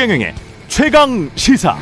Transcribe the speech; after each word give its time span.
최경영의 0.00 0.34
최강 0.66 1.30
시사. 1.34 1.76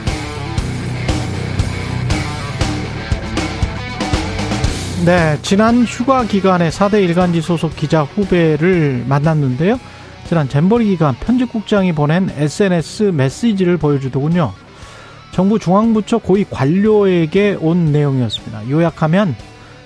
네, 5.07 5.39
지난 5.43 5.85
휴가 5.85 6.25
기간에 6.25 6.69
4대 6.69 7.01
일간지 7.05 7.41
소속 7.41 7.77
기자 7.77 8.03
후배를 8.03 9.05
만났는데요. 9.07 9.79
지난 10.27 10.49
잼버리 10.49 10.87
기간 10.87 11.15
편집국장이 11.15 11.93
보낸 11.93 12.29
SNS 12.37 13.13
메시지를 13.15 13.77
보여주더군요. 13.77 14.53
정부 15.31 15.61
중앙부처 15.61 16.19
고위 16.19 16.45
관료에게 16.51 17.57
온 17.61 17.93
내용이었습니다. 17.93 18.69
요약하면 18.69 19.37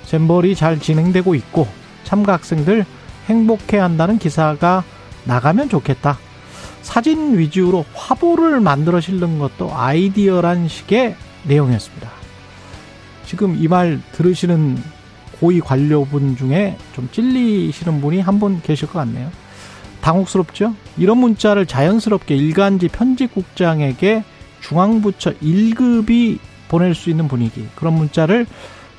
잼버리 0.06 0.54
잘 0.54 0.80
진행되고 0.80 1.34
있고 1.34 1.68
참가 2.04 2.32
학생들 2.32 2.86
행복해 3.26 3.76
한다는 3.76 4.18
기사가 4.18 4.84
나가면 5.24 5.68
좋겠다. 5.68 6.16
사진 6.82 7.38
위주로 7.38 7.84
화보를 7.94 8.60
만들어 8.60 9.00
실는 9.00 9.38
것도 9.38 9.70
아이디어란 9.74 10.68
식의 10.68 11.16
내용이었습니다. 11.44 12.10
지금 13.26 13.56
이 13.58 13.68
말 13.68 14.00
들으시는 14.12 14.78
고위 15.40 15.60
관료분 15.60 16.36
중에 16.36 16.76
좀 16.94 17.08
찔리시는 17.10 18.00
분이 18.00 18.20
한 18.20 18.38
분 18.38 18.60
계실 18.62 18.88
것 18.88 18.98
같네요. 19.00 19.30
당혹스럽죠? 20.00 20.74
이런 20.98 21.18
문자를 21.18 21.64
자연스럽게 21.66 22.36
일간지 22.36 22.88
편집국장에게 22.88 24.24
중앙부처 24.60 25.34
1급이 25.34 26.38
보낼 26.68 26.94
수 26.94 27.10
있는 27.10 27.28
분위기. 27.28 27.66
그런 27.76 27.94
문자를 27.94 28.46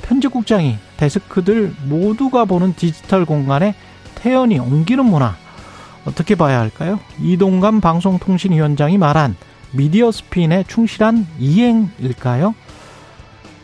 편집국장이 0.02 0.78
데스크들 0.98 1.74
모두가 1.86 2.46
보는 2.46 2.74
디지털 2.76 3.26
공간에 3.26 3.76
태연히 4.16 4.60
옮기는 4.60 5.06
문화. 5.06 5.36
어떻게 6.06 6.36
봐야 6.36 6.60
할까요? 6.60 7.00
이동감 7.20 7.82
방송통신위원장이 7.82 8.98
말한 8.98 9.36
미디어 9.72 10.12
스핀의 10.12 10.66
충실한 10.68 11.26
이행일까요? 11.40 12.54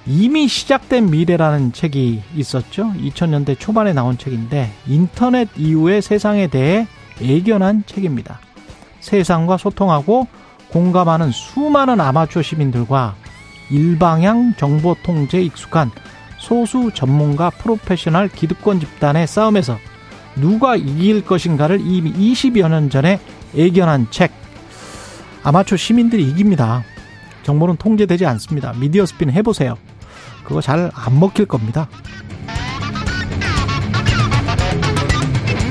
이미 0.05 0.47
시작된 0.47 1.11
미래라는 1.11 1.71
책이 1.71 2.23
있었죠. 2.35 2.93
2000년대 2.93 3.59
초반에 3.59 3.93
나온 3.93 4.17
책인데 4.17 4.71
인터넷 4.87 5.49
이후의 5.55 6.01
세상에 6.01 6.47
대해 6.47 6.87
예견한 7.21 7.83
책입니다. 7.85 8.39
세상과 9.01 9.57
소통하고 9.57 10.27
공감하는 10.69 11.31
수많은 11.31 11.99
아마추어 11.99 12.41
시민들과 12.41 13.15
일방향 13.69 14.55
정보 14.57 14.95
통제에 15.03 15.43
익숙한 15.43 15.91
소수 16.39 16.91
전문가 16.93 17.49
프로페셔널 17.49 18.29
기득권 18.29 18.79
집단의 18.79 19.27
싸움에서 19.27 19.77
누가 20.39 20.75
이길 20.75 21.23
것인가를 21.25 21.79
이미 21.81 22.11
20여 22.13 22.69
년 22.69 22.89
전에 22.89 23.19
예견한 23.55 24.07
책. 24.11 24.31
아마추어 25.43 25.77
시민들이 25.77 26.23
이깁니다. 26.23 26.83
정보는 27.43 27.77
통제되지 27.77 28.25
않습니다. 28.25 28.73
미디어 28.73 29.05
스핀 29.05 29.31
해보세요. 29.31 29.77
그거 30.43 30.61
잘 30.61 30.91
안 30.93 31.19
먹힐 31.19 31.45
겁니다. 31.45 31.87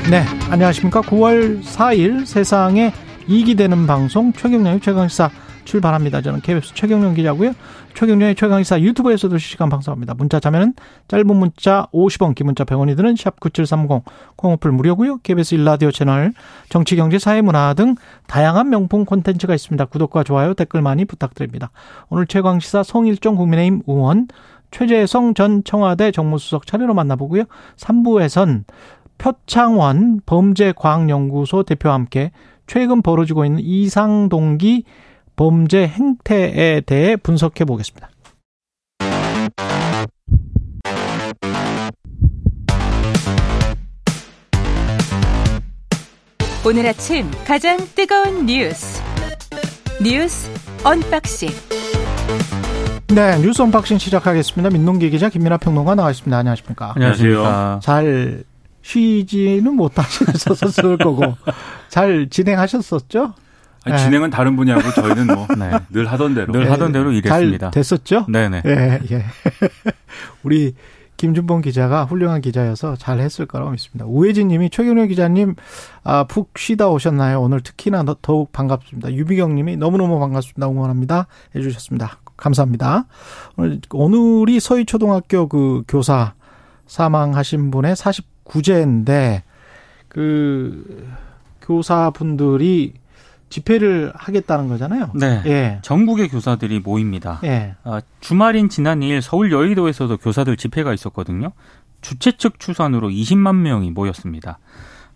네, 0.09 0.25
안녕하십니까. 0.49 1.01
9월 1.01 1.61
4일 1.63 2.25
세상에 2.25 2.91
이익이 3.27 3.55
되는 3.55 3.85
방송 3.85 4.33
최경련의 4.33 4.79
최강시사 4.81 5.29
출발합니다. 5.69 6.21
저는 6.21 6.41
KBS 6.41 6.73
최경련 6.73 7.13
기자고요. 7.13 7.53
최경련의 7.93 8.33
최강시사 8.33 8.81
유튜브에서도 8.81 9.37
실시간 9.37 9.69
방송합니다. 9.69 10.15
문자 10.15 10.39
자면은 10.39 10.73
짧은 11.07 11.27
문자 11.27 11.85
50원, 11.93 12.33
긴 12.33 12.47
문자 12.47 12.63
100원이 12.63 12.97
드는 12.97 13.15
샵 13.15 13.39
9730 13.39 14.03
콩오플 14.35 14.71
무료고요. 14.71 15.19
KBS 15.19 15.55
일라디오 15.55 15.91
채널 15.91 16.33
정치, 16.69 16.95
경제, 16.95 17.19
사회 17.19 17.41
문화 17.41 17.75
등 17.75 17.95
다양한 18.25 18.69
명품 18.69 19.05
콘텐츠가 19.05 19.53
있습니다. 19.53 19.85
구독과 19.85 20.23
좋아요, 20.23 20.55
댓글 20.55 20.81
많이 20.81 21.05
부탁드립니다. 21.05 21.69
오늘 22.09 22.25
최강시사 22.25 22.81
송일종 22.81 23.35
국민의힘 23.35 23.83
의원 23.85 24.27
최재성 24.71 25.35
전 25.35 25.63
청와대 25.63 26.11
정무수석 26.11 26.65
차례로 26.65 26.95
만나보고요. 26.95 27.43
3부에선 27.77 28.63
표창원 29.19 30.21
범죄과학연구소 30.25 31.61
대표와 31.61 31.93
함께 31.93 32.31
최근 32.65 33.01
벌어지고 33.03 33.45
있는 33.45 33.61
이상동기 33.61 34.85
범죄 35.39 35.87
행태에 35.87 36.81
대해 36.81 37.15
분석해 37.15 37.63
보겠습니다. 37.63 38.09
오늘 46.67 46.85
아침 46.87 47.31
가장 47.47 47.77
뜨거운 47.95 48.47
뉴스 48.47 49.01
뉴스 50.03 50.51
unboxing 50.83 51.47
네, 53.15 53.39
뉴스 53.39 53.61
unboxing 53.61 53.97
시작하겠습니다. 53.97 54.71
민동기 54.71 55.09
기자 55.09 55.29
김민아 55.29 55.55
평론가 55.55 55.95
나와 55.95 56.11
있습니다. 56.11 56.37
안녕하십니까? 56.37 56.95
안녕하세요. 56.97 57.79
잘 57.81 58.43
쉬지는 58.81 59.73
못하셨었을 59.77 60.97
거고 60.97 61.23
잘 61.87 62.27
진행하셨었죠? 62.29 63.35
아니, 63.85 63.95
네. 63.95 64.03
진행은 64.03 64.29
다른 64.29 64.55
분야고 64.55 64.81
저희는 64.91 65.27
뭐늘 65.27 65.79
네. 65.89 66.03
하던 66.03 66.35
대로 66.35 66.51
늘 66.51 66.71
하던 66.71 66.91
대로 66.91 67.11
일했습니다. 67.11 67.71
잘 67.71 67.71
됐었죠? 67.71 68.25
네네. 68.27 68.63
예, 68.65 68.99
예. 69.11 69.25
우리 70.43 70.73
김준범 71.19 71.61
기자가 71.61 72.05
훌륭한 72.05 72.39
기자여서 72.39 72.95
잘 72.95 73.19
했을 73.19 73.45
거라고 73.45 73.71
믿습니다. 73.71 74.05
우혜진 74.05 74.47
님이 74.47 74.69
최경련 74.69 75.09
기자님, 75.09 75.55
아, 76.03 76.23
푹 76.23 76.57
쉬다 76.57 76.87
오셨나요? 76.89 77.41
오늘 77.41 77.59
특히나 77.59 78.05
더욱 78.21 78.53
반갑습니다. 78.53 79.13
유비경 79.13 79.53
님이 79.53 79.75
너무너무 79.75 80.17
반갑습니다. 80.19 80.69
응원합니다. 80.69 81.27
해 81.55 81.61
주셨습니다. 81.61 82.19
감사합니다. 82.37 83.05
오늘, 83.57 83.81
오늘이 83.91 84.61
서희 84.61 84.85
초등학교 84.85 85.49
그 85.49 85.83
교사 85.89 86.35
사망하신 86.87 87.69
분의 87.69 87.95
49제인데, 87.95 89.41
그, 90.07 91.05
교사분들이 91.61 92.93
집회를 93.49 94.13
하겠다는 94.15 94.67
거잖아요. 94.67 95.11
네. 95.15 95.41
예. 95.45 95.79
전국의 95.81 96.29
교사들이 96.29 96.79
모입니다. 96.79 97.39
예. 97.43 97.75
어, 97.83 97.99
주말인 98.19 98.69
지난 98.69 98.99
2일 98.99 99.21
서울 99.21 99.51
여의도에서도 99.51 100.17
교사들 100.17 100.55
집회가 100.57 100.93
있었거든요. 100.93 101.51
주최 102.01 102.33
측 102.33 102.59
추산으로 102.59 103.09
20만 103.09 103.55
명이 103.55 103.91
모였습니다. 103.91 104.59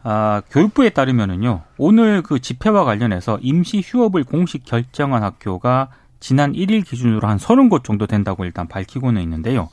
아, 0.03 0.41
교육부에 0.49 0.89
따르면은요, 0.89 1.61
오늘 1.77 2.21
그 2.21 2.39
집회와 2.39 2.83
관련해서 2.83 3.39
임시 3.41 3.81
휴업을 3.83 4.25
공식 4.25 4.65
결정한 4.65 5.23
학교가 5.23 5.89
지난 6.19 6.53
1일 6.53 6.85
기준으로 6.85 7.27
한 7.27 7.37
30곳 7.37 7.83
정도 7.83 8.05
된다고 8.05 8.43
일단 8.43 8.67
밝히고는 8.67 9.21
있는데요. 9.21 9.69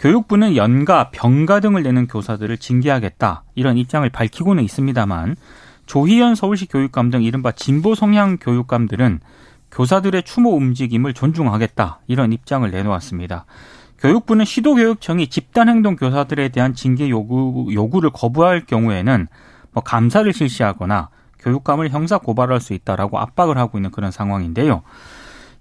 교육부는 0.00 0.56
연가, 0.56 1.10
병가 1.10 1.60
등을 1.60 1.82
내는 1.82 2.06
교사들을 2.06 2.58
징계하겠다 2.58 3.44
이런 3.54 3.78
입장을 3.78 4.08
밝히고는 4.08 4.64
있습니다만 4.64 5.36
조희연 5.86 6.34
서울시 6.34 6.66
교육감 6.66 7.10
등 7.10 7.22
이른바 7.22 7.52
진보 7.52 7.94
성향 7.94 8.38
교육감들은 8.38 9.20
교사들의 9.70 10.22
추모 10.24 10.50
움직임을 10.56 11.14
존중하겠다 11.14 12.00
이런 12.06 12.32
입장을 12.32 12.70
내놓았습니다. 12.70 13.46
교육부는 13.98 14.44
시도교육청이 14.44 15.28
집단행동 15.28 15.96
교사들에 15.96 16.48
대한 16.48 16.74
징계 16.74 17.08
요구, 17.08 17.68
요구를 17.72 18.10
거부할 18.10 18.66
경우에는 18.66 19.28
뭐 19.72 19.82
감사를 19.82 20.30
실시하거나 20.32 21.08
교육감을 21.38 21.90
형사 21.90 22.18
고발할 22.18 22.60
수 22.60 22.74
있다라고 22.74 23.18
압박을 23.18 23.58
하고 23.58 23.78
있는 23.78 23.90
그런 23.90 24.10
상황인데요. 24.10 24.82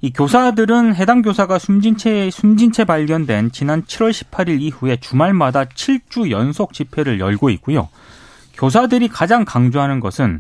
이 0.01 0.11
교사들은 0.11 0.95
해당 0.95 1.21
교사가 1.21 1.59
숨진 1.59 1.95
채 1.95 2.31
숨진 2.31 2.71
채 2.71 2.85
발견된 2.85 3.51
지난 3.51 3.83
7월 3.83 4.09
18일 4.11 4.59
이후에 4.61 4.97
주말마다 4.97 5.66
7주 5.66 6.31
연속 6.31 6.73
집회를 6.73 7.19
열고 7.19 7.51
있고요. 7.51 7.90
교사들이 8.61 9.08
가장 9.08 9.43
강조하는 9.43 9.99
것은 9.99 10.40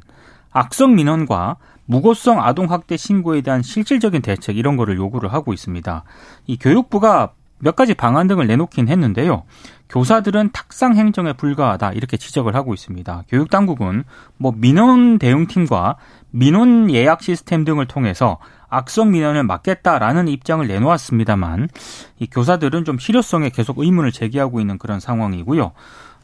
악성 0.51 0.93
민원과 0.93 1.55
무고성 1.85 2.43
아동 2.43 2.69
학대 2.69 2.95
신고에 2.95 3.41
대한 3.41 3.63
실질적인 3.63 4.21
대책 4.21 4.57
이런 4.57 4.77
거를 4.77 4.95
요구를 4.95 5.33
하고 5.33 5.53
있습니다. 5.53 6.03
이 6.45 6.57
교육부가 6.57 7.31
몇 7.57 7.75
가지 7.75 7.95
방안 7.95 8.27
등을 8.27 8.45
내놓긴 8.45 8.89
했는데요. 8.89 9.43
교사들은 9.89 10.51
탁상 10.51 10.95
행정에 10.95 11.33
불과하다 11.33 11.93
이렇게 11.93 12.15
지적을 12.15 12.53
하고 12.53 12.75
있습니다. 12.75 13.23
교육 13.27 13.49
당국은 13.49 14.03
뭐 14.37 14.53
민원 14.55 15.17
대응팀과 15.17 15.95
민원 16.29 16.91
예약 16.91 17.23
시스템 17.23 17.65
등을 17.65 17.87
통해서 17.87 18.37
악성 18.69 19.11
민원을 19.11 19.43
막겠다라는 19.43 20.27
입장을 20.27 20.65
내놓았습니다만 20.65 21.69
이 22.19 22.27
교사들은 22.27 22.85
좀 22.85 22.99
실효성에 22.99 23.49
계속 23.49 23.79
의문을 23.79 24.11
제기하고 24.11 24.59
있는 24.59 24.77
그런 24.77 24.99
상황이고요. 24.99 25.71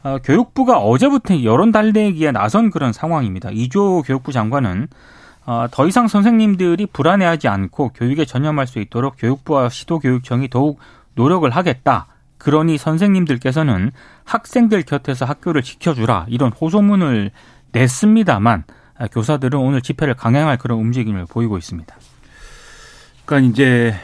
어, 0.02 0.18
교육부가 0.22 0.78
어제부터 0.78 1.42
여론 1.42 1.72
달래기에 1.72 2.32
나선 2.32 2.70
그런 2.70 2.92
상황입니다. 2.92 3.50
이조 3.50 4.02
교육부 4.02 4.32
장관은 4.32 4.88
어, 5.46 5.66
더 5.70 5.86
이상 5.86 6.08
선생님들이 6.08 6.86
불안해하지 6.92 7.48
않고 7.48 7.90
교육에 7.94 8.24
전념할 8.24 8.66
수 8.66 8.78
있도록 8.80 9.14
교육부와 9.18 9.70
시도교육청이 9.70 10.50
더욱 10.50 10.78
노력을 11.14 11.48
하겠다. 11.48 12.06
그러니 12.36 12.78
선생님들께서는 12.78 13.90
학생들 14.24 14.82
곁에서 14.82 15.24
학교를 15.24 15.62
지켜주라 15.62 16.26
이런 16.28 16.52
호소문을 16.52 17.32
냈습니다만 17.72 18.64
아, 18.98 19.06
교사들은 19.06 19.58
오늘 19.58 19.80
집회를 19.80 20.14
강행할 20.14 20.58
그런 20.58 20.78
움직임을 20.78 21.26
보이고 21.26 21.56
있습니다. 21.56 21.96
그러니까 23.24 23.50
이제 23.50 23.94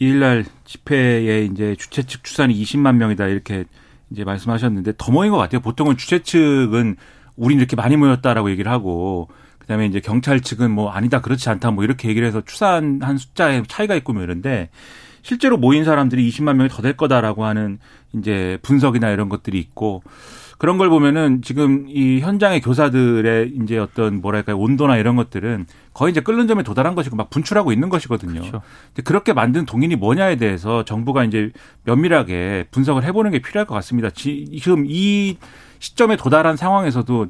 2일날 0.00 0.44
집회에 0.64 1.44
이제 1.44 1.76
주최 1.78 2.02
측 2.02 2.24
추산이 2.24 2.54
20만 2.62 2.96
명이다 2.96 3.26
이렇게 3.26 3.64
이제 4.14 4.24
말씀하셨는데 4.24 4.94
더 4.96 5.12
모인 5.12 5.30
것 5.30 5.38
같아요. 5.38 5.60
보통은 5.60 5.96
주최 5.96 6.20
측은 6.22 6.96
우린 7.36 7.58
이렇게 7.58 7.76
많이 7.76 7.96
모였다라고 7.96 8.50
얘기를 8.50 8.70
하고 8.70 9.28
그다음에 9.58 9.86
이제 9.86 10.00
경찰 10.00 10.40
측은 10.40 10.70
뭐 10.70 10.90
아니다 10.90 11.20
그렇지 11.20 11.48
않다 11.48 11.70
뭐 11.72 11.84
이렇게 11.84 12.08
얘기를 12.08 12.26
해서 12.26 12.42
추산한 12.44 13.18
숫자에 13.18 13.62
차이가 13.66 13.94
있고 13.96 14.12
뭐 14.12 14.22
이런데 14.22 14.70
실제로 15.24 15.56
모인 15.56 15.84
사람들이 15.84 16.28
20만 16.28 16.54
명이 16.56 16.68
더 16.68 16.82
될 16.82 16.96
거다라고 16.96 17.46
하는 17.46 17.78
이제 18.12 18.58
분석이나 18.62 19.10
이런 19.10 19.30
것들이 19.30 19.58
있고 19.58 20.02
그런 20.58 20.76
걸 20.76 20.90
보면은 20.90 21.40
지금 21.42 21.86
이 21.88 22.20
현장의 22.20 22.60
교사들의 22.60 23.54
이제 23.62 23.78
어떤 23.78 24.20
뭐랄까요 24.20 24.58
온도나 24.58 24.98
이런 24.98 25.16
것들은 25.16 25.66
거의 25.94 26.12
이제 26.12 26.20
끓는 26.20 26.46
점에 26.46 26.62
도달한 26.62 26.94
것이고 26.94 27.16
막 27.16 27.30
분출하고 27.30 27.72
있는 27.72 27.88
것이거든요. 27.88 28.40
그렇죠. 28.40 28.62
그렇게 29.02 29.32
만든 29.32 29.64
동인이 29.64 29.96
뭐냐에 29.96 30.36
대해서 30.36 30.84
정부가 30.84 31.24
이제 31.24 31.50
면밀하게 31.84 32.66
분석을 32.70 33.02
해보는 33.04 33.30
게 33.30 33.40
필요할 33.40 33.66
것 33.66 33.74
같습니다. 33.76 34.10
지금 34.10 34.84
이 34.86 35.38
시점에 35.84 36.16
도달한 36.16 36.56
상황에서도 36.56 37.26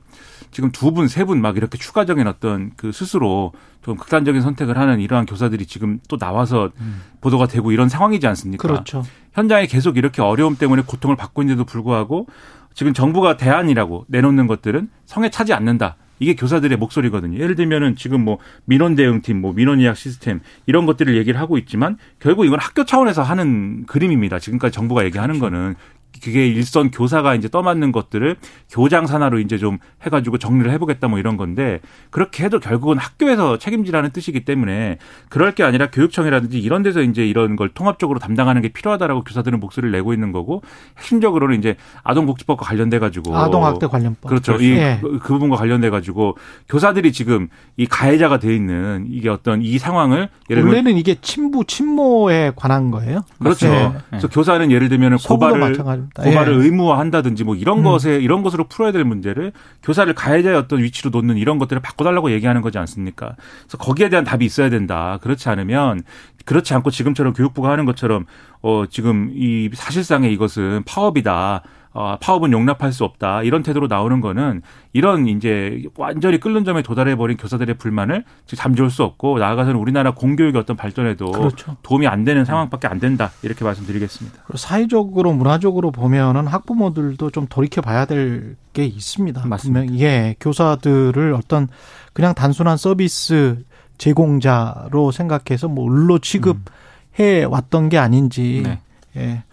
지금 0.53 0.71
두 0.71 0.93
분, 0.93 1.09
세 1.09 1.25
분 1.25 1.41
막 1.41 1.57
이렇게 1.57 1.77
추가적인 1.77 2.27
어떤 2.29 2.71
그 2.77 2.93
스스로 2.93 3.53
좀 3.83 3.97
극단적인 3.97 4.41
선택을 4.41 4.79
하는 4.79 5.01
이러한 5.01 5.27
교사들이 5.27 5.67
지금 5.67 5.99
또 6.09 6.17
나와서 6.17 6.71
음. 6.81 7.03
보도가 7.21 7.49
되고 7.49 7.73
이런 7.73 7.89
상황이지 7.89 8.27
않습니까? 8.29 8.63
그렇죠. 8.67 9.03
현장에 9.33 9.67
계속 9.67 9.97
이렇게 9.97 10.23
어려움 10.23 10.55
때문에 10.57 10.83
고통을 10.87 11.17
받고 11.17 11.43
있는데도 11.43 11.65
불구하고 11.65 12.27
지금 12.75 12.93
정부가 12.95 13.37
대안이라고 13.37 14.05
내놓는 14.09 14.47
것들은 14.47 14.89
성에 15.07 15.31
차지 15.31 15.53
않는다. 15.53 15.97
이게 16.21 16.37
교사들의 16.37 16.79
목소리거든요. 16.79 17.39
예를 17.41 17.57
들면은 17.57 17.97
지금 17.97 18.25
뭐 18.25 18.39
민원 18.67 18.95
대응팀, 18.95 19.41
뭐 19.41 19.53
민원 19.53 19.81
예약 19.81 19.97
시스템 19.97 20.41
이런 20.67 20.87
것들을 20.87 21.17
얘기를 21.17 21.41
하고 21.41 21.59
있지만 21.59 21.99
결국 22.21 22.47
이건 22.47 22.61
학교 22.61 22.85
차원에서 22.85 23.23
하는 23.25 23.85
그림입니다. 23.87 24.39
지금까지 24.39 24.73
정부가 24.73 25.05
얘기하는 25.07 25.41
그렇죠. 25.41 25.57
거는 25.57 25.75
그게 26.23 26.47
일선 26.47 26.91
교사가 26.91 27.35
이제 27.35 27.49
떠맡는 27.49 27.93
것들을 27.93 28.37
교장 28.71 29.07
산하로 29.07 29.41
이제 29.41 29.59
좀 29.59 29.79
해가지고 30.03 30.39
정리를 30.39 30.71
해보겠다 30.73 31.09
뭐 31.09 31.19
이런 31.19 31.37
건데 31.37 31.81
그렇게 32.11 32.45
해도 32.45 32.61
결국은 32.61 32.99
학교에서 32.99 33.59
책임지라는 33.59 34.11
뜻이기 34.11 34.45
때문에 34.45 34.99
그럴 35.29 35.53
게 35.53 35.63
아니라 35.63 35.91
교육청이라든지 35.91 36.59
이런 36.59 36.83
데서 36.83 37.03
이제 37.03 37.27
이런 37.27 37.57
걸 37.57 37.69
통합적으로 37.69 38.19
담당하는 38.19 38.63
게 38.63 38.69
필요하다라고 38.69 39.25
교사들은 39.25 39.61
목소리를 39.61 39.91
내고 39.93 40.13
있는 40.13 40.33
거고 40.33 40.63
핵심적으로는 40.99 41.59
이제 41.59 41.77
아동복지법과 42.03 42.65
관련돼 42.65 42.99
가지고 42.99 43.37
아동학대 43.37 43.87
관련법 43.87 44.29
그렇죠 44.29 44.55
이 44.57 44.71
예. 44.71 44.99
그, 45.01 45.19
그 45.19 45.35
부분과 45.35 45.57
관련돼 45.57 45.91
가지고 45.91 46.37
교사들이 46.69 47.13
지금 47.13 47.49
이 47.77 47.87
가해자가 47.87 48.39
돼 48.39 48.55
있는 48.55 49.07
이게 49.09 49.29
어떤 49.29 49.63
이 49.63 49.79
상황을 49.79 50.29
예를 50.51 50.65
원래는 50.65 50.97
이게 50.97 51.17
친부 51.21 51.65
친모에 51.65 52.53
관한 52.57 52.91
거예요? 52.91 53.25
그렇죠. 53.39 53.69
네. 53.69 53.93
그래서 54.11 54.29
교사는 54.29 54.71
예를 54.71 54.89
들면 54.89 55.19
고발을 55.19 56.04
고발을 56.15 56.55
예. 56.55 56.65
의무화한다든지 56.65 57.45
뭐 57.45 57.55
이런 57.55 57.79
음. 57.79 57.85
것에 57.85 58.19
이런 58.21 58.43
것으로 58.43 58.65
풀어야 58.65 58.93
될 58.93 59.05
문제를 59.05 59.53
교사를 59.83 60.13
가해자의 60.15 60.57
어떤 60.57 60.83
위치로 60.83 61.11
놓는 61.11 61.37
이런 61.37 61.59
것들을 61.59 61.81
바꿔달라고 61.83 62.31
얘기하는 62.33 62.63
거지 62.63 62.79
않습니까? 62.79 63.37
그래서 63.63 63.79
거기에 63.79 64.09
대한 64.09 64.25
답이 64.25 64.45
있어야 64.45 64.71
된다. 64.71 65.19
그렇지 65.23 65.49
않으면 65.49 66.03
그렇지 66.45 66.75
않고 66.75 66.91
지금처럼 66.91 67.33
교육부가 67.33 67.71
하는 67.71 67.85
것처럼 67.85 68.27
어 68.63 68.85
지금 68.89 69.31
이 69.35 69.71
사실상의 69.73 70.33
이것은 70.33 70.83
파업이다. 70.87 71.63
어, 71.95 72.17
파업은 72.21 72.53
용납할 72.53 72.93
수 72.93 73.05
없다. 73.05 73.43
이런 73.45 73.63
태도로 73.63 73.87
나오는 73.87 74.21
거는 74.21 74.61
이런 74.93 75.27
이제 75.29 75.83
완전히 75.97 76.39
끓는 76.39 76.65
점에 76.65 76.83
도달해 76.83 77.15
버린 77.17 77.37
교사들의 77.37 77.77
불만을 77.79 78.25
잠재울 78.47 78.91
수 78.91 79.03
없고 79.05 79.39
나아가서는 79.39 79.81
우리나라 79.81 80.11
공교육의 80.13 80.61
어떤 80.61 80.77
발전에도 80.77 81.31
그렇죠. 81.31 81.77
도움이 81.83 82.07
안 82.07 82.25
되는 82.25 82.45
상황밖에 82.45 82.89
안 82.89 82.99
된다. 82.99 83.31
이렇게 83.43 83.65
말씀드리겠습니다. 83.65 84.43
사회적으로 84.57 85.33
문화적으로 85.33 85.91
보면은 85.93 86.47
학부모들도 86.49 87.31
좀 87.31 87.47
돌이켜 87.49 87.81
봐야 87.81 88.05
될 88.05 88.57
게 88.75 88.85
있습니다. 88.85 89.47
맞습니다. 89.47 89.81
분명 89.87 90.01
예, 90.01 90.35
교사들을 90.41 91.33
어떤 91.35 91.69
그냥 92.13 92.35
단순한 92.35 92.77
서비스 92.77 93.65
제공자로 93.99 95.13
생각해서 95.13 95.69
뭐 95.69 95.89
을로 95.91 96.19
취급해 96.19 97.45
왔던 97.49 97.89
게 97.89 97.99
아닌지 97.99 98.63
네. 98.65 98.81
예. 99.17 99.45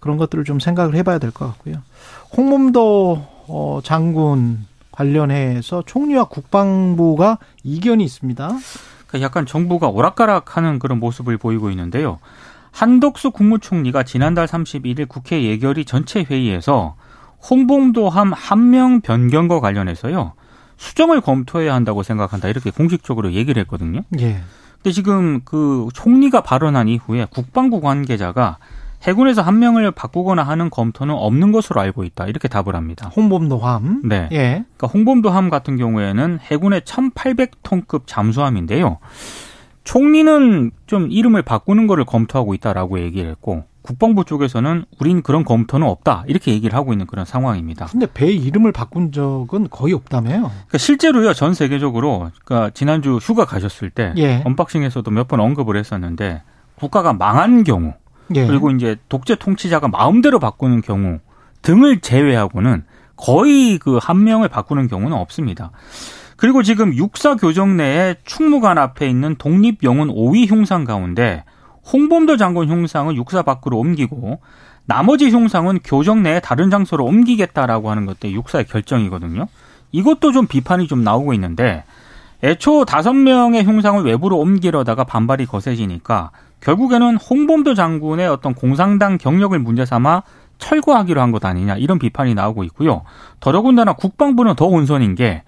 그런 0.00 0.16
것들을 0.16 0.44
좀 0.44 0.58
생각을 0.60 0.94
해봐야 0.96 1.18
될 1.18 1.30
것 1.30 1.46
같고요. 1.46 1.76
홍범도 2.36 3.26
어, 3.48 3.80
장군 3.84 4.66
관련해서 4.90 5.82
총리와 5.86 6.24
국방부가 6.24 7.38
이견이 7.64 8.04
있습니다. 8.04 8.48
그러니까 9.06 9.26
약간 9.26 9.46
정부가 9.46 9.88
오락가락하는 9.88 10.78
그런 10.78 11.00
모습을 11.00 11.36
보이고 11.38 11.70
있는데요. 11.70 12.18
한덕수 12.72 13.32
국무총리가 13.32 14.04
지난달 14.04 14.46
31일 14.46 15.08
국회 15.08 15.42
예결위 15.42 15.84
전체 15.84 16.22
회의에서 16.22 16.94
홍범도함 17.50 18.32
한명 18.32 19.00
변경과 19.00 19.60
관련해서요. 19.60 20.32
수정을 20.76 21.20
검토해야 21.20 21.74
한다고 21.74 22.02
생각한다 22.02 22.48
이렇게 22.48 22.70
공식적으로 22.70 23.32
얘기를 23.32 23.60
했거든요. 23.62 24.02
예. 24.20 24.40
근데 24.76 24.92
지금 24.92 25.40
그 25.44 25.88
총리가 25.92 26.42
발언한 26.42 26.88
이후에 26.88 27.26
국방부 27.30 27.80
관계자가 27.80 28.58
해군에서 29.02 29.42
한 29.42 29.58
명을 29.58 29.90
바꾸거나 29.92 30.42
하는 30.42 30.68
검토는 30.70 31.14
없는 31.14 31.52
것으로 31.52 31.80
알고 31.80 32.04
있다. 32.04 32.26
이렇게 32.26 32.48
답을 32.48 32.74
합니다. 32.76 33.10
홍범도함. 33.16 34.02
네. 34.04 34.28
예. 34.32 34.64
그러니까 34.76 34.86
홍범도함 34.88 35.48
같은 35.50 35.76
경우에는 35.78 36.38
해군의 36.42 36.82
1,800톤급 36.82 38.02
잠수함인데요. 38.06 38.98
총리는 39.84 40.70
좀 40.86 41.10
이름을 41.10 41.42
바꾸는 41.42 41.86
거를 41.86 42.04
검토하고 42.04 42.54
있다라고 42.54 43.00
얘기를 43.00 43.30
했고 43.30 43.64
국방부 43.82 44.24
쪽에서는 44.26 44.84
우린 45.00 45.22
그런 45.22 45.42
검토는 45.42 45.86
없다 45.86 46.24
이렇게 46.28 46.52
얘기를 46.52 46.76
하고 46.76 46.92
있는 46.92 47.06
그런 47.06 47.24
상황입니다. 47.24 47.86
근데 47.86 48.06
배 48.12 48.26
이름을 48.30 48.72
바꾼 48.72 49.10
적은 49.10 49.68
거의 49.70 49.94
없다며요? 49.94 50.42
그러니까 50.42 50.78
실제로요 50.78 51.32
전 51.32 51.54
세계적으로 51.54 52.30
그러니까 52.44 52.70
지난주 52.74 53.16
휴가 53.16 53.46
가셨을 53.46 53.88
때 53.88 54.12
예. 54.18 54.42
언박싱에서도 54.44 55.10
몇 55.10 55.26
번 55.26 55.40
언급을 55.40 55.76
했었는데 55.76 56.42
국가가 56.74 57.12
망한 57.14 57.64
경우 57.64 57.94
예. 58.34 58.46
그리고 58.46 58.70
이제 58.70 58.96
독재 59.08 59.36
통치자가 59.36 59.88
마음대로 59.88 60.38
바꾸는 60.38 60.82
경우 60.82 61.18
등을 61.62 62.00
제외하고는 62.00 62.84
거의 63.16 63.78
그 63.78 63.98
한 63.98 64.24
명을 64.24 64.48
바꾸는 64.48 64.88
경우는 64.88 65.16
없습니다. 65.16 65.70
그리고 66.36 66.62
지금 66.62 66.94
육사 66.94 67.36
교정 67.36 67.76
내에 67.76 68.14
충무관 68.24 68.78
앞에 68.78 69.08
있는 69.08 69.36
독립영웅 69.36 70.08
5위 70.08 70.48
흉상 70.48 70.84
가운데 70.84 71.44
홍범도 71.92 72.38
장군 72.38 72.70
흉상은 72.70 73.14
육사 73.14 73.42
밖으로 73.42 73.78
옮기고 73.78 74.40
나머지 74.86 75.28
흉상은 75.28 75.80
교정 75.84 76.22
내에 76.22 76.40
다른 76.40 76.70
장소로 76.70 77.04
옮기겠다라고 77.04 77.90
하는 77.90 78.06
것도 78.06 78.32
육사의 78.32 78.64
결정이거든요. 78.66 79.46
이것도 79.92 80.32
좀 80.32 80.46
비판이 80.46 80.88
좀 80.88 81.04
나오고 81.04 81.34
있는데 81.34 81.84
애초 82.42 82.86
다섯 82.86 83.12
명의 83.12 83.62
흉상을 83.62 84.02
외부로 84.04 84.38
옮기려다가 84.38 85.04
반발이 85.04 85.44
거세지니까 85.44 86.30
결국에는 86.60 87.16
홍범도 87.16 87.74
장군의 87.74 88.28
어떤 88.28 88.54
공산당 88.54 89.18
경력을 89.18 89.58
문제 89.58 89.84
삼아 89.86 90.22
철거하기로 90.58 91.20
한 91.20 91.32
것 91.32 91.44
아니냐 91.44 91.76
이런 91.76 91.98
비판이 91.98 92.34
나오고 92.34 92.64
있고요. 92.64 93.02
더더군다나 93.40 93.94
국방부는 93.94 94.56
더 94.56 94.66
온선인 94.66 95.14
게 95.14 95.42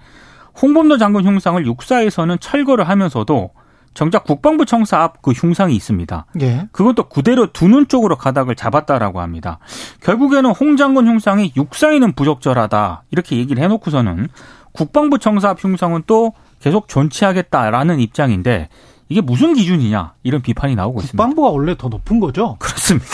홍범도 0.61 0.99
장군 0.99 1.25
흉상을 1.25 1.65
육사에서는 1.67 2.39
철거를 2.41 2.89
하면서도 2.89 3.51
정작 3.95 4.25
국방부 4.25 4.65
청사 4.65 5.03
앞 5.03 5.21
그 5.21 5.33
흉상이 5.33 5.77
있습니다. 5.77 6.25
예. 6.41 6.67
그것도 6.73 7.05
그대로 7.11 7.53
두는 7.53 7.89
쪽으로 7.89 8.17
가닥을 8.17 8.55
잡았다라고 8.55 9.21
합니다. 9.21 9.59
결국에는 10.03 10.51
홍 10.51 10.77
장군 10.79 11.07
흉상이 11.07 11.53
육사에는 11.57 12.13
부적절하다 12.13 13.03
이렇게 13.11 13.37
얘기를 13.37 13.63
해놓고서는 13.63 14.29
국방부 14.73 15.19
청사 15.19 15.51
앞 15.51 15.63
흉상은 15.63 16.03
또 16.07 16.33
계속 16.61 16.89
존치하겠다라는 16.89 18.01
입장인데 18.01 18.69
이게 19.13 19.21
무슨 19.21 19.53
기준이냐 19.53 20.15
이런 20.23 20.41
비판이 20.41 20.75
나오고 20.75 21.01
국방부가 21.01 21.05
있습니다. 21.05 21.23
국방부가 21.23 21.49
원래 21.51 21.77
더 21.77 21.89
높은 21.89 22.19
거죠? 22.19 22.57
그렇습니다. 22.59 23.07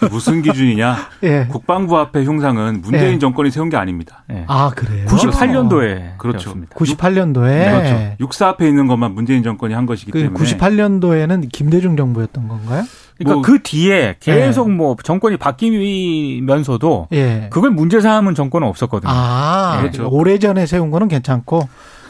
그 0.00 0.06
무슨 0.10 0.42
기준이냐? 0.42 0.96
예. 1.22 1.46
국방부 1.48 1.96
앞에 1.96 2.24
흉상은 2.24 2.80
문재인 2.82 3.14
예. 3.14 3.18
정권이 3.20 3.52
세운 3.52 3.68
게 3.68 3.76
아닙니다. 3.76 4.24
예. 4.32 4.44
아 4.48 4.70
그래요? 4.74 5.06
98년도에 5.06 6.18
그렇죠. 6.18 6.54
98년도에 6.74 7.46
네. 7.46 7.70
그렇죠. 7.70 8.16
육사 8.18 8.48
앞에 8.48 8.66
있는 8.66 8.88
것만 8.88 9.14
문재인 9.14 9.44
정권이 9.44 9.74
한 9.74 9.86
것이기 9.86 10.10
그 10.10 10.22
때문에 10.22 10.44
98년도에는 10.44 11.48
김대중 11.52 11.96
정부였던 11.96 12.48
건가요? 12.48 12.82
그러니까 13.16 13.34
뭐, 13.34 13.42
그 13.42 13.62
뒤에 13.62 14.16
계속 14.18 14.68
예. 14.68 14.72
뭐 14.72 14.96
정권이 15.00 15.36
바뀌면서도 15.36 17.08
예. 17.12 17.46
그걸 17.52 17.70
문제 17.70 18.00
삼은 18.00 18.34
정권은 18.34 18.66
없었거든요. 18.66 19.12
아 19.14 19.78
그렇죠. 19.80 20.08
오래 20.10 20.38
전에 20.40 20.66
세운 20.66 20.90
거는 20.90 21.06
괜찮고 21.06 21.58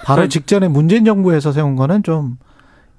바로 0.05 0.17
그러니까 0.17 0.29
직전에 0.29 0.69
문재인 0.69 1.05
정부에서 1.05 1.53
세운 1.53 1.77
거는 1.77 2.03
좀 2.03 2.39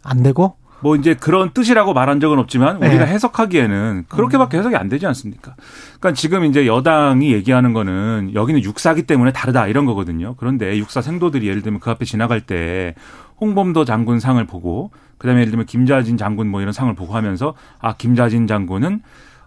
안 0.04 0.24
되고 0.24 0.56
뭐 0.82 0.96
이제 0.96 1.14
그런 1.14 1.52
뜻이라고 1.52 1.94
말한 1.94 2.20
적은 2.20 2.40
없지만 2.40 2.78
우리가 2.78 3.06
네. 3.06 3.12
해석하기에는 3.12 4.06
그렇게밖에 4.08 4.58
해석이 4.58 4.76
안 4.76 4.88
되지 4.88 5.06
않습니까? 5.08 5.56
그러니까 6.00 6.14
지금 6.14 6.46
이제 6.46 6.66
여당이 6.66 7.34
얘기하는 7.34 7.74
거는 7.74 8.32
여기는 8.34 8.64
육사기 8.64 9.04
때문에 9.04 9.32
다르다 9.32 9.68
이런 9.68 9.86
거거든요. 9.86 10.36
그런데 10.38 10.78
육사 10.78 11.02
생도들이 11.02 11.48
예를 11.48 11.62
들면 11.62 11.80
그 11.82 11.90
앞에 11.90 12.06
지나갈 12.06 12.42
때 12.42 12.96
홍범도 13.42 13.86
장군 13.86 14.20
상을 14.20 14.44
보고 14.46 14.92
그다음에 15.18 15.42
예를 15.42 15.52
들면 15.52 15.66
김자진 15.66 16.18
장군 16.18 16.48
뭐 16.48 16.62
이런 16.62 16.72
상을 16.72 16.94
보고 16.96 17.14
하면서 17.14 17.56
아 17.80 17.96
김자진 17.96 18.48
장군은 18.48 19.02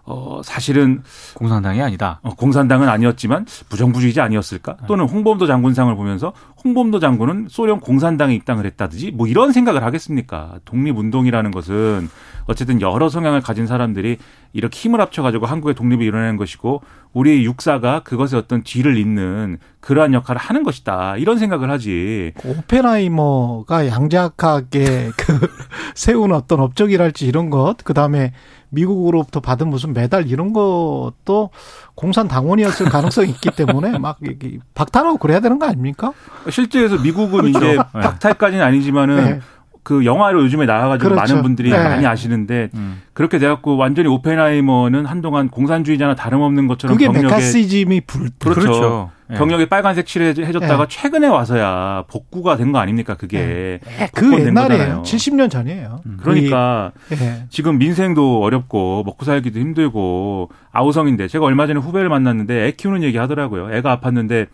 어, 0.05 0.41
사실은 0.43 1.01
공산당이 1.35 1.81
아니다. 1.81 2.19
어, 2.23 2.35
공산당은 2.35 2.89
아니었지만 2.89 3.45
부정부주의자 3.69 4.23
아니었을까? 4.23 4.77
네. 4.81 4.87
또는 4.87 5.05
홍범도 5.05 5.47
장군상을 5.47 5.95
보면서 5.95 6.33
홍범도 6.63 6.99
장군은 6.99 7.47
소련 7.49 7.79
공산당에 7.79 8.35
입당을 8.35 8.65
했다든지 8.65 9.11
뭐 9.11 9.27
이런 9.27 9.53
생각을 9.53 9.83
하겠습니까? 9.83 10.59
독립운동이라는 10.65 11.51
것은 11.51 12.09
어쨌든 12.45 12.81
여러 12.81 13.07
성향을 13.07 13.39
가진 13.41 13.65
사람들이 13.65 14.17
이렇게 14.51 14.77
힘을 14.77 14.99
합쳐가지고 14.99 15.45
한국의 15.45 15.75
독립을 15.75 16.05
이뤄내는 16.05 16.35
것이고 16.37 16.81
우리 17.13 17.45
육사가 17.45 18.01
그것의 18.01 18.35
어떤 18.35 18.63
뒤를 18.63 18.97
잇는 18.97 19.59
그러한 19.79 20.13
역할을 20.13 20.39
하는 20.39 20.63
것이다. 20.63 21.17
이런 21.17 21.37
생각을 21.37 21.69
하지. 21.69 22.33
오펜하이머가 22.43 23.87
양자하게 23.87 25.11
그 25.17 25.47
세운 25.95 26.33
어떤 26.33 26.59
업적이랄지 26.59 27.25
이런 27.27 27.49
것, 27.49 27.77
그 27.83 27.93
다음에 27.93 28.33
미국으로부터 28.73 29.39
받은 29.39 29.69
무슨 29.69 29.93
메달 29.93 30.27
이런 30.27 30.51
것도 30.53 31.49
공산 31.95 32.27
당원이었을 32.27 32.87
가능성이 32.87 33.29
있기 33.29 33.51
때문에 33.51 33.97
막 33.99 34.19
박탈하고 34.73 35.17
그래야 35.17 35.39
되는 35.39 35.59
거 35.59 35.65
아닙니까? 35.65 36.11
실제에서 36.49 36.97
미국은 36.97 37.51
그렇죠. 37.51 37.57
이제 37.59 37.77
네. 37.77 38.01
박탈까지는 38.01 38.63
아니지만은 38.63 39.15
네. 39.23 39.39
그 39.83 40.05
영화로 40.05 40.43
요즘에 40.43 40.65
나와가지고 40.65 41.09
그렇죠. 41.09 41.33
많은 41.33 41.43
분들이 41.43 41.69
네. 41.69 41.77
많이 41.77 42.05
아시는데 42.05 42.69
음. 42.73 43.01
그렇게 43.13 43.37
돼갖고 43.37 43.75
완전히 43.77 44.07
오펜하이머는 44.07 45.05
한동안 45.05 45.49
공산주의자나 45.49 46.15
다름없는 46.15 46.67
것처럼 46.67 46.97
그게 46.97 47.09
메카시즘이 47.09 48.01
불 48.01 48.29
그렇죠. 48.39 48.61
그렇죠. 48.61 49.11
네. 49.33 49.37
경력에 49.37 49.65
빨간색 49.67 50.05
칠해줬다가 50.05 50.77
네. 50.77 50.85
최근에 50.87 51.27
와서야 51.27 52.05
복구가 52.07 52.55
된 52.57 52.71
거 52.71 52.79
아닙니까 52.79 53.15
그게 53.15 53.79
네. 53.83 54.09
그 54.13 54.33
옛날이에요 54.39 55.03
70년 55.05 55.49
전이에요 55.51 56.01
음. 56.05 56.17
그러니까 56.21 56.91
네. 57.09 57.45
지금 57.49 57.77
민생도 57.77 58.41
어렵고 58.41 59.03
먹고 59.03 59.25
살기도 59.25 59.59
힘들고 59.59 60.49
아우성인데 60.71 61.27
제가 61.27 61.45
얼마 61.45 61.67
전에 61.67 61.79
후배를 61.79 62.09
만났는데 62.09 62.65
애 62.67 62.71
키우는 62.71 63.03
얘기 63.03 63.17
하더라고요 63.17 63.73
애가 63.73 63.99
아팠는데 63.99 64.47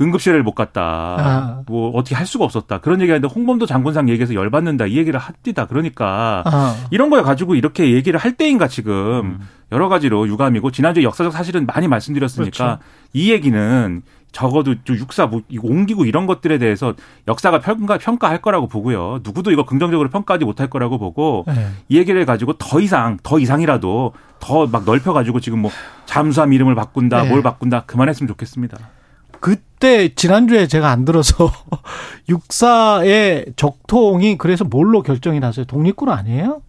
응급실을 0.00 0.42
못 0.42 0.54
갔다. 0.54 0.82
아. 0.82 1.62
뭐 1.66 1.90
어떻게 1.90 2.14
할 2.14 2.26
수가 2.26 2.44
없었다. 2.44 2.78
그런 2.78 3.00
얘기하는데 3.00 3.32
홍범도 3.32 3.66
장군상 3.66 4.08
얘기해서 4.08 4.34
열받는다. 4.34 4.86
이 4.86 4.96
얘기를 4.96 5.18
합디다. 5.20 5.66
그러니까 5.66 6.42
아. 6.46 6.76
이런 6.90 7.10
걸 7.10 7.22
가지고 7.22 7.54
이렇게 7.54 7.92
얘기를 7.92 8.18
할 8.18 8.32
때인가 8.32 8.66
지금 8.68 8.94
음. 9.20 9.48
여러 9.70 9.88
가지로 9.88 10.26
유감이고 10.28 10.70
지난주에 10.70 11.02
역사적 11.04 11.32
사실은 11.32 11.66
많이 11.66 11.88
말씀드렸으니까 11.88 12.64
그렇죠. 12.64 12.78
이 13.12 13.30
얘기는 13.30 14.02
적어도 14.32 14.74
육사 14.88 15.26
뭐 15.26 15.42
옮기고 15.62 16.06
이런 16.06 16.26
것들에 16.26 16.56
대해서 16.58 16.94
역사가 17.28 17.60
평가 17.60 17.98
평가할 17.98 18.40
거라고 18.40 18.66
보고요. 18.66 19.20
누구도 19.22 19.50
이거 19.52 19.66
긍정적으로 19.66 20.08
평가하지 20.08 20.46
못할 20.46 20.68
거라고 20.68 20.98
보고 20.98 21.44
네. 21.46 21.68
이 21.90 21.98
얘기를 21.98 22.24
가지고 22.24 22.54
더 22.54 22.80
이상 22.80 23.18
더 23.22 23.38
이상이라도 23.38 24.14
더 24.40 24.66
막 24.66 24.84
넓혀 24.84 25.12
가지고 25.12 25.38
지금 25.38 25.60
뭐 25.60 25.70
잠수함 26.06 26.52
이름을 26.54 26.74
바꾼다, 26.74 27.24
네. 27.24 27.28
뭘 27.28 27.42
바꾼다 27.42 27.82
그만했으면 27.82 28.26
좋겠습니다. 28.28 28.78
그때 29.42 30.14
지난주에 30.14 30.68
제가 30.68 30.88
안 30.88 31.04
들어서 31.04 31.50
육사의 32.30 33.46
적통이 33.56 34.38
그래서 34.38 34.64
뭘로 34.64 35.02
결정이 35.02 35.40
났어요? 35.40 35.66
독립군 35.66 36.08
아니에요? 36.08 36.62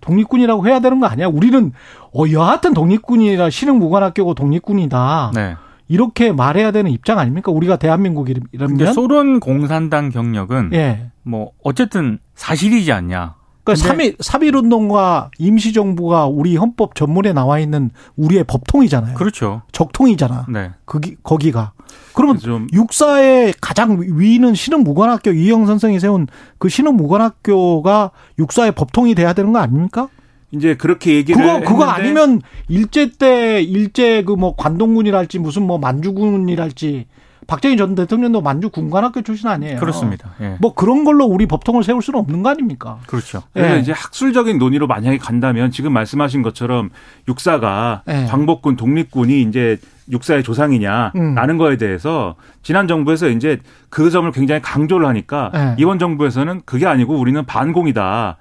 독립군이라고 0.00 0.66
해야 0.66 0.80
되는 0.80 0.98
거 0.98 1.06
아니야? 1.06 1.26
우리는 1.26 1.72
어 2.14 2.22
여하튼 2.32 2.72
독립군이라 2.72 3.50
신흥 3.50 3.78
무관학교고 3.78 4.32
독립군이다. 4.32 5.32
네. 5.34 5.56
이렇게 5.88 6.32
말해야 6.32 6.70
되는 6.70 6.90
입장 6.90 7.18
아닙니까? 7.18 7.52
우리가 7.52 7.76
대한민국이라면. 7.76 8.92
소련 8.94 9.38
공산당 9.38 10.08
경력은 10.08 10.70
예. 10.72 11.10
뭐 11.22 11.50
어쨌든 11.62 12.18
사실이지 12.34 12.92
않냐. 12.92 13.34
그러니까 13.66 13.92
3일 13.92 14.18
3일 14.18 14.54
운동과 14.54 15.30
임시 15.38 15.72
정부가 15.72 16.26
우리 16.26 16.56
헌법 16.56 16.94
전문에 16.94 17.32
나와 17.32 17.58
있는 17.58 17.90
우리의 18.16 18.44
법통이잖아요. 18.44 19.14
그렇죠. 19.16 19.62
적통이잖아. 19.72 20.46
네. 20.48 20.70
거기 20.86 21.16
거기가. 21.22 21.72
그러면 22.14 22.38
육사의 22.72 23.54
가장 23.60 24.00
위는 24.00 24.54
신흥무관학교 24.54 25.32
이영 25.32 25.66
선생이 25.66 26.00
세운 26.00 26.28
그 26.58 26.68
신흥무관학교가 26.68 28.12
육사의 28.38 28.72
법통이 28.72 29.14
돼야 29.14 29.32
되는 29.32 29.52
거 29.52 29.58
아닙니까? 29.58 30.08
이제 30.52 30.76
그렇게 30.76 31.14
얘기를 31.16 31.42
그거 31.42 31.60
그거 31.60 31.84
아니면 31.84 32.40
일제 32.68 33.10
때 33.10 33.60
일제 33.60 34.22
그 34.22 34.36
뭐 34.36 34.54
관동군이랄지 34.56 35.40
무슨 35.40 35.62
뭐 35.66 35.78
만주군이랄지 35.78 37.06
박정희 37.46 37.76
전 37.76 37.94
대통령도 37.94 38.40
만주 38.40 38.70
군관학교 38.70 39.22
출신 39.22 39.48
아니에요. 39.48 39.78
그렇습니다. 39.78 40.30
예. 40.40 40.56
뭐 40.60 40.74
그런 40.74 41.04
걸로 41.04 41.24
우리 41.24 41.46
법통을 41.46 41.84
세울 41.84 42.02
수는 42.02 42.18
없는 42.20 42.42
거 42.42 42.50
아닙니까? 42.50 42.98
그렇죠. 43.06 43.42
그래서 43.52 43.76
예. 43.76 43.80
이제 43.80 43.92
학술적인 43.92 44.58
논의로 44.58 44.86
만약에 44.86 45.18
간다면 45.18 45.70
지금 45.70 45.92
말씀하신 45.92 46.42
것처럼 46.42 46.90
육사가 47.28 48.02
예. 48.08 48.26
광복군 48.28 48.76
독립군이 48.76 49.42
이제 49.42 49.78
육사의 50.10 50.42
조상이냐라는 50.42 51.50
음. 51.50 51.58
거에 51.58 51.76
대해서 51.76 52.36
지난 52.62 52.88
정부에서 52.88 53.28
이제 53.28 53.58
그 53.90 54.10
점을 54.10 54.30
굉장히 54.32 54.60
강조를 54.62 55.06
하니까 55.06 55.52
예. 55.54 55.74
이번 55.78 55.98
정부에서는 55.98 56.62
그게 56.64 56.86
아니고 56.86 57.16
우리는 57.16 57.44
반공이다. 57.44 58.38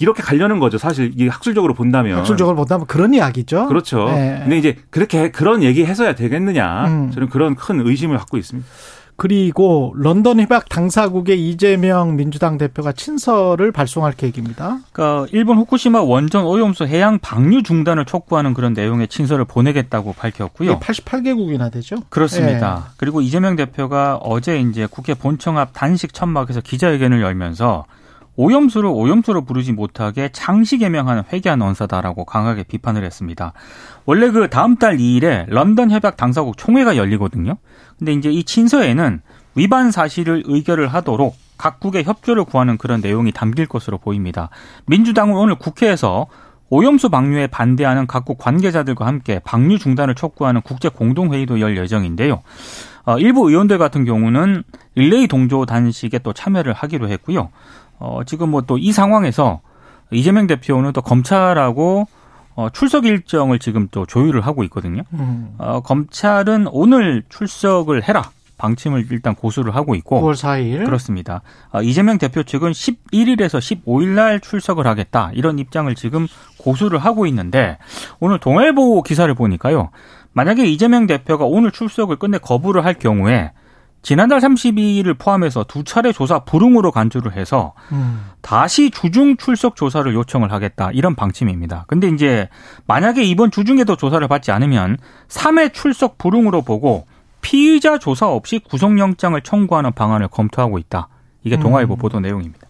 이렇게 0.00 0.22
가려는 0.22 0.58
거죠. 0.58 0.78
사실 0.78 1.12
이게 1.14 1.28
학술적으로 1.28 1.74
본다면. 1.74 2.18
학술적으로 2.18 2.56
본다면 2.56 2.86
그런 2.86 3.14
이야기죠. 3.14 3.66
그렇죠. 3.66 4.06
네. 4.06 4.40
근데 4.42 4.58
이제 4.58 4.76
그렇게 4.90 5.30
그런 5.30 5.62
얘기 5.62 5.84
해서야 5.84 6.14
되겠느냐. 6.14 6.86
음. 6.86 7.10
저는 7.12 7.28
그런 7.28 7.54
큰 7.54 7.86
의심을 7.86 8.16
갖고 8.18 8.36
있습니다. 8.36 8.68
그리고 9.16 9.94
런던 9.96 10.40
협약 10.40 10.68
당사국의 10.68 11.48
이재명 11.48 12.16
민주당 12.16 12.58
대표가 12.58 12.92
친서를 12.92 13.70
발송할 13.70 14.14
계획입니다. 14.14 14.78
그러니까 14.90 15.28
일본 15.32 15.58
후쿠시마 15.58 16.00
원전 16.00 16.44
오염수 16.44 16.86
해양 16.86 17.18
방류 17.18 17.62
중단을 17.62 18.04
촉구하는 18.04 18.54
그런 18.54 18.72
내용의 18.72 19.08
친서를 19.08 19.44
보내겠다고 19.44 20.14
밝혔고요. 20.14 20.80
88개국이나 20.80 21.70
되죠? 21.70 21.96
그렇습니다. 22.08 22.84
네. 22.86 22.90
그리고 22.96 23.20
이재명 23.20 23.54
대표가 23.54 24.16
어제 24.16 24.58
이제 24.60 24.88
국회 24.90 25.14
본청 25.14 25.58
앞 25.58 25.70
단식 25.72 26.14
천막에서 26.14 26.60
기자회견을 26.60 27.20
열면서 27.20 27.84
오염수를 28.42 28.90
오염수로 28.92 29.44
부르지 29.44 29.72
못하게 29.72 30.28
장시 30.32 30.78
개명하는 30.78 31.22
회개한 31.32 31.62
언사다라고 31.62 32.24
강하게 32.24 32.64
비판을 32.64 33.04
했습니다. 33.04 33.52
원래 34.04 34.32
그 34.32 34.50
다음 34.50 34.74
달 34.76 34.96
2일에 34.96 35.46
런던 35.48 35.92
협약 35.92 36.16
당사국 36.16 36.56
총회가 36.56 36.96
열리거든요. 36.96 37.56
근데 38.00 38.12
이제 38.12 38.30
이 38.30 38.42
친서에는 38.42 39.20
위반 39.54 39.92
사실을 39.92 40.42
의결을 40.46 40.88
하도록 40.88 41.36
각국의 41.56 42.02
협조를 42.02 42.42
구하는 42.42 42.78
그런 42.78 43.00
내용이 43.00 43.30
담길 43.30 43.66
것으로 43.66 43.98
보입니다. 43.98 44.50
민주당은 44.86 45.36
오늘 45.36 45.54
국회에서 45.54 46.26
오염수 46.68 47.10
방류에 47.10 47.46
반대하는 47.46 48.08
각국 48.08 48.38
관계자들과 48.38 49.06
함께 49.06 49.40
방류 49.44 49.78
중단을 49.78 50.16
촉구하는 50.16 50.62
국제 50.62 50.88
공동회의도 50.88 51.60
열 51.60 51.76
예정인데요. 51.76 52.42
어, 53.04 53.18
일부 53.18 53.48
의원들 53.48 53.78
같은 53.78 54.04
경우는 54.04 54.64
릴레이 54.96 55.28
동조 55.28 55.64
단식에 55.64 56.18
또 56.20 56.32
참여를 56.32 56.72
하기로 56.72 57.08
했고요. 57.08 57.50
어, 58.02 58.20
지금 58.24 58.50
뭐 58.50 58.62
또 58.62 58.78
이 58.78 58.92
상황에서 58.92 59.60
이재명 60.10 60.46
대표는 60.46 60.92
또 60.92 61.00
검찰하고 61.02 62.06
어, 62.54 62.68
출석 62.70 63.06
일정을 63.06 63.58
지금 63.58 63.88
또 63.90 64.04
조율을 64.04 64.42
하고 64.42 64.62
있거든요. 64.64 65.02
음. 65.14 65.54
어, 65.58 65.80
검찰은 65.80 66.66
오늘 66.70 67.22
출석을 67.28 68.02
해라. 68.08 68.30
방침을 68.58 69.06
일단 69.10 69.34
고수를 69.34 69.74
하고 69.74 69.96
있고 69.96 70.20
9월 70.20 70.34
4일 70.34 70.84
그렇습니다. 70.84 71.42
어, 71.72 71.82
이재명 71.82 72.18
대표 72.18 72.42
측은 72.44 72.70
11일에서 72.70 73.58
15일 73.58 74.08
날 74.10 74.38
출석을 74.38 74.86
하겠다 74.86 75.30
이런 75.34 75.58
입장을 75.58 75.92
지금 75.96 76.28
고수를 76.58 76.98
하고 77.00 77.26
있는데 77.26 77.78
오늘 78.20 78.38
동아일보 78.38 79.02
기사를 79.02 79.32
보니까요. 79.34 79.90
만약에 80.32 80.64
이재명 80.66 81.06
대표가 81.08 81.44
오늘 81.44 81.72
출석을 81.72 82.16
끝내 82.16 82.38
거부를 82.38 82.84
할 82.84 82.94
경우에 82.94 83.50
지난달 84.02 84.40
32일을 84.40 85.16
포함해서 85.16 85.64
두 85.64 85.84
차례 85.84 86.12
조사 86.12 86.40
불응으로 86.40 86.90
간주를 86.90 87.34
해서 87.34 87.72
음. 87.92 88.26
다시 88.40 88.90
주중 88.90 89.36
출석 89.36 89.76
조사를 89.76 90.12
요청을 90.12 90.52
하겠다 90.52 90.90
이런 90.92 91.14
방침입니다. 91.14 91.84
근데 91.86 92.08
이제 92.08 92.48
만약에 92.86 93.22
이번 93.22 93.52
주중에도 93.52 93.96
조사를 93.96 94.26
받지 94.26 94.50
않으면 94.50 94.98
3회 95.28 95.72
출석 95.72 96.18
불응으로 96.18 96.62
보고 96.62 97.06
피의자 97.40 97.98
조사 97.98 98.28
없이 98.28 98.58
구속영장을 98.58 99.40
청구하는 99.40 99.92
방안을 99.92 100.28
검토하고 100.28 100.78
있다. 100.78 101.08
이게 101.44 101.56
동아일보 101.56 101.94
음. 101.94 101.98
보도 101.98 102.20
내용입니다. 102.20 102.68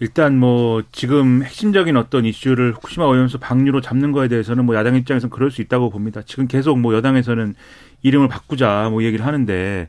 일단 0.00 0.38
뭐 0.38 0.82
지금 0.92 1.42
핵심적인 1.42 1.96
어떤 1.96 2.24
이슈를 2.24 2.72
후쿠시마 2.74 3.06
오염수 3.06 3.38
방류로 3.38 3.80
잡는 3.80 4.12
거에 4.12 4.28
대해서는 4.28 4.64
뭐 4.66 4.74
야당 4.74 4.96
입장에서는 4.96 5.30
그럴 5.30 5.50
수 5.50 5.62
있다고 5.62 5.88
봅니다. 5.90 6.20
지금 6.26 6.46
계속 6.46 6.78
뭐 6.78 6.94
여당에서는 6.94 7.54
이름을 8.02 8.28
바꾸자 8.28 8.88
뭐 8.90 9.02
얘기를 9.02 9.24
하는데 9.24 9.88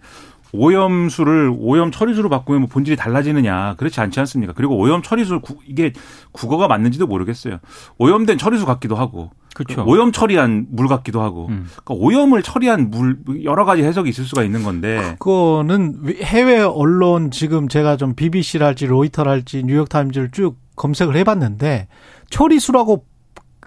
오염수를 0.58 1.54
오염 1.58 1.92
처리수로 1.92 2.30
바꾸면 2.30 2.62
뭐 2.62 2.70
본질이 2.70 2.96
달라지느냐 2.98 3.76
그렇지 3.78 4.00
않지 4.02 4.20
않습니까? 4.22 4.54
그리고 4.54 4.78
오염 4.78 5.02
처리수 5.02 5.42
이게 5.68 5.94
국어가 6.32 6.68
맞는지도 6.68 7.08
모르겠어요. 7.08 7.60
오염된 7.98 8.38
처리수 8.38 8.66
같기도 8.66 8.96
하고 8.96 9.32
그렇죠. 9.56 9.86
오염 9.88 10.12
처리한 10.12 10.68
물 10.70 10.88
같기도 10.88 11.22
하고 11.22 11.48
음. 11.48 11.68
그러니까 11.84 12.06
오염을 12.06 12.44
처리한 12.44 12.90
물 12.90 13.20
여러 13.44 13.64
가지 13.64 13.84
해석이 13.84 14.10
있을 14.10 14.26
수가 14.26 14.44
있는 14.44 14.64
건데 14.64 15.16
그거는 15.20 16.14
해외 16.22 16.60
언론 16.60 17.32
지금 17.32 17.70
제가 17.70 17.96
좀 17.96 18.16
BBC랄지 18.16 18.86
로이터랄지 18.88 19.64
뉴욕타임즈를 19.64 20.32
쭉 20.32 20.58
검색을 20.76 21.16
해봤는데 21.16 21.88
처리수라고 22.30 23.06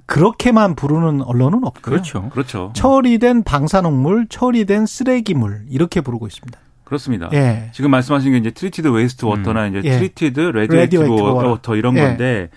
그렇게만 0.09 0.75
부르는 0.75 1.23
언론은 1.23 1.64
없고요. 1.64 1.83
그렇죠. 1.83 2.30
그렇죠. 2.30 2.73
처리된 2.75 3.42
방사능물, 3.45 4.28
처리된 4.28 4.87
쓰레기물 4.87 5.66
이렇게 5.68 6.00
부르고 6.00 6.26
있습니다. 6.26 6.59
그렇습니다. 6.88 7.28
예. 7.35 7.71
지금 7.75 7.90
말씀하신 7.90 8.33
게 8.33 8.38
이제 8.38 8.50
treated 8.50 8.88
waste 8.88 9.26
water나 9.26 9.66
음. 9.68 9.76
이제 9.76 9.88
예. 9.88 9.99
treated 9.99 10.40
radioactive 10.40 11.04
water 11.07 11.76
이런 11.76 11.95
예. 11.99 12.00
건데 12.00 12.49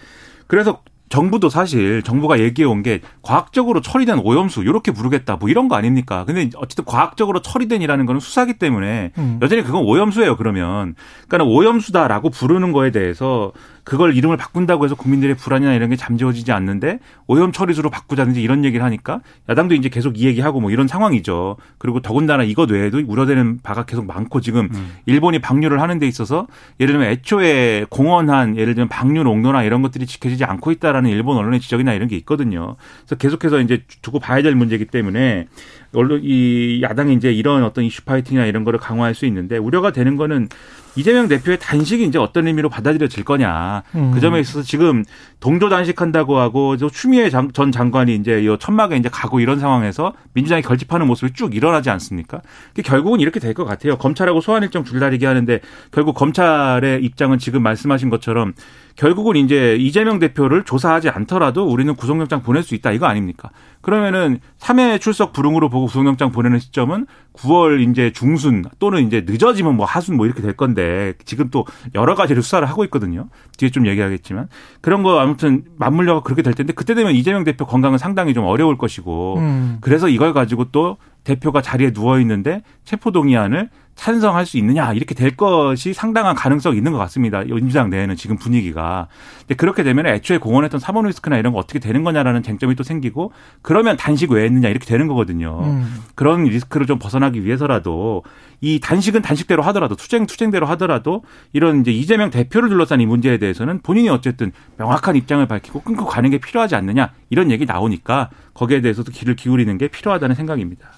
그래서 0.47 0.81
정부도 1.09 1.50
사실 1.50 2.01
정부가 2.03 2.39
얘기해 2.39 2.65
온 2.65 2.81
게 2.83 3.01
과학적으로 3.21 3.81
처리된 3.81 4.19
오염수 4.19 4.63
이렇게 4.63 4.93
부르겠다 4.93 5.35
뭐 5.35 5.50
이런 5.50 5.67
거 5.67 5.75
아닙니까? 5.75 6.23
근데 6.25 6.50
어쨌든 6.55 6.85
과학적으로 6.85 7.41
처리된이라는 7.41 8.05
거는 8.05 8.21
수사기 8.21 8.53
때문에 8.53 9.11
음. 9.17 9.38
여전히 9.41 9.61
그건 9.63 9.83
오염수예요. 9.83 10.38
그러면 10.38 10.95
그러니까 11.27 11.51
오염수다라고 11.53 12.29
부르는 12.29 12.71
거에 12.71 12.91
대해서 12.91 13.51
그걸 13.83 14.15
이름을 14.15 14.38
바꾼다고 14.38 14.85
해서 14.85 14.95
국민들의 14.95 15.35
불안이나 15.35 15.73
이런 15.73 15.89
게 15.89 15.95
잠재워지지 15.95 16.51
않는데 16.51 17.00
오염 17.27 17.51
처리수로 17.51 17.89
바꾸자든지 17.89 18.41
이런 18.41 18.63
얘기를 18.63 18.85
하니까 18.85 19.21
야당도 19.50 19.75
이제 19.75 19.89
계속 19.89 20.19
이 20.19 20.25
얘기하고 20.25 20.59
뭐 20.59 20.71
이런 20.71 20.88
상황이죠. 20.88 21.57
그리고 21.77 22.01
더군다나 22.01 22.43
이것 22.43 22.69
외에도 22.69 23.01
우려되는 23.05 23.59
바가 23.63 23.85
계속 23.85 24.05
많고 24.05 24.41
지금 24.41 24.69
음. 24.73 24.91
일본이 25.05 25.39
방류를 25.39 25.81
하는 25.81 26.00
데 26.00 26.07
있어서 26.07 26.47
예를 26.79 26.93
들면 26.93 27.11
애초에 27.11 27.85
공언한 27.89 28.57
예를 28.57 28.75
들면 28.75 28.89
방류 28.89 29.23
농도나 29.23 29.63
이런 29.63 29.81
것들이 29.81 30.05
지켜지지 30.05 30.43
않고 30.43 30.71
있다라는 30.71 31.09
일본 31.09 31.38
언론의 31.38 31.59
지적이나 31.59 31.93
이런 31.93 32.07
게 32.07 32.15
있거든요. 32.17 32.75
그래서 33.01 33.15
계속해서 33.15 33.61
이제 33.61 33.83
두고 34.01 34.19
봐야 34.19 34.41
될 34.41 34.55
문제이기 34.55 34.85
때문에 34.85 35.47
언론 35.93 36.21
이 36.23 36.81
야당이 36.81 37.13
이제 37.15 37.31
이런 37.31 37.63
어떤 37.63 37.83
이슈 37.83 38.03
파이팅이나 38.05 38.45
이런 38.45 38.63
거를 38.63 38.79
강화할 38.79 39.13
수 39.13 39.25
있는데 39.25 39.57
우려가 39.57 39.91
되는 39.91 40.15
거는 40.15 40.47
이재명 40.95 41.27
대표의 41.27 41.60
단식이 41.60 42.03
이제 42.05 42.17
어떤 42.19 42.48
의미로 42.48 42.69
받아들여질 42.69 43.24
거냐. 43.24 43.83
음. 43.95 44.12
그 44.13 44.19
점에 44.19 44.39
있어서 44.39 44.62
지금 44.63 45.05
동조 45.39 45.69
단식한다고 45.69 46.38
하고 46.38 46.75
추미애 46.89 47.29
전 47.29 47.51
장관이 47.71 48.15
이제 48.15 48.43
이 48.43 48.57
천막에 48.60 48.98
이제 48.98 49.07
가고 49.10 49.39
이런 49.39 49.60
상황에서 49.60 50.13
민주당이 50.33 50.62
결집하는 50.62 51.07
모습이 51.07 51.33
쭉 51.33 51.55
일어나지 51.55 51.89
않습니까? 51.89 52.41
결국은 52.83 53.19
이렇게 53.19 53.39
될 53.39 53.51
것 53.53 53.65
같아요. 53.65 53.98
검찰하고 53.98 54.39
소환 54.39 54.63
일정 54.63 54.83
줄다리기 54.86 55.25
하는데 55.25 55.60
결국 55.91 56.13
검찰의 56.15 57.03
입장은 57.03 57.38
지금 57.38 57.62
말씀하신 57.63 58.10
것처럼 58.10 58.53
결국은 58.95 59.36
이제 59.36 59.75
이재명 59.79 60.19
대표를 60.19 60.63
조사하지 60.63 61.10
않더라도 61.10 61.65
우리는 61.65 61.93
구속영장 61.95 62.41
보낼 62.43 62.63
수 62.63 62.75
있다 62.75 62.91
이거 62.91 63.05
아닙니까? 63.05 63.50
그러면은 63.81 64.39
3회 64.60 65.01
출석 65.01 65.33
불응으로 65.33 65.69
보고 65.69 65.88
구속영장 65.88 66.31
보내는 66.31 66.60
시점은 66.60 67.07
9월 67.33 67.88
이제 67.89 68.12
중순 68.12 68.63
또는 68.79 69.07
이제 69.07 69.25
늦어지면 69.27 69.75
뭐 69.75 69.86
하순 69.86 70.17
뭐 70.17 70.25
이렇게 70.25 70.41
될 70.41 70.53
건데 70.53 71.13
지금 71.25 71.50
또 71.50 71.65
여러 71.95 72.15
가지를 72.15 72.43
수사를 72.43 72.67
하고 72.67 72.83
있거든요. 72.86 73.27
뒤에 73.57 73.69
좀 73.69 73.88
얘기하겠지만 73.88 74.48
그런 74.81 75.03
거 75.03 75.19
아무튼 75.19 75.63
맞물려가 75.77 76.21
그렇게 76.21 76.41
될 76.41 76.53
텐데 76.53 76.74
그때 76.74 76.93
되면 76.93 77.13
이재명 77.13 77.43
대표 77.43 77.65
건강은 77.65 77.98
상당히 77.98 78.33
좀 78.33 78.45
어려울 78.45 78.77
것이고 78.77 79.38
음. 79.38 79.77
그래서 79.81 80.10
이걸 80.10 80.33
가지고 80.33 80.65
또 80.65 80.98
대표가 81.24 81.62
자리에 81.62 81.91
누워 81.91 82.19
있는데 82.19 82.63
체포동의안을 82.86 83.69
찬성할 83.95 84.45
수 84.45 84.57
있느냐 84.57 84.93
이렇게 84.93 85.13
될 85.13 85.36
것이 85.36 85.93
상당한 85.93 86.36
가능성이 86.36 86.77
있는 86.77 86.91
것 86.91 86.98
같습니다. 87.00 87.43
민주당 87.43 87.89
내에는 87.89 88.15
지금 88.15 88.38
분위기가. 88.38 89.07
근데 89.41 89.55
그렇게 89.55 89.83
되면 89.83 90.07
애초에 90.07 90.38
공언했던 90.38 90.79
사본 90.79 91.05
리스크나 91.05 91.38
이런 91.38 91.53
거 91.53 91.60
어떻게 91.60 91.79
되는 91.79 92.03
거냐라는 92.03 92.41
쟁점이 92.41 92.75
또 92.75 92.83
생기고 92.83 93.31
그러면 93.62 93.98
단식 93.98 94.31
왜 94.31 94.43
했느냐 94.45 94.69
이렇게 94.69 94.86
되는 94.86 95.07
거거든요. 95.07 95.62
음. 95.63 96.03
그런 96.15 96.43
리스크를 96.43 96.88
좀 96.88 97.00
벗어나기 97.00 97.45
위해서라도 97.45 98.24
이 98.60 98.79
단식은 98.79 99.21
단식대로 99.21 99.63
하더라도 99.63 99.96
투쟁 99.96 100.25
투쟁대로 100.25 100.65
하더라도 100.68 101.24
이런 101.51 101.81
이제 101.81 101.92
이재명 101.92 102.29
대표를 102.29 102.70
둘러싼 102.70 103.01
이 103.01 103.05
문제에 103.05 103.37
대해서는 103.37 103.81
본인이 103.81 104.09
어쨌든 104.09 104.51
명확한 104.77 105.15
입장을 105.15 105.46
밝히고 105.46 105.81
끊고 105.81 106.05
가는 106.05 106.29
게 106.29 106.37
필요하지 106.37 106.75
않느냐 106.75 107.11
이런 107.29 107.51
얘기 107.51 107.65
나오니까 107.65 108.29
거기에 108.53 108.81
대해서도 108.81 109.11
귀를 109.11 109.35
기울이는 109.35 109.77
게 109.77 109.87
필요하다는 109.87 110.35
생각입니다. 110.35 110.92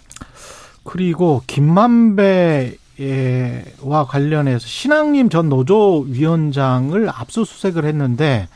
그리고 0.84 1.42
김만배 1.48 2.83
와 3.82 4.06
관련해서 4.06 4.68
신앙님 4.68 5.30
전 5.30 5.50
노조 5.50 6.06
위원장을 6.08 7.10
압수수색을 7.10 7.86
했는데 7.86 8.48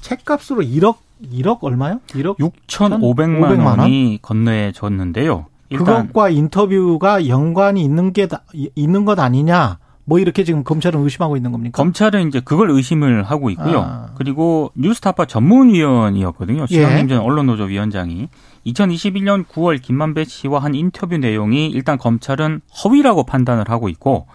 책값으로 0.00 0.62
1억 0.62 0.96
1억 1.32 1.58
얼마요? 1.62 2.00
1억 2.08 2.38
6,500만, 2.38 3.00
500만 3.00 3.78
원이 3.78 4.18
건네졌는데요. 4.22 5.46
그것과 5.70 6.28
인터뷰가 6.30 7.26
연관이 7.28 7.82
있는 7.82 8.12
게 8.12 8.28
있는 8.74 9.04
것 9.04 9.18
아니냐? 9.18 9.78
뭐 10.04 10.20
이렇게 10.20 10.44
지금 10.44 10.62
검찰은 10.62 11.02
의심하고 11.02 11.36
있는 11.36 11.50
겁니까? 11.50 11.76
검찰은 11.76 12.28
이제 12.28 12.40
그걸 12.40 12.70
의심을 12.70 13.24
하고 13.24 13.50
있고요. 13.50 13.80
아. 13.80 14.10
그리고 14.14 14.70
뉴스타파 14.76 15.24
전문위원이었거든요. 15.26 16.66
신앙님 16.66 17.04
예. 17.06 17.08
전 17.08 17.18
언론노조 17.20 17.64
위원장이 17.64 18.28
2021년 18.66 19.46
9월 19.46 19.80
김만배 19.80 20.24
씨와 20.24 20.58
한 20.60 20.74
인터뷰 20.74 21.16
내용이 21.16 21.68
일단 21.68 21.98
검찰은 21.98 22.60
허위라고 22.84 23.24
판단을 23.24 23.68
하고 23.68 23.88
있고 23.88 24.26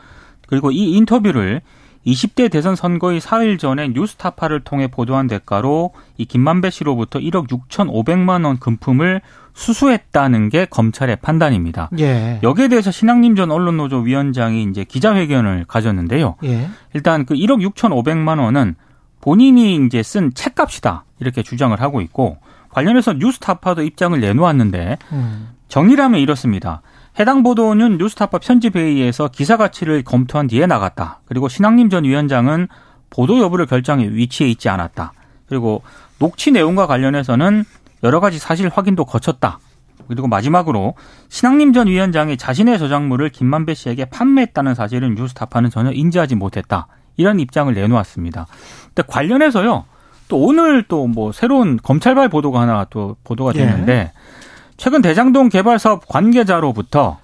그리고 0.47 0.71
이 0.71 0.91
인터뷰를 0.93 1.61
20대 2.05 2.51
대선 2.51 2.75
선거의 2.75 3.21
4일 3.21 3.59
전에 3.59 3.89
뉴스타파를 3.89 4.61
통해 4.61 4.87
보도한 4.87 5.27
대가로 5.27 5.91
이 6.17 6.25
김만배 6.25 6.71
씨로부터 6.71 7.19
1억 7.19 7.47
6천5백만 7.47 8.45
원 8.45 8.57
금품을 8.57 9.21
수수했다는 9.53 10.49
게 10.49 10.65
검찰의 10.65 11.17
판단입니다. 11.17 11.89
예. 11.99 12.39
여기에 12.41 12.69
대해서 12.69 12.89
신앙님 12.89 13.35
전 13.35 13.51
언론노조 13.51 13.99
위원장이 13.99 14.63
이제 14.63 14.83
기자회견을 14.83 15.65
가졌는데요. 15.67 16.37
예. 16.45 16.69
일단 16.93 17.25
그 17.25 17.35
1억 17.35 17.63
6천5백만 17.71 18.39
원은 18.39 18.75
본인이 19.19 19.75
이제 19.85 20.01
쓴 20.01 20.33
책값이다 20.33 21.05
이렇게 21.19 21.43
주장을 21.43 21.79
하고 21.79 22.01
있고 22.01 22.37
관련해서 22.71 23.13
뉴스타파도 23.13 23.83
입장을 23.83 24.19
내놓았는데 24.19 24.97
음. 25.11 25.49
정리라면 25.67 26.19
이렇습니다. 26.19 26.81
해당 27.19 27.43
보도는 27.43 27.97
뉴스타파 27.97 28.39
편집회의에서 28.39 29.29
기사 29.29 29.57
가치를 29.57 30.03
검토한 30.03 30.47
뒤에 30.47 30.65
나갔다. 30.65 31.19
그리고 31.25 31.47
신학님 31.47 31.89
전 31.89 32.03
위원장은 32.03 32.67
보도 33.09 33.39
여부를 33.39 33.65
결정해 33.65 34.07
위치에 34.07 34.47
있지 34.47 34.69
않았다. 34.69 35.13
그리고 35.47 35.83
녹취 36.19 36.51
내용과 36.51 36.87
관련해서는 36.87 37.65
여러 38.03 38.19
가지 38.19 38.39
사실 38.39 38.69
확인도 38.69 39.05
거쳤다. 39.05 39.59
그리고 40.07 40.27
마지막으로 40.27 40.95
신학님 41.29 41.73
전 41.73 41.87
위원장이 41.87 42.37
자신의 42.37 42.79
저작물을 42.79 43.29
김만배 43.29 43.73
씨에게 43.73 44.05
판매했다는 44.05 44.75
사실은 44.75 45.15
뉴스타파는 45.15 45.69
전혀 45.69 45.91
인지하지 45.91 46.35
못했다. 46.35 46.87
이런 47.17 47.39
입장을 47.39 47.73
내놓았습니다. 47.73 48.47
근데 48.87 49.03
관련해서요. 49.07 49.85
또 50.31 50.37
오늘 50.37 50.83
또 50.83 51.07
뭐 51.07 51.33
새로운 51.33 51.77
검찰발 51.83 52.29
보도가 52.29 52.61
하나 52.61 52.85
또 52.89 53.17
보도가 53.25 53.51
됐는데 53.51 53.91
예. 53.93 54.11
최근 54.77 55.01
대장동 55.01 55.49
개발 55.49 55.77
사업 55.77 56.07
관계자로부터 56.07 57.17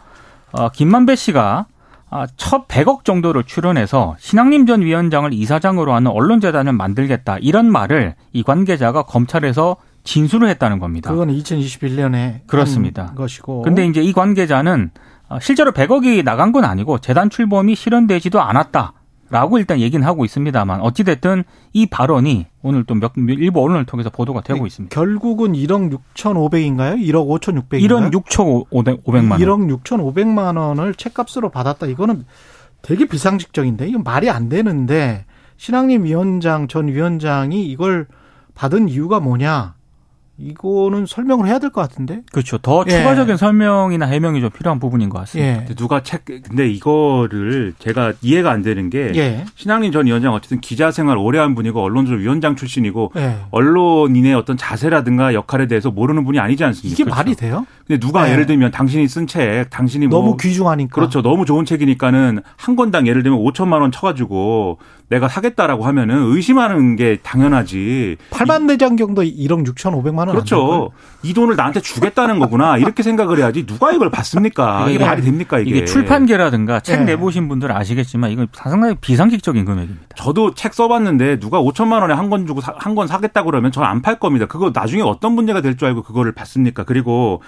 어, 0.52 0.70
김만배 0.70 1.16
씨가 1.16 1.68
아, 2.10 2.28
첫 2.36 2.68
100억 2.68 3.06
정도를 3.06 3.44
출연해서 3.44 4.16
신학님 4.20 4.66
전 4.66 4.82
위원장을 4.82 5.32
이사장으로 5.34 5.94
하는 5.94 6.12
언론재단을 6.12 6.74
만들겠다 6.74 7.38
이런 7.40 7.72
말을 7.72 8.16
이 8.34 8.44
관계자가 8.44 9.04
검찰에서 9.04 9.78
진술을 10.04 10.50
했다는 10.50 10.80
겁니다. 10.80 11.10
그건 11.12 11.30
2021년에 11.30 12.48
그렇습니다. 12.48 13.14
것이고. 13.16 13.62
근데 13.62 13.86
이제 13.86 14.02
이 14.02 14.12
관계자는 14.12 14.92
어, 15.30 15.40
실제로 15.40 15.72
100억이 15.72 16.24
나간 16.26 16.52
건 16.52 16.66
아니고 16.66 17.00
재단 17.00 17.30
출범이 17.30 17.76
실현되지도 17.76 18.42
않았다. 18.42 18.94
라고 19.30 19.58
일단 19.58 19.80
얘기는 19.80 20.06
하고 20.06 20.24
있습니다만 20.24 20.82
어찌됐든 20.82 21.44
이 21.74 21.86
발언이 21.86 22.46
오늘 22.62 22.86
또 22.86 22.96
몇, 22.96 23.12
일부 23.16 23.62
언론을 23.62 23.86
통해서 23.86 24.10
보도가 24.10 24.42
되고 24.42 24.60
네, 24.62 24.68
있습니다. 24.68 24.94
결국은 24.94 25.54
1억 25.54 25.92
6,500인가요? 26.16 26.98
1억 26.98 27.28
5,600인가요? 27.42 28.12
1억 28.12 28.12
6,500만 28.14 29.32
원. 29.32 29.40
1억 29.40 29.82
6,500만 29.84 30.58
원을 30.58 30.96
책값으로 30.96 31.50
받았다. 31.50 31.88
이거는 31.88 32.26
되게 32.82 33.06
비상식적인데 33.06 33.88
이건 33.88 34.04
말이 34.04 34.30
안 34.30 34.48
되는데 34.48 35.26
신학님 35.58 36.06
위원장 36.06 36.68
전 36.68 36.88
위원장이 36.88 37.66
이걸 37.66 38.08
받은 38.56 38.90
이유가 38.90 39.20
뭐냐? 39.20 39.77
이거는 40.40 41.06
설명을 41.06 41.48
해야 41.48 41.60
될 41.60 41.72
것 41.72 41.82
같은데. 41.82 42.22
그렇죠. 42.32 42.58
더 42.58 42.84
예. 42.88 42.92
추가적인 42.92 43.38
설명이나 43.38 44.06
해명이 44.06 44.40
좀 44.40 44.50
필요한 44.52 44.80
부분인 44.80 45.10
것 45.10 45.20
같습니다. 45.20 45.64
예. 45.70 45.76
누가 45.76 46.02
책 46.04 46.24
근데 46.26 46.70
이거를 46.70 47.74
제가 47.80 48.14
이해가 48.22 48.52
안 48.52 48.62
되는 48.62 48.90
게 48.90 49.12
예. 49.16 49.46
신학림 49.56 49.92
전 49.92 50.06
위원장 50.06 50.34
어쨌든 50.34 50.62
기자 50.62 50.92
생활 50.92 51.18
오래 51.18 51.40
한 51.40 51.56
분이고 51.56 51.82
언론조사 51.82 52.18
위원장 52.18 52.56
출신이고 52.56 53.12
예. 53.18 53.38
언론인의 53.52 54.34
어떤 54.36 54.58
자세라든가 54.58 55.34
역할에 55.34 55.68
대해서 55.68 55.92
모르는 55.92 56.24
분이 56.24 56.40
아니지 56.40 56.64
않습니까? 56.64 56.94
이게 56.94 57.04
그렇죠? 57.04 57.16
말이 57.18 57.36
돼요? 57.36 57.66
근데 57.86 58.00
누가 58.00 58.28
예. 58.28 58.34
예를 58.34 58.46
들면 58.46 58.72
당신이 58.72 59.08
쓴 59.08 59.28
책, 59.28 59.70
당신이 59.70 60.08
뭐 60.08 60.20
너무 60.20 60.30
뭐 60.30 60.38
귀중하니까 60.38 60.94
그렇죠. 60.94 61.22
너무 61.22 61.46
좋은 61.46 61.66
책이니까는 61.66 62.42
한 62.56 62.76
권당 62.76 63.08
예를 63.08 63.24
들면 63.24 63.40
5천만 63.40 63.82
원 63.82 63.92
쳐가지고 63.92 64.78
내가 65.10 65.30
사겠다라고 65.30 65.86
하면은 65.86 66.34
의심하는 66.34 66.96
게 66.98 67.18
당연하지. 67.24 68.18
8만 68.32 68.68
대장경도 68.68 69.24
1억 69.24 69.66
6천5백만 69.68 70.18
원. 70.20 70.32
그렇죠. 70.32 70.92
이 71.24 71.34
돈을 71.34 71.56
나한테 71.56 71.80
주겠다는 71.80 72.40
거구나. 72.40 72.78
이렇게 72.78 73.04
생각을 73.04 73.38
해야지 73.38 73.66
누가 73.66 73.92
이걸 73.94 74.10
받습니까? 74.12 74.90
이게 74.90 75.04
말이 75.04 75.22
됩니까 75.22 75.60
이게. 75.60 75.70
이게 75.70 75.86
출판계라든가 75.86 76.82
책 76.82 77.00
네. 77.00 77.06
내보신 77.16 77.48
분들 77.48 77.72
아시겠지만 77.72 78.32
이건 78.32 78.48
상당히 78.52 78.96
비상식적인 79.00 79.64
금액입니다. 79.66 80.02
저도 80.16 80.54
책 80.56 80.74
써봤는데 80.74 81.40
누가 81.40 81.62
5천만 81.62 82.02
원에 82.02 82.14
한 82.14 82.28
권 82.30 82.46
주고 82.46 82.60
한 82.62 82.94
권 82.96 83.08
사겠다 83.08 83.44
그러면 83.44 83.72
저는 83.72 83.88
안 83.88 84.02
팔 84.02 84.20
겁니다. 84.20 84.46
그거 84.46 84.72
나중에 84.74 85.02
어떤 85.02 85.34
문제가 85.34 85.62
될 85.62 85.78
줄 85.78 85.88
알고 85.88 86.02
그거를 86.04 86.32
받습니까? 86.34 86.84
그리고 86.84 87.42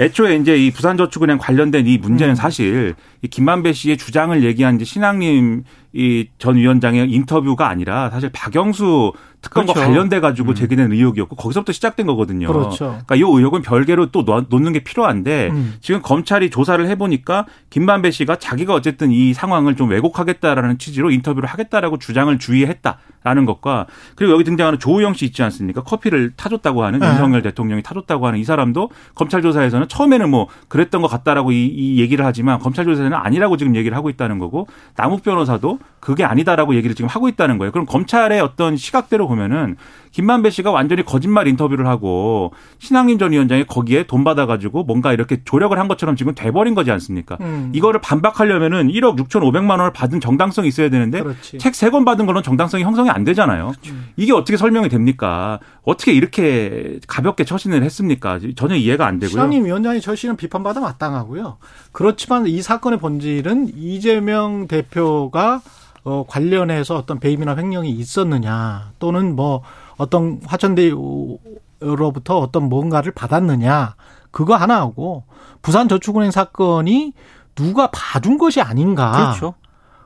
애초에 0.00 0.36
이제 0.36 0.56
이 0.56 0.70
부산저축은행 0.72 1.38
관련된 1.38 1.86
이 1.86 1.96
문제는 1.98 2.32
음. 2.32 2.34
사실 2.34 2.94
이 3.26 3.28
김만배 3.28 3.72
씨의 3.72 3.96
주장을 3.98 4.42
얘기한 4.44 4.76
이제 4.76 4.84
신앙님 4.84 5.64
이 5.92 6.28
전 6.38 6.56
위원장의 6.56 7.10
인터뷰가 7.10 7.68
아니라 7.68 8.10
사실 8.10 8.30
박영수 8.32 9.12
특검과 9.46 9.72
그렇죠. 9.72 9.88
관련돼 9.88 10.20
가지고 10.20 10.50
음. 10.50 10.54
제기된 10.54 10.92
의혹이었고 10.92 11.36
거기서부터 11.36 11.72
시작된 11.72 12.06
거거든요. 12.06 12.48
그렇죠. 12.48 12.98
그러니까 13.06 13.16
이 13.16 13.20
의혹은 13.20 13.62
별개로 13.62 14.06
또 14.06 14.24
놓는 14.48 14.72
게 14.72 14.80
필요한데 14.80 15.50
음. 15.52 15.74
지금 15.80 16.02
검찰이 16.02 16.50
조사를 16.50 16.86
해보니까 16.88 17.46
김만배 17.70 18.10
씨가 18.10 18.36
자기가 18.36 18.74
어쨌든 18.74 19.10
이 19.10 19.32
상황을 19.32 19.76
좀 19.76 19.90
왜곡하겠다라는 19.90 20.78
취지로 20.78 21.10
인터뷰를 21.10 21.48
하겠다라고 21.48 21.98
주장을 21.98 22.36
주의했다라는 22.38 23.46
것과 23.46 23.86
그리고 24.16 24.32
여기 24.32 24.44
등장하는 24.44 24.78
조우영 24.78 25.14
씨 25.14 25.26
있지 25.26 25.42
않습니까? 25.42 25.82
커피를 25.82 26.32
타줬다고 26.36 26.84
하는 26.84 26.98
네. 26.98 27.08
윤석열 27.08 27.42
대통령이 27.42 27.82
타줬다고 27.82 28.26
하는 28.26 28.38
이 28.38 28.44
사람도 28.44 28.90
검찰 29.14 29.42
조사에서는 29.42 29.88
처음에는 29.88 30.28
뭐 30.28 30.48
그랬던 30.68 31.02
것 31.02 31.08
같다라고 31.08 31.52
이, 31.52 31.66
이 31.66 32.00
얘기를 32.00 32.24
하지만 32.24 32.58
검찰 32.58 32.84
조사에는 32.84 33.14
아니라고 33.14 33.56
지금 33.56 33.76
얘기를 33.76 33.96
하고 33.96 34.10
있다는 34.10 34.38
거고 34.38 34.66
남욱 34.96 35.22
변호사도 35.22 35.78
그게 36.00 36.24
아니다라고 36.24 36.74
얘기를 36.74 36.94
지금 36.94 37.08
하고 37.08 37.28
있다는 37.28 37.58
거예요. 37.58 37.72
그럼 37.72 37.84
검찰의 37.86 38.40
어떤 38.40 38.76
시각대로 38.76 39.26
보면 39.28 39.35
은 39.38 39.76
김만배 40.12 40.48
씨가 40.50 40.70
완전히 40.70 41.04
거짓말 41.04 41.46
인터뷰를 41.46 41.86
하고 41.86 42.52
신앙인 42.78 43.18
전 43.18 43.32
위원장이 43.32 43.64
거기에 43.66 44.06
돈 44.06 44.24
받아가지고 44.24 44.84
뭔가 44.84 45.12
이렇게 45.12 45.42
조력을 45.44 45.78
한 45.78 45.88
것처럼 45.88 46.16
지금 46.16 46.34
돼버린 46.34 46.74
거지 46.74 46.90
않습니까? 46.90 47.36
음. 47.42 47.70
이거를 47.74 48.00
반박하려면은 48.00 48.88
1억 48.88 49.18
6천5백만 49.18 49.70
원을 49.70 49.92
받은 49.92 50.20
정당성이 50.20 50.68
있어야 50.68 50.88
되는데 50.88 51.22
책 51.58 51.74
세 51.74 51.90
권 51.90 52.04
받은 52.06 52.24
거는 52.26 52.42
정당성이 52.42 52.82
형성이 52.82 53.10
안 53.10 53.24
되잖아요. 53.24 53.72
그렇죠. 53.82 53.94
이게 54.16 54.32
어떻게 54.32 54.56
설명이 54.56 54.88
됩니까? 54.88 55.58
어떻게 55.82 56.12
이렇게 56.12 56.98
가볍게 57.06 57.44
처신을 57.44 57.82
했습니까? 57.82 58.38
전혀 58.56 58.74
이해가 58.74 59.06
안 59.06 59.18
되고요. 59.18 59.30
신앙인 59.30 59.64
위원장이 59.66 60.00
처신은 60.00 60.36
비판받아 60.36 60.80
마땅하고요. 60.80 61.58
그렇지만 61.92 62.46
이 62.46 62.62
사건의 62.62 62.98
본질은 62.98 63.72
이재명 63.76 64.66
대표가 64.66 65.60
어, 66.06 66.24
관련해서 66.28 66.94
어떤 66.94 67.18
배임이나 67.18 67.56
횡령이 67.56 67.90
있었느냐 67.90 68.92
또는 69.00 69.34
뭐 69.34 69.62
어떤 69.96 70.40
화천대유로부터 70.46 72.38
어떤 72.38 72.68
뭔가를 72.68 73.10
받았느냐 73.10 73.96
그거 74.30 74.54
하나하고 74.54 75.24
부산저축은행 75.62 76.30
사건이 76.30 77.12
누가 77.56 77.90
봐준 77.90 78.38
것이 78.38 78.60
아닌가. 78.60 79.10
그렇죠. 79.10 79.54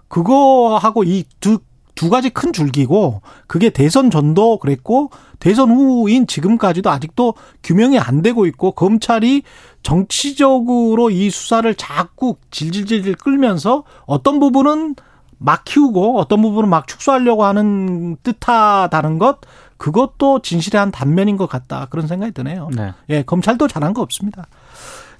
그거하고 0.08 1.04
이두 1.04 1.58
두 1.94 2.08
가지 2.08 2.30
큰 2.30 2.54
줄기고 2.54 3.20
그게 3.46 3.68
대선 3.68 4.10
전도 4.10 4.56
그랬고 4.56 5.10
대선 5.38 5.70
후인 5.70 6.26
지금까지도 6.26 6.88
아직도 6.88 7.34
규명이 7.62 7.98
안 7.98 8.22
되고 8.22 8.46
있고 8.46 8.72
검찰이 8.72 9.42
정치적으로 9.82 11.10
이 11.10 11.28
수사를 11.28 11.74
자꾸 11.74 12.36
질질질 12.50 13.16
끌면서 13.16 13.84
어떤 14.06 14.40
부분은 14.40 14.94
막 15.42 15.64
키우고 15.64 16.18
어떤 16.18 16.42
부분은 16.42 16.68
막 16.68 16.86
축소하려고 16.86 17.44
하는 17.44 18.16
듯하다는 18.22 19.18
것 19.18 19.38
그것도 19.78 20.42
진실의 20.42 20.78
한 20.78 20.90
단면인 20.90 21.38
것 21.38 21.48
같다 21.48 21.86
그런 21.88 22.06
생각이 22.06 22.32
드네요. 22.32 22.68
네. 22.76 22.92
예, 23.08 23.22
검찰도 23.22 23.66
잘한 23.66 23.94
거 23.94 24.02
없습니다. 24.02 24.46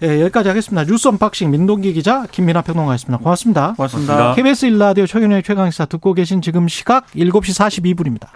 예, 0.03 0.21
여기까지 0.21 0.49
하겠습니다. 0.49 0.85
뉴스 0.85 1.09
unboxing 1.09 1.51
민동기 1.51 1.95
기자 1.95 2.27
김민아 2.31 2.61
평론가였습니다. 2.61 3.19
고맙습니다. 3.19 3.73
고맙습니다. 3.77 4.35
KBS 4.35 4.67
일라디오 4.67 5.07
최경영의 5.07 5.43
최강시사 5.43 5.87
듣고 5.87 6.13
계신 6.13 6.43
지금 6.43 6.69
시각 6.69 7.07
7시 7.13 7.83
42분입니다. 7.83 8.29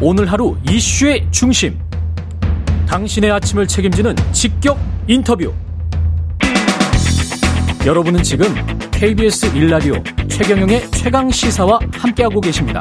오늘 0.00 0.30
하루 0.30 0.56
이슈의 0.68 1.26
중심. 1.32 1.78
당신의 2.86 3.32
아침을 3.32 3.66
책임지는 3.66 4.14
직격 4.30 4.78
인터뷰. 5.08 5.52
여러분은 7.84 8.22
지금 8.22 8.46
KBS 9.02 9.56
일라디오 9.56 9.94
최경영의 10.28 10.82
최강 10.92 11.28
시사와 11.28 11.80
함께하고 11.92 12.40
계십니다. 12.40 12.78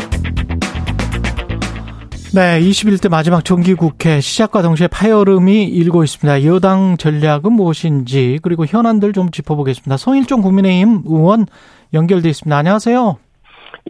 네, 2.36 2.60
21대 2.62 3.10
마지막 3.10 3.44
정기국회 3.44 4.20
시작과 4.22 4.62
동시에 4.62 4.88
파열음이 4.88 5.64
일고 5.64 6.04
있습니다. 6.04 6.46
여당 6.46 6.96
전략은 6.98 7.52
무엇인지 7.54 8.38
그리고 8.44 8.68
현안들 8.68 9.14
좀 9.14 9.32
짚어보겠습니다. 9.32 9.98
성일종 9.98 10.44
국민의힘 10.44 11.02
의원 11.08 11.48
연결돼 11.92 12.30
있습니다. 12.30 12.56
안녕하세요. 12.56 13.18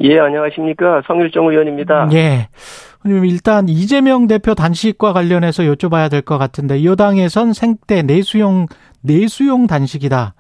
예, 0.04 0.20
안녕하십니까. 0.20 1.02
성일종 1.08 1.52
의원입니다. 1.52 2.08
예. 2.14 2.48
일단 3.04 3.68
이재명 3.68 4.28
대표 4.28 4.56
단식과 4.56 5.12
관련해서 5.12 5.64
여쭤봐야 5.64 6.10
될 6.10 6.22
것 6.22 6.38
같은데 6.38 6.86
여당에선 6.86 7.52
생태 7.52 8.04
내수용 8.04 8.68
내수용 9.02 9.68
단식이다. 9.68 10.34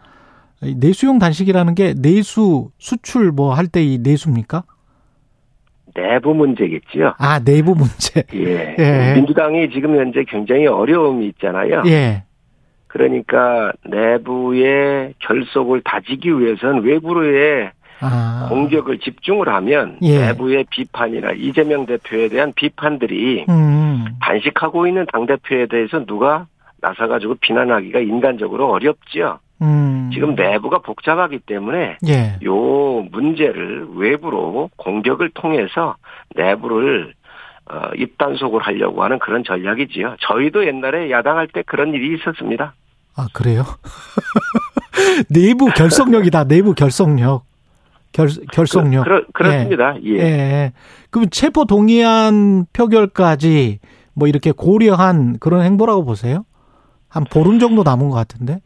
내수용 0.61 1.19
단식이라는 1.19 1.75
게 1.75 1.93
내수 1.95 2.69
수출 2.77 3.31
뭐 3.31 3.53
할 3.53 3.67
때 3.67 3.83
이 3.83 3.97
내수입니까? 3.99 4.63
내부 5.93 6.33
문제겠죠. 6.33 7.13
아 7.17 7.39
내부 7.39 7.75
문제. 7.75 8.23
예. 8.33 8.75
예. 8.79 9.13
민주당이 9.15 9.69
지금 9.71 9.97
현재 9.97 10.23
굉장히 10.27 10.67
어려움이 10.67 11.25
있잖아요. 11.27 11.83
예. 11.87 12.23
그러니까 12.87 13.71
내부의 13.85 15.13
결속을 15.19 15.81
다지기 15.83 16.29
위해서는 16.39 16.83
외부로의 16.83 17.71
아. 18.01 18.47
공격을 18.49 18.99
집중을 18.99 19.47
하면 19.49 19.97
예. 20.01 20.27
내부의 20.27 20.65
비판이나 20.69 21.31
이재명 21.31 21.85
대표에 21.85 22.29
대한 22.29 22.51
비판들이 22.55 23.45
음. 23.49 24.05
단식하고 24.21 24.87
있는 24.87 25.05
당 25.11 25.25
대표에 25.25 25.67
대해서 25.67 26.05
누가 26.05 26.47
나서가지고 26.81 27.35
비난하기가 27.41 27.99
인간적으로 27.99 28.69
어렵죠. 28.71 29.39
음. 29.61 30.09
지금 30.13 30.35
내부가 30.35 30.79
복잡하기 30.79 31.39
때문에 31.39 31.97
예. 32.07 32.39
요 32.43 33.05
문제를 33.11 33.87
외부로 33.95 34.69
공격을 34.77 35.31
통해서 35.33 35.95
내부를 36.35 37.13
어, 37.69 37.89
입단속을 37.95 38.61
하려고 38.61 39.03
하는 39.03 39.19
그런 39.19 39.43
전략이지요. 39.43 40.15
저희도 40.19 40.65
옛날에 40.65 41.11
야당할 41.11 41.47
때 41.47 41.63
그런 41.65 41.93
일이 41.93 42.17
있었습니다. 42.17 42.73
아 43.15 43.27
그래요? 43.33 43.63
내부 45.29 45.67
결속력이다. 45.67 46.45
내부 46.45 46.73
결속력. 46.73 47.43
결, 48.11 48.27
결속력. 48.51 49.05
그, 49.05 49.25
그 49.33 49.43
렇습니다 49.43 49.95
예. 50.03 50.09
예. 50.09 50.19
예. 50.19 50.73
그럼 51.11 51.29
체포 51.29 51.65
동의안 51.65 52.65
표결까지 52.73 53.79
뭐 54.13 54.27
이렇게 54.27 54.51
고려한 54.51 55.39
그런 55.39 55.63
행보라고 55.63 56.03
보세요? 56.03 56.43
한 57.07 57.25
보름 57.25 57.59
정도 57.59 57.83
남은 57.83 58.09
것 58.09 58.15
같은데? 58.15 58.59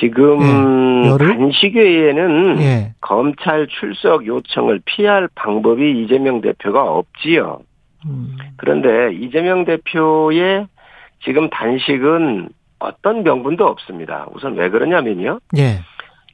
지금 0.00 1.04
예. 1.04 1.16
단식회에는 1.18 2.60
예. 2.60 2.94
검찰 3.00 3.66
출석 3.68 4.26
요청을 4.26 4.80
피할 4.84 5.28
방법이 5.34 6.02
이재명 6.02 6.40
대표가 6.40 6.82
없지요. 6.82 7.60
음. 8.06 8.36
그런데 8.56 9.14
이재명 9.14 9.64
대표의 9.64 10.66
지금 11.24 11.48
단식은 11.50 12.48
어떤 12.78 13.22
명분도 13.22 13.64
없습니다. 13.64 14.26
우선 14.32 14.54
왜 14.54 14.68
그러냐면요. 14.68 15.40
예. 15.56 15.80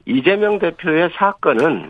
이재명 0.07 0.59
대표의 0.59 1.11
사건은 1.15 1.89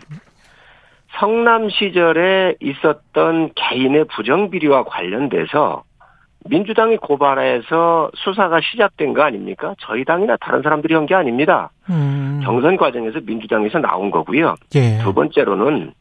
성남 1.19 1.69
시절에 1.69 2.55
있었던 2.59 3.51
개인의 3.55 4.05
부정비리와 4.05 4.83
관련돼서 4.85 5.83
민주당이 6.49 6.97
고발해서 6.97 8.11
수사가 8.15 8.59
시작된 8.61 9.13
거 9.13 9.23
아닙니까? 9.23 9.75
저희 9.79 10.03
당이나 10.03 10.35
다른 10.37 10.61
사람들이 10.61 10.93
한 10.93 11.05
게 11.05 11.15
아닙니다. 11.15 11.69
음. 11.89 12.41
경선 12.43 12.77
과정에서 12.77 13.19
민주당에서 13.25 13.79
나온 13.79 14.11
거고요. 14.11 14.55
예. 14.75 14.99
두 15.03 15.13
번째로는 15.13 15.93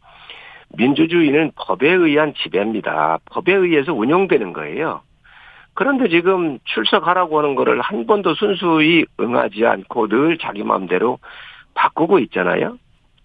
민주주의는 0.76 1.52
법에 1.56 1.90
의한 1.90 2.34
지배입니다. 2.34 3.18
법에 3.30 3.52
의해서 3.54 3.92
운영되는 3.92 4.52
거예요. 4.52 5.00
그런데 5.74 6.08
지금 6.08 6.58
출석하라고 6.64 7.38
하는 7.38 7.54
거를 7.54 7.80
한 7.80 8.06
번도 8.06 8.34
순수히 8.34 9.04
응하지 9.20 9.66
않고 9.66 10.08
늘 10.08 10.38
자기 10.38 10.62
마음대로 10.62 11.18
바꾸고 11.74 12.18
있잖아요. 12.20 12.76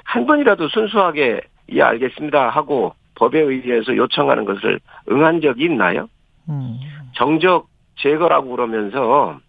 한 0.04 0.26
번이라도 0.26 0.68
순수하게 0.70 1.42
예 1.74 1.82
알겠습니다 1.82 2.50
하고 2.50 2.94
법에 3.16 3.40
의해서 3.40 3.96
요청하는 3.96 4.46
것을 4.46 4.80
응한 5.12 5.42
적이 5.42 5.66
있나요? 5.66 6.08
음. 6.50 6.80
정적 7.18 7.68
제거라고 7.98 8.50
그러면서 8.50 9.40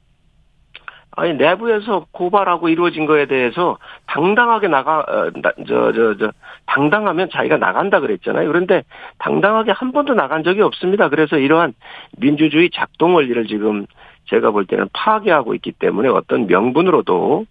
아니 1.18 1.34
내부에서 1.34 2.06
고발하고 2.12 2.68
이루어진 2.68 3.04
거에 3.04 3.26
대해서 3.26 3.76
당당하게 4.06 4.68
나가 4.68 5.04
저저저 5.66 5.74
어, 5.74 5.92
저, 5.92 6.16
저, 6.16 6.32
당당하면 6.66 7.28
자기가 7.30 7.56
나간다 7.56 7.98
그랬잖아요. 7.98 8.46
그런데 8.46 8.84
당당하게 9.18 9.72
한 9.72 9.90
번도 9.90 10.14
나간 10.14 10.44
적이 10.44 10.62
없습니다. 10.62 11.08
그래서 11.08 11.36
이러한 11.36 11.74
민주주의 12.18 12.70
작동 12.72 13.16
원리를 13.16 13.46
지금 13.48 13.86
제가 14.26 14.52
볼 14.52 14.66
때는 14.66 14.88
파괴하고 14.92 15.54
있기 15.56 15.72
때문에 15.72 16.08
어떤 16.08 16.46
명분으로도 16.46 17.46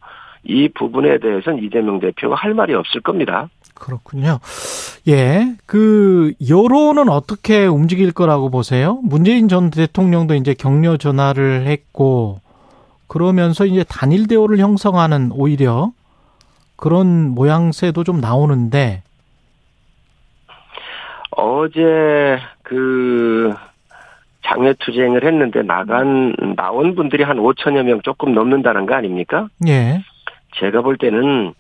이 0.46 0.70
부분에 0.70 1.18
대해서는 1.18 1.62
이재명 1.62 2.00
대표가 2.00 2.36
할 2.36 2.54
말이 2.54 2.74
없을 2.74 3.02
겁니다. 3.02 3.50
그렇군요. 3.80 4.40
예. 5.08 5.56
그, 5.66 6.34
여론은 6.48 7.10
어떻게 7.10 7.66
움직일 7.66 8.12
거라고 8.12 8.50
보세요? 8.50 9.00
문재인 9.04 9.48
전 9.48 9.70
대통령도 9.70 10.36
이제 10.36 10.54
격려 10.54 10.98
전화를 10.98 11.68
했고, 11.68 12.40
그러면서 13.08 13.66
이제 13.66 13.84
단일 13.88 14.28
대우를 14.28 14.60
형성하는 14.60 15.32
오히려 15.34 15.92
그런 16.76 17.30
모양새도 17.30 18.04
좀 18.04 18.20
나오는데, 18.20 19.04
어제 21.32 22.40
그 22.64 23.54
장외 24.44 24.74
투쟁을 24.80 25.24
했는데 25.24 25.62
나간 25.62 26.36
나온 26.56 26.96
분들이 26.96 27.24
한 27.24 27.38
5천여 27.38 27.84
명 27.84 28.02
조금 28.02 28.34
넘는다는 28.34 28.86
거 28.86 28.96
아닙니까? 28.96 29.48
예. 29.68 30.02
제가 30.56 30.82
볼 30.82 30.98
때는 30.98 31.54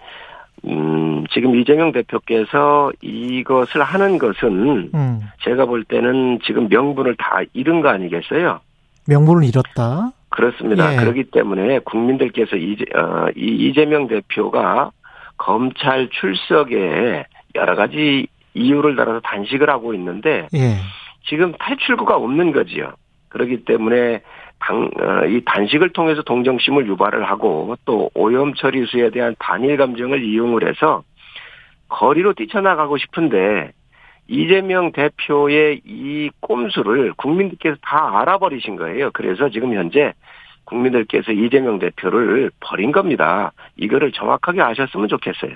음, 0.65 1.25
지금 1.31 1.55
이재명 1.55 1.91
대표께서 1.91 2.91
이것을 3.01 3.83
하는 3.83 4.17
것은 4.17 4.91
음. 4.93 5.21
제가 5.43 5.65
볼 5.65 5.83
때는 5.83 6.39
지금 6.43 6.67
명분을 6.69 7.15
다 7.17 7.41
잃은 7.53 7.81
거 7.81 7.89
아니겠어요? 7.89 8.59
명분을 9.07 9.43
잃었다. 9.45 10.11
그렇습니다. 10.29 10.93
예. 10.93 10.97
그렇기 10.97 11.25
때문에 11.31 11.79
국민들께서 11.79 12.55
이재, 12.57 12.85
어, 12.95 13.27
이 13.35 13.67
이재명 13.67 14.07
대표가 14.07 14.91
검찰 15.37 16.09
출석에 16.09 17.25
여러 17.55 17.75
가지 17.75 18.27
이유를 18.53 18.95
달아서 18.95 19.21
단식을 19.21 19.69
하고 19.69 19.93
있는데 19.93 20.47
예. 20.53 20.77
지금 21.29 21.53
탈출구가 21.53 22.15
없는 22.15 22.51
거지요. 22.51 22.93
그렇기 23.29 23.65
때문에 23.65 24.21
당, 24.59 24.89
어, 24.99 25.25
이 25.25 25.41
단식을 25.45 25.89
통해서 25.89 26.21
동정심을 26.21 26.87
유발을 26.87 27.23
하고 27.29 27.75
또 27.85 28.09
오염 28.13 28.53
처리수에 28.53 29.11
대한 29.11 29.35
단일 29.39 29.77
감정을 29.77 30.23
이용을 30.23 30.67
해서 30.67 31.03
거리로 31.89 32.33
뛰쳐나가고 32.33 32.97
싶은데 32.97 33.71
이재명 34.27 34.91
대표의 34.91 35.81
이 35.85 36.29
꼼수를 36.41 37.13
국민들께서 37.13 37.77
다 37.81 38.19
알아버리신 38.19 38.75
거예요. 38.75 39.09
그래서 39.13 39.49
지금 39.49 39.73
현재 39.73 40.13
국민들께서 40.65 41.31
이재명 41.31 41.79
대표를 41.79 42.51
버린 42.59 42.91
겁니다. 42.91 43.53
이거를 43.77 44.11
정확하게 44.11 44.61
아셨으면 44.61 45.07
좋겠어요. 45.07 45.51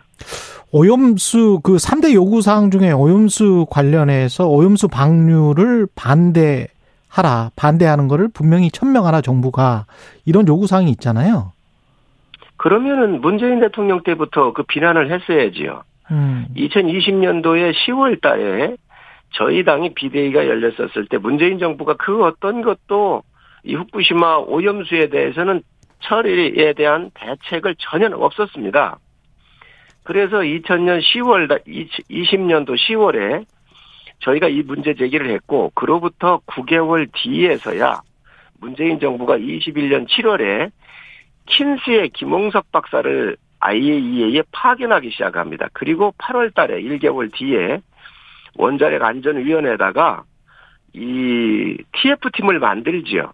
오염수 0.72 1.60
그 1.64 1.76
3대 1.76 2.14
요구 2.14 2.42
사항 2.42 2.72
중에 2.72 2.92
오염수 2.92 3.68
관련해서 3.70 4.48
오염수 4.48 4.88
방류를 4.88 5.88
반대 5.96 6.68
하라, 7.12 7.52
반대하는 7.58 8.08
거를 8.08 8.30
분명히 8.34 8.72
천명하라 8.72 9.22
정부가 9.22 9.86
이런 10.26 10.48
요구 10.48 10.66
사항이 10.66 10.90
있잖아요. 10.92 11.52
그러면은 12.56 13.20
문재인 13.20 13.60
대통령 13.60 14.02
때부터 14.04 14.54
그 14.54 14.64
비난을 14.64 15.12
했어야지요. 15.12 15.84
음. 16.12 16.46
2020년도에 16.56 17.74
10월 17.74 18.22
달에 18.22 18.78
저희 19.34 19.64
당이 19.64 19.94
비대위가 19.94 20.48
열렸었을 20.48 21.08
때 21.10 21.18
문재인 21.18 21.60
정부가 21.60 21.96
그 21.96 22.24
어떤 22.24 22.62
것도 22.62 23.24
이 23.64 23.76
후쿠시마 23.76 24.38
오염수에 24.48 25.10
대해서는 25.10 25.64
처리에 26.02 26.74
대한 26.74 27.12
대책을 27.14 27.76
전혀 27.78 28.08
없었습니다. 28.16 29.00
그래서 30.04 30.38
2000년 30.38 31.02
10월, 31.02 31.64
20년도 32.10 32.76
10월에 32.76 33.46
저희가 34.22 34.48
이 34.48 34.62
문제 34.64 34.94
제기를 34.94 35.30
했고, 35.32 35.72
그로부터 35.76 36.40
9개월 36.46 37.10
뒤에서야 37.14 38.02
문재인 38.60 39.00
정부가 39.00 39.38
21년 39.38 40.08
7월에 40.08 40.72
킨스의 41.48 42.10
김홍석 42.10 42.72
박사를 42.72 43.36
IAEA에 43.60 44.44
파견하기 44.52 45.12
시작합니다. 45.12 45.70
그리고 45.74 46.14
8월 46.18 46.54
달에 46.54 46.82
1개월 46.82 47.32
뒤에 47.34 47.82
원자력 48.56 49.04
안전위원회에다가 49.04 50.24
이 50.94 51.78
TF팀을 51.94 52.60
만들지요. 52.60 53.32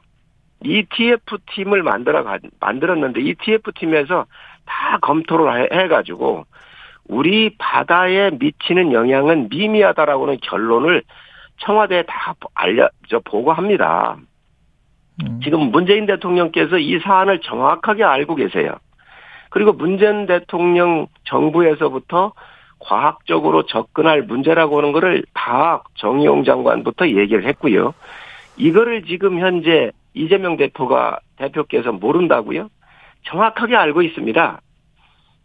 이 0.64 0.86
TF팀을 0.90 1.84
만들어, 1.84 2.26
만들었는데 2.60 3.22
이 3.22 3.36
TF팀에서 3.36 4.26
다 4.66 4.98
검토를 5.02 5.72
해가지고 5.72 6.46
우리 7.08 7.56
바다에 7.58 8.32
미치는 8.32 8.92
영향은 8.94 9.50
미미하다라고는 9.50 10.38
결론을 10.42 11.04
청와대에 11.60 12.04
다 12.04 12.36
알려, 12.54 12.90
저, 13.10 13.20
보고합니다. 13.20 14.18
음. 15.24 15.40
지금 15.44 15.72
문재인 15.72 16.06
대통령께서 16.06 16.78
이 16.78 17.00
사안을 17.00 17.40
정확하게 17.42 18.04
알고 18.04 18.36
계세요. 18.36 18.76
그리고 19.50 19.74
문재인 19.74 20.28
대통령 20.28 21.08
정부에서부터 21.24 22.34
과학적으로 22.80 23.66
접근할 23.66 24.22
문제라고 24.22 24.78
하는 24.78 24.92
거를 24.92 25.24
다 25.34 25.84
정의용 25.96 26.44
장관부터 26.44 27.08
얘기를 27.08 27.46
했고요. 27.46 27.94
이거를 28.58 29.04
지금 29.04 29.40
현재 29.40 29.92
이재명 30.14 30.58
대표가 30.58 31.20
대표께서 31.38 31.92
모른다고요? 31.92 32.70
정확하게 33.24 33.76
알고 33.76 34.02
있습니다. 34.04 34.62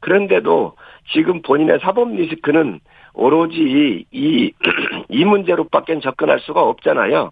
그런데도 0.01 0.75
지금 1.11 1.43
본인의 1.43 1.81
사법 1.81 2.15
리스크는 2.15 2.81
오로지 3.15 4.07
이, 4.11 4.53
이 5.09 5.25
문제로밖에 5.25 6.01
접근할 6.01 6.41
수가 6.41 6.63
없잖아요. 6.63 7.31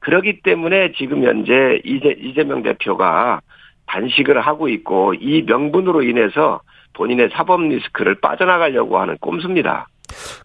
그러기 0.00 0.42
때문에 0.42 0.92
지금 0.92 1.24
현재 1.24 1.80
이재, 1.84 2.14
이재명 2.20 2.62
대표가 2.62 3.40
단식을 3.86 4.40
하고 4.40 4.68
있고 4.68 5.14
이 5.14 5.42
명분으로 5.42 6.02
인해서 6.02 6.60
본인의 6.92 7.30
사법 7.32 7.62
리스크를 7.62 8.20
빠져나가려고 8.20 8.98
하는 8.98 9.16
꼼수입니다. 9.20 9.88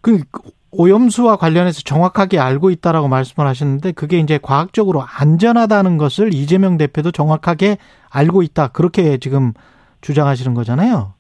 그 0.02 0.20
오염수와 0.72 1.36
관련해서 1.36 1.82
정확하게 1.82 2.40
알고 2.40 2.72
있다라고 2.72 3.08
말씀을 3.08 3.48
하셨는데 3.48 3.92
그게 3.92 4.18
이제 4.18 4.40
과학적으로 4.42 5.04
안전하다는 5.04 5.98
것을 5.98 6.34
이재명 6.34 6.78
대표도 6.78 7.12
정확하게 7.12 7.78
알고 8.10 8.42
있다. 8.42 8.70
그렇게 8.70 9.18
지금 9.18 9.54
주장하시는 10.02 10.54
거잖아요. 10.54 11.13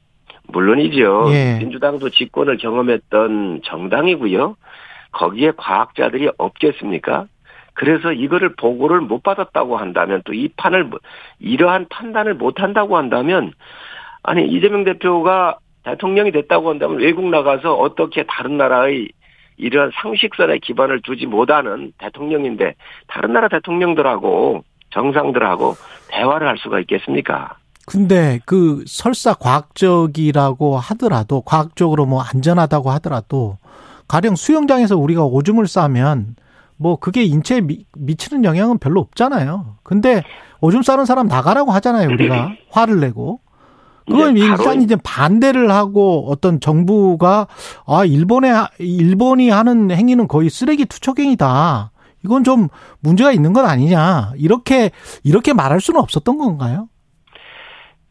물론이죠. 0.54 1.26
예. 1.32 1.58
민주당도 1.60 2.10
집권을 2.10 2.58
경험했던 2.58 3.62
정당이고요. 3.66 4.56
거기에 5.12 5.52
과학자들이 5.58 6.30
없겠습니까? 6.38 7.26
그래서 7.74 8.14
이거를 8.14 8.56
보고를 8.56 9.02
못 9.02 9.24
받았다고 9.24 9.78
한다면 9.78 10.22
또 10.26 10.34
이 10.34 10.48
판을 10.56 10.90
이러한 11.40 11.88
판단을 11.90 12.36
못 12.36 12.62
한다고 12.62 12.98
한다면 12.98 13.52
아니 14.24 14.46
이재명 14.46 14.84
대표가 14.84 15.58
대통령이 15.84 16.32
됐다고 16.32 16.70
한다면 16.70 17.00
외국 17.00 17.28
나가서 17.30 17.74
어떻게 17.76 18.24
다른 18.24 18.58
나라의 18.58 19.10
이러한 19.58 19.92
상식선에 20.02 20.60
기반을 20.60 21.02
두지 21.02 21.26
못하는 21.26 21.92
대통령인데 21.98 22.76
다른 23.08 23.34
나라 23.34 23.48
대통령들하고 23.50 24.64
정상들하고 24.92 25.74
대화를 26.10 26.48
할 26.48 26.58
수가 26.58 26.80
있겠습니까? 26.82 27.58
근데 27.86 28.40
그 28.46 28.84
설사 28.88 29.34
과학적이라고 29.34 30.78
하더라도 30.78 31.42
과학적으로 31.42 32.06
뭐 32.06 32.22
안전하다고 32.22 32.92
하더라도 32.92 33.58
가령 34.08 34.36
수영장에서 34.36 34.98
우리가 34.98 35.26
오줌을 35.26 35.68
싸면 35.68 36.36
뭐 36.78 36.98
그게 36.98 37.24
인체에 37.24 37.62
미, 37.62 37.86
미치는 37.98 38.44
영향은 38.46 38.78
별로 38.80 39.02
없잖아요. 39.02 39.78
근데 39.84 40.24
오줌 40.62 40.82
싸는 40.82 41.06
사람 41.06 41.28
나가라고 41.28 41.72
하잖아요, 41.74 42.10
우리가. 42.10 42.50
화를 42.72 43.00
내고. 43.00 43.42
그건 44.06 44.36
일단 44.38 44.82
이제 44.82 44.98
반대를 45.02 45.72
하고 45.72 46.26
어떤 46.30 46.60
정부가 46.60 47.48
아 47.86 48.04
일본에 48.04 48.52
일본이 48.80 49.50
하는 49.50 49.92
행위는 49.92 50.28
거의 50.28 50.50
쓰레기 50.50 50.86
투척행위다. 50.86 51.92
이건 52.26 52.44
좀 52.44 52.68
문제가 53.00 53.32
있는 53.32 53.54
건 53.54 53.66
아니냐. 53.66 54.34
이렇게 54.36 54.92
이렇게 55.24 55.54
말할 55.54 55.80
수는 55.80 56.02
없었던 56.02 56.38
건가요? 56.38 56.88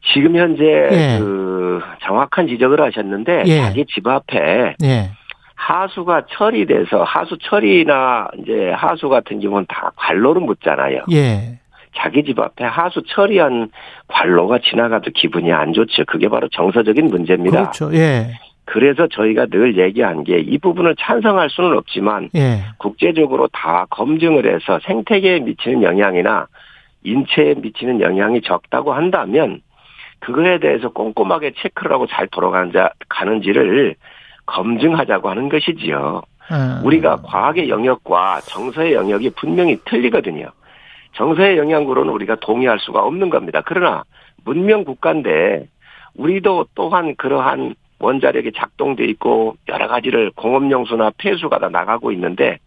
지금 0.05 0.37
현재 0.37 0.65
예. 0.65 1.19
그 1.19 1.81
정확한 2.03 2.49
지적을 2.49 2.81
하셨는데 2.81 3.45
예. 3.47 3.61
자기 3.61 3.85
집 3.87 4.07
앞에 4.07 4.75
예. 4.83 5.11
하수가 5.55 6.27
처리돼서 6.31 7.05
하수 7.05 7.39
처리나 7.39 8.29
이제 8.39 8.71
하수 8.71 9.09
같은 9.09 9.39
경우는 9.41 9.67
다 9.69 9.93
관로를 9.95 10.43
묻잖아요. 10.43 11.05
예. 11.13 11.59
자기 11.95 12.25
집 12.25 12.41
앞에 12.41 12.65
하수 12.65 13.03
처리한 13.07 13.71
관로가 14.09 14.59
지나가도 14.59 15.11
기분이 15.15 15.53
안 15.53 15.73
좋죠. 15.73 16.05
그게 16.07 16.29
바로 16.29 16.49
정서적인 16.49 17.07
문제입니다. 17.07 17.71
그렇죠. 17.71 17.95
예. 17.95 18.27
그래서 18.65 19.07
저희가 19.09 19.47
늘 19.47 19.77
얘기한 19.77 20.25
게 20.25 20.39
이 20.39 20.59
부분을 20.59 20.97
찬성할 20.99 21.51
수는 21.51 21.77
없지만 21.77 22.31
예. 22.35 22.63
국제적으로 22.79 23.49
다 23.53 23.87
검증을 23.91 24.53
해서 24.53 24.81
생태계에 24.85 25.41
미치는 25.41 25.83
영향이나 25.83 26.47
인체에 27.05 27.55
미치는 27.59 28.01
영향이 28.01 28.41
적다고 28.43 28.95
한다면 28.95 29.61
그거에 30.23 30.59
대해서 30.59 30.89
꼼꼼하게 30.89 31.53
체크를 31.59 31.93
하고 31.93 32.07
잘 32.07 32.29
돌아가는지를 32.29 33.97
검증하자고 34.47 35.29
하는 35.29 35.49
것이지요. 35.49 36.23
음. 36.53 36.81
우리가 36.85 37.23
과학의 37.23 37.69
영역과 37.69 38.41
정서의 38.43 38.95
영역이 38.95 39.31
분명히 39.31 39.77
틀리거든요. 39.85 40.47
정서의 41.15 41.59
영향으로는 41.59 42.13
우리가 42.13 42.37
동의할 42.37 42.79
수가 42.81 43.03
없는 43.03 43.31
겁니다. 43.31 43.63
그러나 43.65 44.05
문명 44.45 44.85
국가인데 44.85 45.69
우리도 46.15 46.67
또한 46.75 47.15
그러한 47.17 47.75
원자력이 47.99 48.53
작동돼 48.57 49.05
있고 49.05 49.57
여러 49.69 49.89
가지를 49.89 50.31
공업용수나 50.35 51.13
폐수가 51.19 51.59
다 51.59 51.69
나가고 51.69 52.13
있는데 52.13 52.59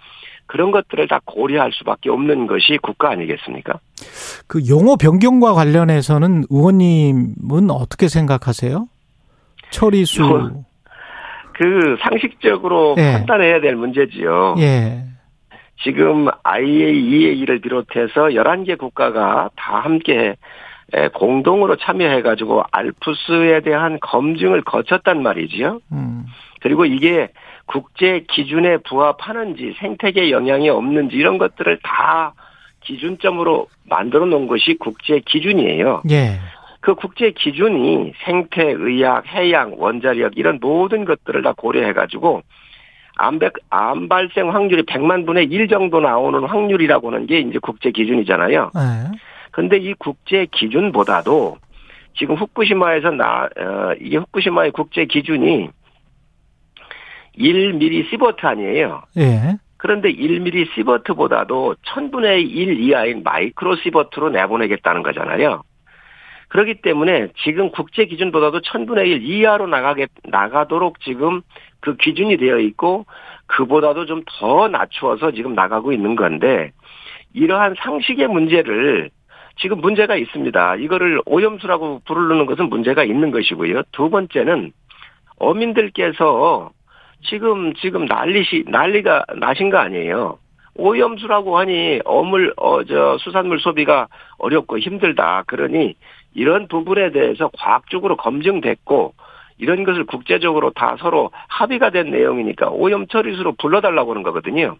그런 0.47 0.71
것들을 0.71 1.07
다 1.07 1.19
고려할 1.25 1.71
수밖에 1.73 2.09
없는 2.09 2.47
것이 2.47 2.77
국가 2.81 3.09
아니겠습니까? 3.11 3.79
그 4.47 4.61
용어 4.69 4.95
변경과 4.95 5.53
관련해서는 5.53 6.43
의원님은 6.49 7.69
어떻게 7.69 8.07
생각하세요? 8.07 8.87
처리수. 9.71 10.63
그 11.53 11.97
상식적으로 12.01 12.95
예. 12.97 13.13
판단해야 13.13 13.61
될 13.61 13.75
문제지요. 13.75 14.55
예. 14.59 15.03
지금 15.83 16.27
IAEA를 16.43 17.59
비롯해서 17.59 18.27
11개 18.29 18.77
국가가 18.77 19.49
다 19.55 19.79
함께 19.79 20.35
공동으로 21.13 21.75
참여해가지고 21.77 22.63
알프스에 22.71 23.61
대한 23.61 23.99
검증을 23.99 24.63
거쳤단 24.63 25.21
말이지요. 25.21 25.79
음. 25.91 26.25
그리고 26.61 26.85
이게 26.85 27.29
국제 27.65 28.23
기준에 28.29 28.77
부합하는지 28.77 29.75
생태계 29.79 30.31
영향이 30.31 30.69
없는지 30.69 31.15
이런 31.15 31.37
것들을 31.37 31.79
다 31.83 32.33
기준점으로 32.81 33.67
만들어 33.89 34.25
놓은 34.25 34.47
것이 34.47 34.75
국제 34.79 35.19
기준이에요. 35.19 36.03
예. 36.11 36.39
그 36.81 36.93
국제 36.93 37.31
기준이 37.31 38.13
생태, 38.23 38.63
의학, 38.63 39.25
해양, 39.27 39.73
원자력 39.77 40.37
이런 40.37 40.59
모든 40.61 41.03
것들을 41.03 41.41
다 41.41 41.53
고려해 41.57 41.93
가지고 41.93 42.43
암, 43.17 43.39
암 43.69 44.07
발생 44.07 44.53
확률이 44.53 44.83
100만 44.83 45.25
분의 45.25 45.45
1 45.45 45.67
정도 45.67 45.99
나오는 45.99 46.43
확률이라고 46.43 47.11
하는 47.11 47.25
게 47.25 47.39
이제 47.39 47.57
국제 47.59 47.89
기준이잖아요. 47.89 48.71
네. 48.75 49.17
근데 49.51 49.77
이 49.77 49.93
국제 49.93 50.45
기준보다도 50.51 51.57
지금 52.17 52.35
후쿠시마에서 52.35 53.11
나, 53.11 53.49
어, 53.57 53.93
이게 53.99 54.17
후쿠시마의 54.17 54.71
국제 54.71 55.05
기준이 55.05 55.69
1mm 57.37 58.09
시버트 58.09 58.45
아니에요. 58.45 59.01
예. 59.17 59.57
그런데 59.77 60.11
1mm 60.11 60.73
시버트보다도 60.73 61.75
1000분의 61.85 62.49
1 62.49 62.79
이하인 62.79 63.23
마이크로 63.23 63.75
시버트로 63.77 64.29
내보내겠다는 64.29 65.03
거잖아요. 65.03 65.63
그렇기 66.47 66.81
때문에 66.81 67.29
지금 67.43 67.69
국제 67.71 68.05
기준보다도 68.05 68.61
1000분의 68.61 69.07
1 69.07 69.23
이하로 69.23 69.67
나가게, 69.67 70.07
나가도록 70.23 71.01
지금 71.01 71.41
그 71.81 71.97
기준이 71.97 72.37
되어 72.37 72.59
있고 72.59 73.05
그보다도 73.47 74.05
좀 74.05 74.23
더 74.25 74.67
낮추어서 74.67 75.31
지금 75.31 75.53
나가고 75.53 75.91
있는 75.91 76.15
건데 76.15 76.71
이러한 77.33 77.75
상식의 77.77 78.27
문제를 78.27 79.09
지금 79.57 79.79
문제가 79.81 80.15
있습니다. 80.15 80.75
이거를 80.77 81.21
오염수라고 81.25 82.01
부르는 82.05 82.45
것은 82.45 82.69
문제가 82.69 83.03
있는 83.03 83.31
것이고요. 83.31 83.83
두 83.91 84.09
번째는 84.09 84.71
어민들께서 85.37 86.71
지금 87.25 87.73
지금 87.75 88.05
난리시 88.05 88.65
난리가 88.67 89.25
나신 89.37 89.69
거 89.69 89.77
아니에요. 89.77 90.37
오염수라고 90.75 91.57
하니 91.57 92.01
어물 92.05 92.53
어 92.57 92.83
저 92.83 93.17
수산물 93.19 93.59
소비가 93.59 94.07
어렵고 94.37 94.79
힘들다. 94.79 95.43
그러니 95.47 95.95
이런 96.33 96.67
부분에 96.67 97.11
대해서 97.11 97.49
과학적으로 97.57 98.17
검증됐고 98.17 99.13
이런 99.57 99.83
것을 99.85 100.05
국제적으로 100.05 100.71
다 100.71 100.97
서로 100.99 101.31
합의가 101.47 101.91
된 101.91 102.11
내용이니까 102.11 102.69
오염 102.69 103.07
처리수로 103.07 103.53
불러달라고 103.53 104.11
하는 104.11 104.23
거거든요. 104.23 104.75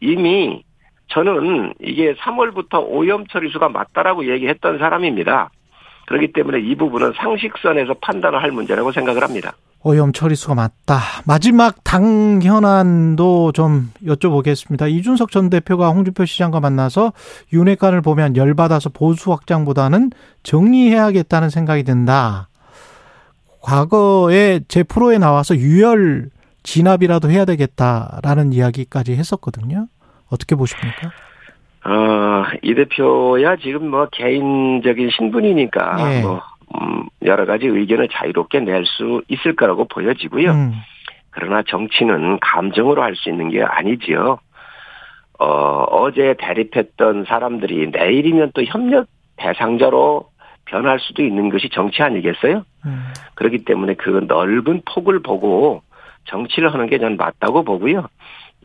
이미 0.00 0.62
저는 1.08 1.74
이게 1.80 2.14
3월부터 2.14 2.84
오염 2.86 3.26
처리수가 3.26 3.68
맞다라고 3.68 4.28
얘기했던 4.32 4.78
사람입니다. 4.78 5.50
그렇기 6.06 6.32
때문에 6.32 6.60
이 6.60 6.76
부분은 6.76 7.12
상식선에서 7.16 7.94
판단을 8.00 8.40
할 8.40 8.52
문제라고 8.52 8.92
생각을 8.92 9.22
합니다. 9.22 9.54
오염 9.86 10.12
처리수가 10.12 10.56
맞다. 10.56 10.98
마지막 11.26 11.84
당 11.84 12.40
현안도 12.42 13.52
좀 13.52 13.92
여쭤보겠습니다. 14.04 14.90
이준석 14.90 15.30
전 15.30 15.48
대표가 15.48 15.90
홍준표 15.90 16.24
시장과 16.24 16.58
만나서 16.58 17.12
윤회관을 17.52 18.00
보면 18.00 18.36
열받아서 18.36 18.90
보수 18.90 19.30
확장보다는 19.30 20.10
정리해야겠다는 20.42 21.50
생각이 21.50 21.84
든다. 21.84 22.48
과거에 23.62 24.58
제 24.66 24.82
프로에 24.82 25.18
나와서 25.18 25.54
유혈 25.54 26.30
진압이라도 26.64 27.30
해야 27.30 27.44
되겠다라는 27.44 28.54
이야기까지 28.54 29.14
했었거든요. 29.14 29.86
어떻게 30.28 30.56
보십니까? 30.56 31.12
어, 31.84 32.42
이 32.64 32.74
대표야 32.74 33.54
지금 33.62 33.90
뭐 33.90 34.08
개인적인 34.10 35.10
신분이니까 35.16 36.12
예. 36.12 36.22
뭐 36.22 36.42
음, 36.74 37.04
여러 37.24 37.46
가지 37.46 37.66
의견을 37.66 38.08
자유롭게 38.08 38.60
낼 38.60 38.84
수 38.84 39.22
있을 39.28 39.54
거라고 39.56 39.86
보여지고요. 39.86 40.50
음. 40.50 40.72
그러나 41.30 41.62
정치는 41.62 42.38
감정으로 42.40 43.02
할 43.02 43.14
수 43.14 43.28
있는 43.30 43.50
게 43.50 43.62
아니지요. 43.62 44.38
어, 45.38 45.46
어제 45.90 46.34
대립했던 46.38 47.24
사람들이 47.26 47.90
내일이면 47.90 48.52
또 48.54 48.64
협력 48.64 49.06
대상자로 49.36 50.30
변할 50.64 50.98
수도 50.98 51.22
있는 51.22 51.50
것이 51.50 51.68
정치 51.68 52.02
아니겠어요? 52.02 52.64
음. 52.86 53.12
그렇기 53.34 53.64
때문에 53.64 53.94
그 53.94 54.24
넓은 54.26 54.82
폭을 54.86 55.20
보고 55.20 55.82
정치를 56.24 56.72
하는 56.72 56.86
게 56.88 56.98
저는 56.98 57.16
맞다고 57.18 57.62
보고요. 57.64 58.08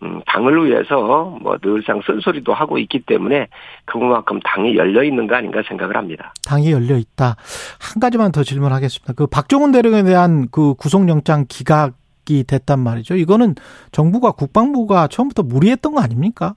음, 0.03 0.21
당을 0.25 0.65
위해서 0.65 1.37
뭐 1.41 1.57
늘상 1.61 2.01
쓴소리도 2.05 2.53
하고 2.53 2.77
있기 2.79 3.01
때문에 3.01 3.47
그만큼 3.85 4.39
당이 4.43 4.75
열려 4.75 5.03
있는 5.03 5.27
거 5.27 5.35
아닌가 5.35 5.61
생각을 5.67 5.95
합니다. 5.95 6.33
당이 6.47 6.71
열려 6.71 6.97
있다. 6.97 7.35
한 7.79 7.99
가지만 8.01 8.31
더 8.31 8.43
질문하겠습니다. 8.43 9.13
그 9.13 9.27
박정훈 9.27 9.71
대령에 9.71 10.03
대한 10.03 10.47
그 10.51 10.73
구속영장 10.73 11.45
기각이 11.47 12.43
됐단 12.47 12.79
말이죠. 12.79 13.15
이거는 13.15 13.55
정부가 13.91 14.31
국방부가 14.31 15.07
처음부터 15.07 15.43
무리했던 15.43 15.93
거 15.93 16.01
아닙니까? 16.01 16.55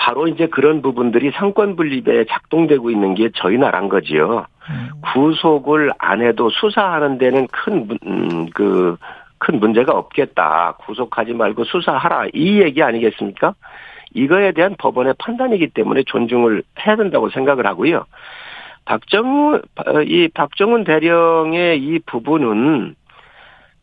바로 0.00 0.26
이제 0.26 0.46
그런 0.46 0.80
부분들이 0.80 1.30
상권 1.34 1.76
분립에 1.76 2.24
작동되고 2.30 2.90
있는 2.90 3.14
게 3.14 3.28
저희 3.34 3.58
나라인 3.58 3.90
거지요. 3.90 4.46
음. 4.70 4.88
구속을 5.12 5.92
안 5.98 6.22
해도 6.22 6.48
수사하는 6.48 7.18
데는 7.18 7.46
큰그 7.48 7.98
음, 8.06 8.46
큰 9.40 9.58
문제가 9.58 9.92
없겠다. 9.92 10.74
구속하지 10.80 11.32
말고 11.32 11.64
수사하라. 11.64 12.26
이 12.34 12.60
얘기 12.60 12.82
아니겠습니까? 12.82 13.54
이거에 14.14 14.52
대한 14.52 14.76
법원의 14.78 15.14
판단이기 15.18 15.68
때문에 15.68 16.04
존중을 16.04 16.62
해야 16.86 16.96
된다고 16.96 17.30
생각을 17.30 17.66
하고요. 17.66 18.04
박정훈, 18.84 19.62
이 20.06 20.28
박정훈 20.34 20.84
대령의 20.84 21.78
이 21.78 21.98
부분은 22.06 22.94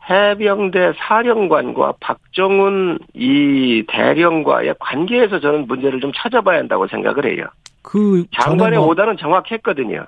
해병대 0.10 0.94
사령관과 0.98 1.96
박정훈 2.00 3.00
이 3.14 3.84
대령과의 3.88 4.76
관계에서 4.80 5.40
저는 5.40 5.68
문제를 5.68 6.00
좀 6.00 6.12
찾아봐야 6.16 6.60
한다고 6.60 6.88
생각을 6.88 7.26
해요. 7.26 7.46
그 7.82 8.26
장관의 8.40 8.80
뭐... 8.80 8.90
오다는 8.90 9.18
정확했거든요. 9.18 10.06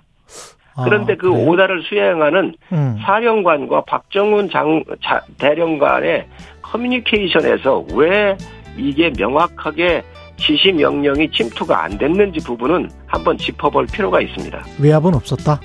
아, 0.80 0.84
그런데 0.84 1.16
그 1.16 1.30
그래요? 1.30 1.48
오다를 1.48 1.84
수행하는 1.84 2.56
음. 2.72 2.98
사령관과 3.06 3.84
박정훈 3.86 4.50
장 4.50 4.84
자, 5.04 5.22
대령관의 5.38 6.26
커뮤니케이션에서 6.62 7.86
왜 7.94 8.38
이게 8.78 9.12
명확하게 9.18 10.04
지시 10.38 10.72
명령이 10.72 11.30
침투가 11.32 11.84
안 11.84 11.98
됐는지 11.98 12.40
부분은 12.46 12.90
한번 13.08 13.38
짚어볼 13.38 13.88
필요가 13.88 14.22
있습니다. 14.22 14.64
외압은 14.80 15.14
없었다? 15.16 15.60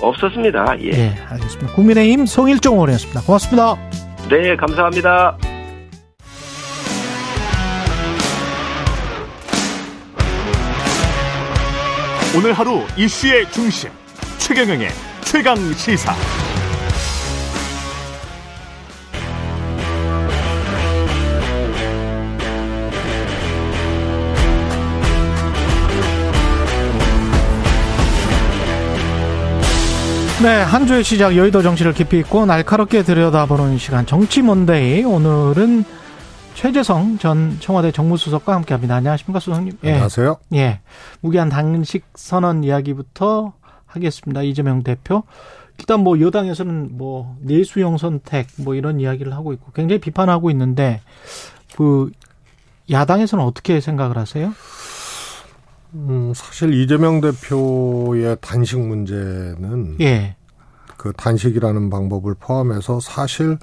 없었습니다. 0.00 0.76
예. 0.80 0.90
네, 0.90 1.14
알겠습니다. 1.28 1.74
국민의힘 1.74 2.26
송일종 2.26 2.74
의원이었습니다. 2.74 3.20
고맙습니다. 3.20 3.76
네, 4.30 4.56
감사합니다. 4.56 5.36
오늘 12.34 12.54
하루 12.54 12.80
이슈의 12.96 13.50
중심. 13.50 13.90
최경영의 14.42 14.88
최강 15.24 15.56
시사. 15.74 16.12
네, 30.42 30.48
한 30.60 30.88
주의 30.88 31.04
시작 31.04 31.36
여의도 31.36 31.62
정치를 31.62 31.92
깊이 31.94 32.18
있고 32.18 32.44
날카롭게 32.44 33.04
들여다보는 33.04 33.78
시간 33.78 34.06
정치 34.06 34.42
먼데이 34.42 35.04
오늘은 35.04 35.84
최재성 36.54 37.18
전 37.18 37.58
청와대 37.60 37.92
정무수석과 37.92 38.52
함께합니다. 38.56 38.96
안녕하십니까 38.96 39.38
수석님? 39.38 39.78
예. 39.84 39.92
안녕하세요. 39.92 40.36
예, 40.54 40.80
무기한 41.20 41.48
당식 41.48 42.04
선언 42.16 42.64
이야기부터 42.64 43.52
하겠습니다. 43.94 44.42
이재명 44.42 44.82
대표. 44.82 45.22
일단 45.78 46.00
뭐 46.00 46.20
여당에서는 46.20 46.96
뭐 46.96 47.36
내수용 47.40 47.96
선택 47.98 48.46
뭐 48.58 48.74
이런 48.74 49.00
이야기를 49.00 49.32
하고 49.32 49.52
있고 49.52 49.72
굉장히 49.72 50.00
비판하고 50.00 50.50
있는데 50.50 51.00
그 51.76 52.10
야당에서는 52.90 53.44
어떻게 53.44 53.80
생각을 53.80 54.18
하세요? 54.18 54.52
음, 55.94 56.32
사실 56.34 56.72
이재명 56.74 57.20
대표의 57.20 58.38
단식 58.40 58.78
문제는 58.80 59.96
예. 60.00 60.36
그 60.96 61.12
단식이라는 61.12 61.90
방법을 61.90 62.34
포함해서 62.34 63.00
사실 63.00 63.58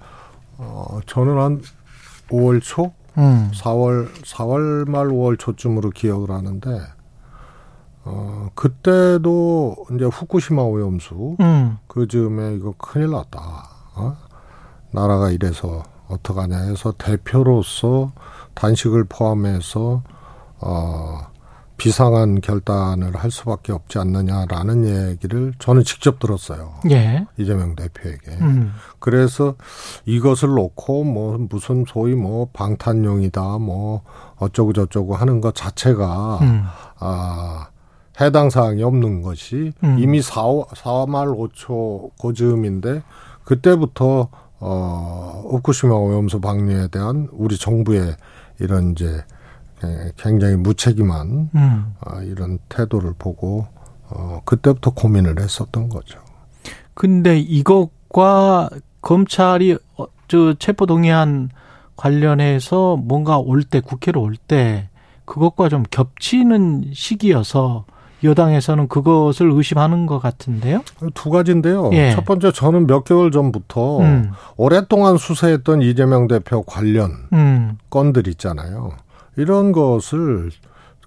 어 0.57 0.99
저는 1.05 1.37
한 1.37 1.61
5월 2.29 2.61
초, 2.61 2.93
음. 3.17 3.49
4월 3.53 4.11
4월 4.23 4.89
말 4.89 5.07
5월 5.07 5.39
초쯤으로 5.39 5.91
기억을 5.91 6.31
하는데 6.31 6.81
어 8.11 8.49
그때도 8.55 9.85
이제 9.93 10.05
후쿠시마 10.05 10.63
오염수 10.63 11.37
음. 11.39 11.77
그 11.87 12.07
즈음에 12.07 12.55
이거 12.55 12.73
큰일 12.77 13.11
났다. 13.11 13.39
어? 13.95 14.17
나라가 14.91 15.29
이래서 15.29 15.83
어떡하냐 16.07 16.57
해서 16.57 16.91
대표로서 16.97 18.11
단식을 18.55 19.03
포함해서 19.05 20.01
어 20.59 21.19
비상한 21.77 22.41
결단을 22.41 23.15
할 23.15 23.31
수밖에 23.31 23.71
없지 23.71 23.99
않느냐라는 23.99 25.11
얘기를 25.11 25.53
저는 25.59 25.83
직접 25.85 26.19
들었어요. 26.19 26.73
예. 26.91 27.25
이재명 27.37 27.75
대표에게. 27.75 28.31
음. 28.41 28.73
그래서 28.99 29.55
이것을 30.05 30.49
놓고 30.49 31.05
뭐 31.05 31.37
무슨 31.49 31.85
소위 31.87 32.15
뭐 32.15 32.49
방탄용이다 32.51 33.59
뭐 33.59 34.01
어쩌고 34.37 34.73
저쩌고 34.73 35.15
하는 35.15 35.39
것 35.39 35.55
자체가 35.55 36.39
음. 36.41 36.63
아 36.99 37.69
해당 38.21 38.49
사항이 38.49 38.83
없는 38.83 39.21
것이 39.21 39.71
음. 39.83 39.97
이미 39.99 40.21
4, 40.21 40.41
4말 40.41 41.35
5초 41.51 42.11
고즈음인데 42.17 43.01
그때부터 43.43 44.29
어 44.59 45.43
후쿠시마 45.49 45.93
오염수 45.93 46.41
방류에 46.41 46.89
대한 46.89 47.27
우리 47.31 47.57
정부의 47.57 48.15
이런 48.59 48.91
이제 48.91 49.23
예, 49.85 50.11
굉장히 50.17 50.57
무책임한 50.57 51.49
음. 51.55 51.95
어, 52.05 52.21
이런 52.21 52.59
태도를 52.67 53.13
보고 53.17 53.65
어, 54.09 54.41
그때부터 54.43 54.91
고민을 54.91 55.39
했었던 55.39 55.87
거죠. 55.87 56.19
근데 56.93 57.39
이것과 57.39 58.69
검찰이 59.01 59.77
어, 59.97 60.05
저 60.27 60.53
체포 60.55 60.85
동의안 60.85 61.49
관련해서 61.95 62.97
뭔가 62.97 63.37
올 63.37 63.63
때 63.63 63.79
국회로 63.79 64.21
올 64.21 64.35
때 64.35 64.89
그것과 65.23 65.69
좀 65.69 65.83
겹치는 65.89 66.91
시기여서 66.93 67.85
여당에서는 68.23 68.87
그것을 68.87 69.51
의심하는 69.51 70.05
것 70.05 70.19
같은데요. 70.19 70.83
두 71.13 71.29
가지인데요. 71.29 71.89
예. 71.93 72.11
첫 72.11 72.25
번째 72.25 72.51
저는 72.51 72.87
몇 72.87 73.03
개월 73.03 73.31
전부터 73.31 73.99
음. 73.99 74.31
오랫동안 74.57 75.17
수사했던 75.17 75.81
이재명 75.81 76.27
대표 76.27 76.63
관련 76.63 77.11
음. 77.33 77.77
건들 77.89 78.27
있잖아요. 78.27 78.91
이런 79.37 79.71
것을 79.71 80.51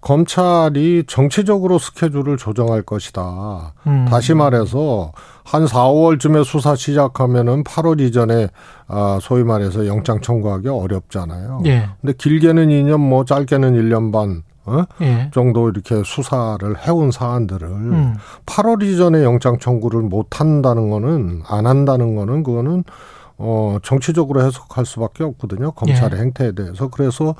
검찰이 0.02 1.04
정치적으로 1.06 1.78
스케줄을 1.78 2.36
조정할 2.36 2.82
것이다. 2.82 3.72
음. 3.86 4.06
다시 4.08 4.34
말해서 4.34 5.12
한 5.44 5.66
4, 5.66 5.84
5월쯤에 5.84 6.44
수사 6.44 6.74
시작하면은 6.74 7.62
8월 7.62 8.00
이전에 8.00 8.48
아 8.88 9.18
소위 9.22 9.44
말해서 9.44 9.86
영장 9.86 10.20
청구하기 10.20 10.68
어렵잖아요. 10.68 11.62
예. 11.66 11.88
근데 12.00 12.14
길게는 12.18 12.68
2년 12.68 12.98
뭐 12.98 13.24
짧게는 13.24 13.74
1년 13.74 14.12
반 14.12 14.42
어? 14.64 14.84
예. 15.00 15.30
정도 15.32 15.68
이렇게 15.68 16.02
수사를 16.04 16.86
해온 16.86 17.10
사안들을 17.10 17.68
음. 17.68 18.14
8월 18.46 18.82
이전에 18.82 19.24
영장 19.24 19.58
청구를 19.58 20.02
못 20.02 20.40
한다는 20.40 20.90
거는 20.90 21.42
안 21.48 21.66
한다는 21.66 22.14
거는 22.14 22.42
그거는 22.42 22.84
어, 23.38 23.78
정치적으로 23.82 24.42
해석할 24.44 24.86
수밖에 24.86 25.24
없거든요. 25.24 25.72
검찰의 25.72 26.18
예. 26.18 26.22
행태에 26.22 26.52
대해서. 26.52 26.88
그래서 26.88 27.34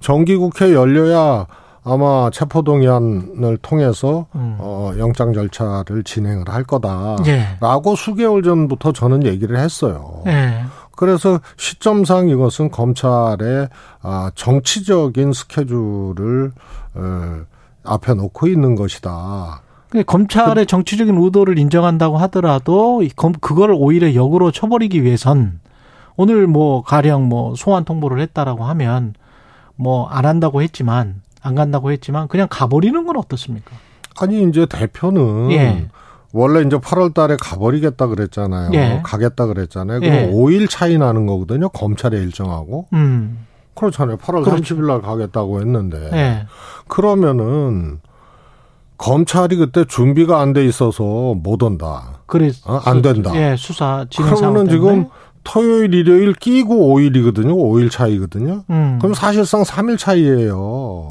정기국회 0.00 0.72
열려야 0.72 1.46
아마 1.82 2.28
체포동의안을 2.30 3.58
통해서 3.62 4.26
음. 4.34 4.56
어, 4.58 4.92
영장 4.98 5.32
절차를 5.32 6.04
진행을 6.04 6.48
할 6.48 6.62
거다라고 6.64 7.24
예. 7.26 7.96
수개월 7.96 8.42
전부터 8.42 8.92
저는 8.92 9.24
얘기를 9.24 9.58
했어요. 9.58 10.22
예. 10.26 10.64
그래서 10.98 11.40
시점상 11.56 12.28
이것은 12.28 12.72
검찰의 12.72 13.68
아, 14.02 14.32
정치적인 14.34 15.32
스케줄을 15.32 16.50
어, 16.94 17.40
앞에 17.84 18.14
놓고 18.14 18.48
있는 18.48 18.74
것이다. 18.74 19.62
검찰의 20.06 20.66
정치적인 20.66 21.16
의도를 21.16 21.56
인정한다고 21.56 22.18
하더라도 22.18 23.00
그걸 23.40 23.72
오히려 23.72 24.12
역으로 24.12 24.50
쳐버리기 24.50 25.04
위해선 25.04 25.60
오늘 26.16 26.48
뭐 26.48 26.82
가령 26.82 27.28
뭐 27.28 27.54
소환 27.54 27.84
통보를 27.84 28.20
했다라고 28.20 28.64
하면 28.64 29.14
뭐 29.76 30.08
안 30.10 30.26
한다고 30.26 30.62
했지만 30.62 31.22
안 31.42 31.54
간다고 31.54 31.92
했지만 31.92 32.26
그냥 32.26 32.48
가버리는 32.50 33.06
건 33.06 33.16
어떻습니까? 33.16 33.70
아니 34.20 34.42
이제 34.42 34.66
대표는 34.66 35.52
예. 35.52 35.88
원래 36.32 36.60
이제 36.60 36.76
8월 36.76 37.14
달에 37.14 37.36
가버리겠다 37.40 38.06
그랬잖아요. 38.06 38.70
예. 38.74 39.00
가겠다 39.02 39.46
그랬잖아요. 39.46 40.00
그럼 40.00 40.14
예. 40.14 40.30
5일 40.30 40.68
차이 40.68 40.98
나는 40.98 41.26
거거든요. 41.26 41.68
검찰의 41.70 42.20
일정하고. 42.22 42.86
음. 42.92 43.46
그렇잖아요. 43.74 44.16
8월 44.18 44.44
그렇죠. 44.44 44.76
30일 44.76 44.86
날 44.86 45.00
가겠다고 45.00 45.60
했는데. 45.60 46.10
예. 46.12 46.46
그러면은 46.88 48.00
검찰이 48.98 49.56
그때 49.56 49.84
준비가 49.86 50.40
안 50.40 50.52
돼 50.52 50.64
있어서 50.66 51.34
못 51.34 51.62
온다. 51.62 52.18
그래. 52.26 52.50
어? 52.66 52.80
안 52.84 53.00
된다. 53.00 53.30
예, 53.36 53.54
수사 53.56 54.04
진행 54.10 54.34
그러면은 54.34 54.68
지금 54.68 55.06
토요일, 55.44 55.94
일요일 55.94 56.34
끼고 56.34 56.74
5일이거든요. 56.96 57.54
5일 57.56 57.90
차이거든요. 57.90 58.64
음. 58.70 58.98
그럼 59.00 59.14
사실상 59.14 59.62
3일 59.62 59.96
차이예요. 59.98 61.10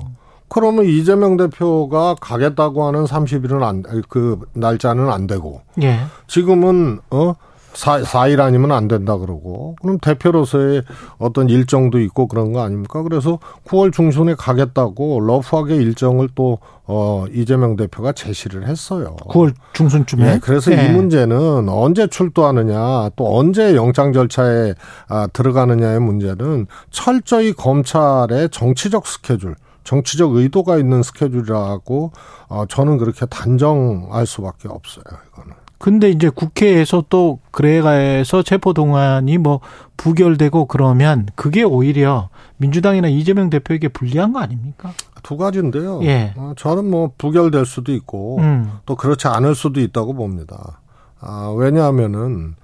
그러면 0.49 0.85
이재명 0.85 1.37
대표가 1.37 2.15
가겠다고 2.19 2.85
하는 2.85 3.05
30일은 3.05 3.63
안, 3.63 3.83
그 4.09 4.39
날짜는 4.53 5.09
안 5.09 5.27
되고. 5.27 5.61
예. 5.81 5.99
지금은, 6.27 6.99
어, 7.09 7.35
4, 7.77 8.01
4일 8.01 8.39
아니면 8.39 8.71
안 8.71 8.87
된다 8.87 9.17
그러고 9.17 9.75
그럼 9.81 9.99
대표로서의 9.99 10.81
어떤 11.19 11.47
일정도 11.47 11.99
있고 12.01 12.27
그런 12.27 12.51
거 12.51 12.63
아닙니까? 12.63 13.03
그래서 13.03 13.37
9월 13.67 13.93
중순에 13.93 14.33
가겠다고 14.33 15.19
러프하게 15.19 15.75
일정을 15.75 16.29
또 16.33 16.57
어, 16.85 17.25
이재명 17.31 17.75
대표가 17.75 18.13
제시를 18.13 18.67
했어요. 18.67 19.15
9월 19.19 19.53
중순쯤에. 19.73 20.23
네, 20.23 20.39
그래서 20.41 20.71
네. 20.71 20.87
이 20.87 20.91
문제는 20.91 21.69
언제 21.69 22.07
출두하느냐, 22.07 23.09
또 23.15 23.37
언제 23.37 23.75
영장 23.75 24.11
절차에 24.11 24.73
아, 25.07 25.27
들어가느냐의 25.31 25.99
문제는 25.99 26.65
철저히 26.89 27.53
검찰의 27.53 28.49
정치적 28.49 29.05
스케줄, 29.05 29.55
정치적 29.87 30.35
의도가 30.35 30.77
있는 30.77 31.01
스케줄이라고 31.01 32.11
어, 32.49 32.65
저는 32.67 32.97
그렇게 32.97 33.25
단정할 33.25 34.27
수밖에 34.27 34.67
없어요. 34.67 35.05
이거는. 35.31 35.53
근데 35.77 36.09
이제 36.09 36.29
국회에서 36.29 37.05
또 37.07 37.39
그래가에서 37.51 38.41
체포 38.43 38.73
동안이 38.73 39.37
뭐 39.37 39.61
부결되고 39.95 40.65
그러면 40.65 41.27
그게 41.35 41.63
오히려 41.63 42.27
민주당이나 42.57 43.07
이재명 43.07 43.49
대표에게 43.49 43.87
불리한 43.87 44.33
거 44.33 44.39
아닙니까? 44.39 44.91
두 45.23 45.37
가지인데요. 45.37 46.03
예. 46.03 46.33
어, 46.35 46.51
저는 46.57 46.89
뭐 46.89 47.11
부결될 47.17 47.65
수도 47.65 47.93
있고 47.93 48.39
음. 48.39 48.79
또 48.85 48.97
그렇지 48.97 49.29
않을 49.29 49.55
수도 49.55 49.79
있다고 49.79 50.13
봅니다. 50.13 50.81
아, 51.21 51.53
왜냐하면은 51.55 52.55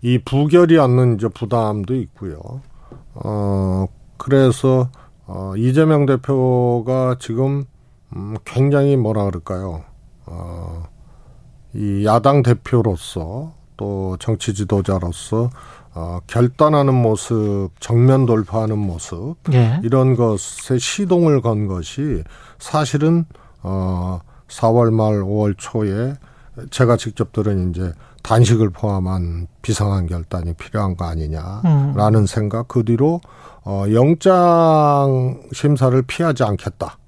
이 0.00 0.18
부결이 0.18 0.80
않는 0.80 1.14
이제 1.14 1.28
부담도 1.28 1.94
있고요. 1.94 2.40
어, 3.14 3.86
그래서 4.16 4.88
어, 5.26 5.54
이재명 5.56 6.06
대표가 6.06 7.16
지금 7.18 7.64
음, 8.14 8.36
굉장히 8.44 8.96
뭐라 8.96 9.24
그럴까요? 9.24 9.84
어, 10.26 10.84
이 11.74 12.04
야당 12.04 12.42
대표로서 12.42 13.52
또 13.76 14.16
정치 14.18 14.54
지도자로서 14.54 15.50
어, 15.94 16.20
결단하는 16.26 16.94
모습, 16.94 17.70
정면 17.80 18.24
돌파하는 18.26 18.78
모습 18.78 19.36
예. 19.52 19.80
이런 19.82 20.16
것에 20.16 20.78
시동을 20.78 21.42
건 21.42 21.66
것이 21.66 22.24
사실은 22.58 23.26
어 23.62 24.20
4월 24.48 24.92
말 24.92 25.22
5월 25.22 25.54
초에 25.56 26.14
제가 26.70 26.96
직접 26.96 27.32
들은 27.32 27.70
이제 27.70 27.92
단식을 28.22 28.70
포함한 28.70 29.48
비상한 29.62 30.06
결단이 30.06 30.54
필요한 30.54 30.96
거 30.96 31.06
아니냐라는 31.06 32.20
음. 32.20 32.26
생각 32.26 32.68
그 32.68 32.84
뒤로 32.84 33.20
어 33.64 33.84
영장 33.92 35.40
심사를 35.52 36.00
피하지 36.02 36.44
않겠다. 36.44 36.98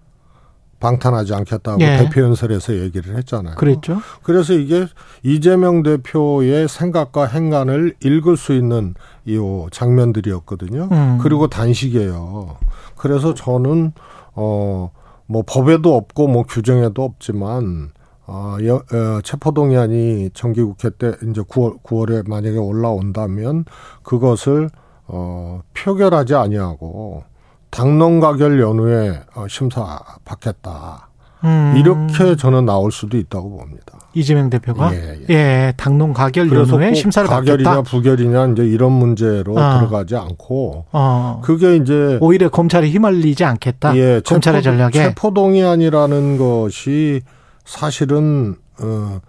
방탄하지 0.81 1.33
않겠다고 1.35 1.81
예. 1.81 1.97
대표 1.97 2.21
연설에서 2.21 2.75
얘기를 2.77 3.17
했잖아요. 3.17 3.55
그랬죠. 3.55 4.01
그래서 4.23 4.53
이게 4.53 4.87
이재명 5.23 5.83
대표의 5.83 6.69
생각과 6.69 7.27
행간을 7.27 7.95
읽을 8.05 8.37
수 8.37 8.53
있는 8.53 8.95
이 9.25 9.39
장면들이었거든요. 9.71 10.89
음. 10.93 11.19
그리고 11.23 11.49
단식이에요. 11.49 12.59
그래서 12.97 13.33
저는 13.35 13.93
어 14.35 14.91
뭐 15.27 15.43
법에도 15.47 15.95
없고 15.95 16.29
뭐 16.29 16.43
규정에도 16.45 17.03
없지만 17.03 17.91
어, 18.27 18.57
여, 18.65 18.77
어, 18.77 19.21
체포동의안이 19.23 20.31
정기국회 20.33 20.91
때 20.99 21.13
이제 21.29 21.43
9월 21.43 21.83
9월에 21.83 22.29
만약에 22.29 22.57
올라온다면 22.57 23.65
그것을 24.03 24.71
어, 25.07 25.61
표결하지 25.75 26.35
아니하고 26.35 27.25
당론 27.71 28.21
가결 28.21 28.61
연후에 28.61 29.21
어, 29.35 29.47
심사 29.49 30.01
받겠다. 30.25 31.09
음. 31.45 31.75
이렇게 31.77 32.37
저는 32.37 32.65
나올 32.65 32.91
수도 32.91 33.19
있다고 33.19 33.51
봅니다. 33.59 33.99
이재명 34.15 34.49
대표가 34.49 34.95
예, 34.95 35.19
예. 35.29 35.35
예 35.35 35.73
당론 35.77 36.15
가결 36.15 36.51
연후에 36.51 36.95
심사를 36.95 37.29
가결이냐 37.29 37.69
받겠다. 37.69 37.91
부결이냐 37.91 38.47
이제 38.53 38.65
이런 38.65 38.93
문제로 38.93 39.53
어. 39.59 39.79
들어가지 39.79 40.17
않고 40.17 40.87
어. 40.93 41.41
그게 41.45 41.77
이제 41.77 42.19
오히려 42.21 42.49
검찰이 42.49 42.91
휘말리지 42.91 43.45
않겠다. 43.45 43.97
예, 43.97 44.21
검찰의 44.25 44.63
체포, 44.63 44.77
전략에 44.77 44.93
체포동의안이라는 44.93 46.39
것이 46.39 47.23
사실은 47.65 48.57
어 48.81 49.21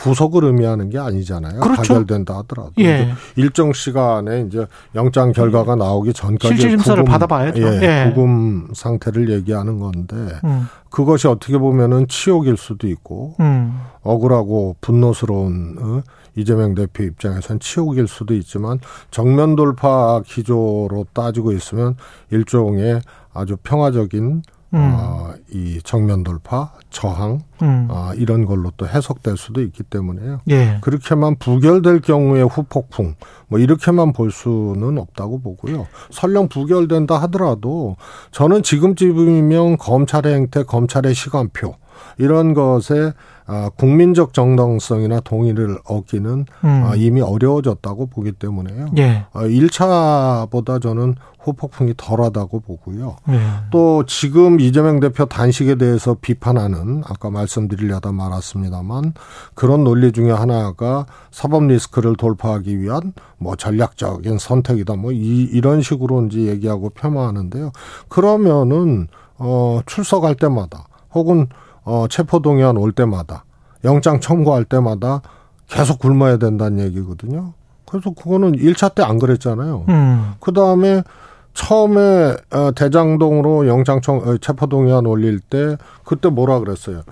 구속을 0.00 0.44
의미하는 0.44 0.88
게 0.88 0.98
아니잖아요. 0.98 1.60
그렇죠. 1.60 1.82
가결된다 1.82 2.38
하더라도 2.38 2.72
예. 2.78 3.12
일정 3.36 3.72
시간에 3.72 4.42
이제 4.46 4.66
영장 4.94 5.32
결과가 5.32 5.76
나오기 5.76 6.12
전까지 6.12 6.54
실질 6.54 6.70
심사를 6.70 7.04
받아봐야죠. 7.04 7.60
예, 7.60 7.80
예. 7.82 8.10
구금 8.10 8.68
상태를 8.72 9.30
얘기하는 9.30 9.78
건데 9.78 10.16
음. 10.44 10.66
그것이 10.88 11.28
어떻게 11.28 11.58
보면은 11.58 12.08
치욕일 12.08 12.56
수도 12.56 12.88
있고 12.88 13.36
음. 13.40 13.80
억울하고 14.02 14.76
분노스러운 14.80 15.76
어? 15.80 16.02
이재명 16.36 16.74
대표 16.74 17.02
입장에선 17.02 17.60
치욕일 17.60 18.08
수도 18.08 18.34
있지만 18.34 18.78
정면 19.10 19.56
돌파 19.56 20.22
기조로 20.24 21.06
따지고 21.12 21.52
있으면 21.52 21.96
일종의 22.30 23.02
아주 23.32 23.56
평화적인 23.62 24.42
음. 24.72 24.78
어, 24.94 25.32
이 25.50 25.80
정면 25.82 26.22
돌파, 26.22 26.72
저항, 26.90 27.40
음. 27.62 27.88
어, 27.90 28.12
이런 28.14 28.44
걸로 28.44 28.70
또 28.76 28.86
해석될 28.86 29.36
수도 29.36 29.62
있기 29.62 29.82
때문에요. 29.82 30.40
예. 30.48 30.78
그렇게만 30.80 31.36
부결될 31.36 32.00
경우에 32.00 32.42
후폭풍, 32.42 33.16
뭐 33.48 33.58
이렇게만 33.58 34.12
볼 34.12 34.30
수는 34.30 34.98
없다고 34.98 35.40
보고요. 35.40 35.88
설령 36.10 36.48
부결된다 36.48 37.20
하더라도 37.22 37.96
저는 38.30 38.62
지금쯤이면 38.62 39.78
검찰의 39.78 40.34
행태, 40.34 40.62
검찰의 40.62 41.14
시간표 41.14 41.74
이런 42.18 42.54
것에 42.54 43.12
아, 43.52 43.68
국민적 43.76 44.32
정당성이나 44.32 45.18
동의를 45.20 45.78
얻기는 45.84 46.46
음. 46.62 46.84
아, 46.84 46.94
이미 46.94 47.20
어려워졌다고 47.20 48.06
보기 48.06 48.30
때문에요. 48.30 48.90
예. 48.98 49.26
1차보다 49.32 50.70
아, 50.70 50.78
저는 50.78 51.16
후폭풍이 51.40 51.94
덜하다고 51.96 52.60
보고요. 52.60 53.16
예. 53.30 53.40
또 53.72 54.04
지금 54.06 54.60
이재명 54.60 55.00
대표 55.00 55.24
단식에 55.24 55.74
대해서 55.74 56.16
비판하는 56.20 57.02
아까 57.04 57.30
말씀드리려다 57.30 58.12
말았습니다만 58.12 59.14
그런 59.54 59.82
논리 59.82 60.12
중에 60.12 60.30
하나가 60.30 61.06
사법 61.32 61.64
리스크를 61.64 62.14
돌파하기 62.16 62.80
위한 62.80 63.14
뭐 63.38 63.56
전략적인 63.56 64.38
선택이다 64.38 64.94
뭐 64.94 65.10
이, 65.10 65.42
이런 65.42 65.82
식으로 65.82 66.26
이제 66.26 66.42
얘기하고 66.42 66.90
폄하하는데요. 66.90 67.72
그러면은 68.08 69.08
어 69.38 69.80
출석할 69.86 70.36
때마다 70.36 70.86
혹은 71.14 71.48
어, 71.84 72.06
체포동의안 72.08 72.76
올 72.76 72.92
때마다 72.92 73.44
영장 73.84 74.20
청구할 74.20 74.64
때마다 74.64 75.22
계속 75.68 75.98
굶어야 75.98 76.36
된다는 76.36 76.80
얘기거든요. 76.80 77.52
그래서 77.88 78.10
그거는 78.12 78.52
1차 78.52 78.94
때 78.94 79.02
안 79.02 79.18
그랬잖아요. 79.18 79.84
음. 79.88 80.32
그 80.40 80.52
다음에 80.52 81.02
처음에 81.54 82.36
어, 82.52 82.70
대장동으로 82.76 83.66
영장청 83.66 84.18
어, 84.18 84.36
체포동의안 84.38 85.06
올릴 85.06 85.40
때 85.40 85.76
그때 86.04 86.28
뭐라 86.28 86.60
그랬어요. 86.60 87.02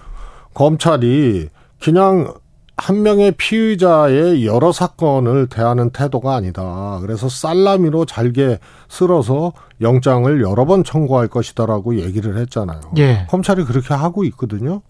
검찰이 0.54 1.48
그냥 1.80 2.34
한 2.78 3.02
명의 3.02 3.32
피의자의 3.32 4.46
여러 4.46 4.70
사건을 4.70 5.48
대하는 5.48 5.90
태도가 5.90 6.36
아니다. 6.36 6.98
그래서 7.02 7.28
살라미로 7.28 8.06
잘게 8.06 8.60
쓸어서 8.88 9.52
영장을 9.80 10.40
여러 10.40 10.64
번 10.64 10.84
청구할 10.84 11.26
것이다라고 11.26 11.96
얘기를 11.96 12.38
했잖아요. 12.38 12.80
예. 12.98 13.26
검찰이 13.28 13.64
그렇게 13.64 13.94
하고 13.94 14.24
있거든요. 14.24 14.82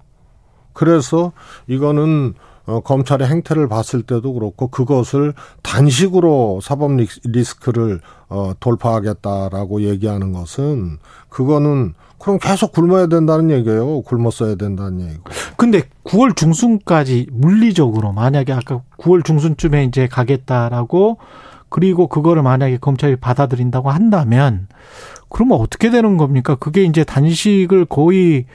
그래서 0.75 1.33
이거는 1.67 2.35
어, 2.67 2.81
검찰의 2.81 3.27
행태를 3.27 3.67
봤을 3.67 4.03
때도 4.03 4.35
그렇고 4.35 4.69
그것을 4.69 5.33
단식으로 5.63 6.61
사법 6.63 6.93
리스크를 7.25 8.03
어, 8.29 8.53
돌파하겠다라고 8.61 9.81
얘기하는 9.81 10.33
것은 10.33 10.99
그거는 11.31 11.95
그럼 12.19 12.39
계속 12.39 12.73
굶어야 12.73 13.07
된다는 13.07 13.51
얘기예요. 13.51 14.03
굶었어야 14.03 14.57
된다는 14.57 15.01
얘기고. 15.03 15.23
근데 15.57 15.83
9월 16.05 16.35
중순까지 16.37 17.29
물리적으로 17.31 18.13
만약에 18.13 18.53
아까 18.53 18.83
9월 18.99 19.25
중순쯤에 19.25 19.85
이제 19.85 20.07
가겠다라고 20.09 21.19
그리고 21.69 22.07
그거를 22.09 22.43
만약에 22.43 22.79
검찰이 22.79 23.17
받아들인다고 23.17 23.91
한다면 23.91 24.69
그러면 25.29 25.59
어떻게 25.61 25.91
되는 25.91 26.17
겁니까? 26.17 26.55
그게 26.57 26.83
이제 26.85 27.05
단식을 27.05 27.85
거의 27.85 28.47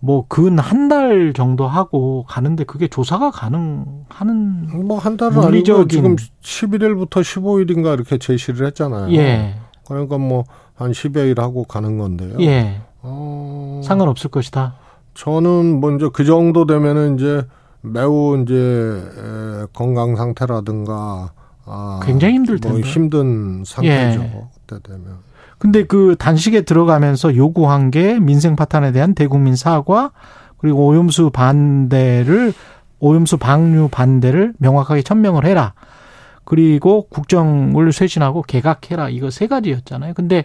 뭐 0.00 0.26
근 0.28 0.58
한 0.58 0.88
달 0.88 1.32
정도 1.34 1.66
하고 1.66 2.24
가는데 2.28 2.64
그게 2.64 2.88
조사가 2.88 3.30
가능하는 3.30 4.86
뭐 4.86 4.98
한 4.98 5.16
달은 5.16 5.38
아니고 5.38 5.88
지금 5.88 6.16
11일부터 6.42 7.22
15일인가 7.22 7.94
이렇게 7.94 8.18
제시를 8.18 8.66
했잖아요. 8.66 9.14
예. 9.14 9.54
그러니까 9.86 10.18
뭐 10.18 10.44
한 10.76 10.90
10여일 10.90 11.38
하고 11.38 11.62
가는 11.64 11.98
건데요. 11.98 12.36
예. 12.40 12.80
어... 13.04 13.80
상관없을 13.84 14.30
것이다. 14.30 14.74
저는 15.14 15.80
먼저 15.80 16.08
그 16.10 16.24
정도 16.24 16.66
되면은 16.66 17.14
이제 17.16 17.46
매우 17.82 18.42
이제 18.42 19.68
건강 19.72 20.16
상태라든가 20.16 21.32
아, 21.66 22.00
굉장히 22.04 22.34
힘들 22.34 22.58
텐데. 22.58 22.78
뭐 22.78 22.86
힘든 22.86 23.62
상태죠. 23.64 24.20
예. 24.22 24.44
그때 24.66 24.82
되면. 24.82 25.18
근데 25.58 25.84
그 25.84 26.16
단식에 26.18 26.62
들어가면서 26.62 27.36
요구한 27.36 27.90
게 27.90 28.18
민생 28.18 28.56
파탄에 28.56 28.92
대한 28.92 29.14
대국민 29.14 29.54
사과 29.54 30.10
그리고 30.58 30.86
오염수 30.86 31.30
반대를 31.30 32.52
오염수 33.00 33.36
방류 33.36 33.88
반대를 33.90 34.54
명확하게 34.58 35.02
천명을 35.02 35.44
해라. 35.44 35.74
그리고 36.44 37.06
국정을 37.08 37.92
쇄신하고 37.92 38.42
개각해라. 38.42 39.08
이거 39.10 39.30
세 39.30 39.46
가지였잖아요. 39.46 40.14
근데 40.14 40.44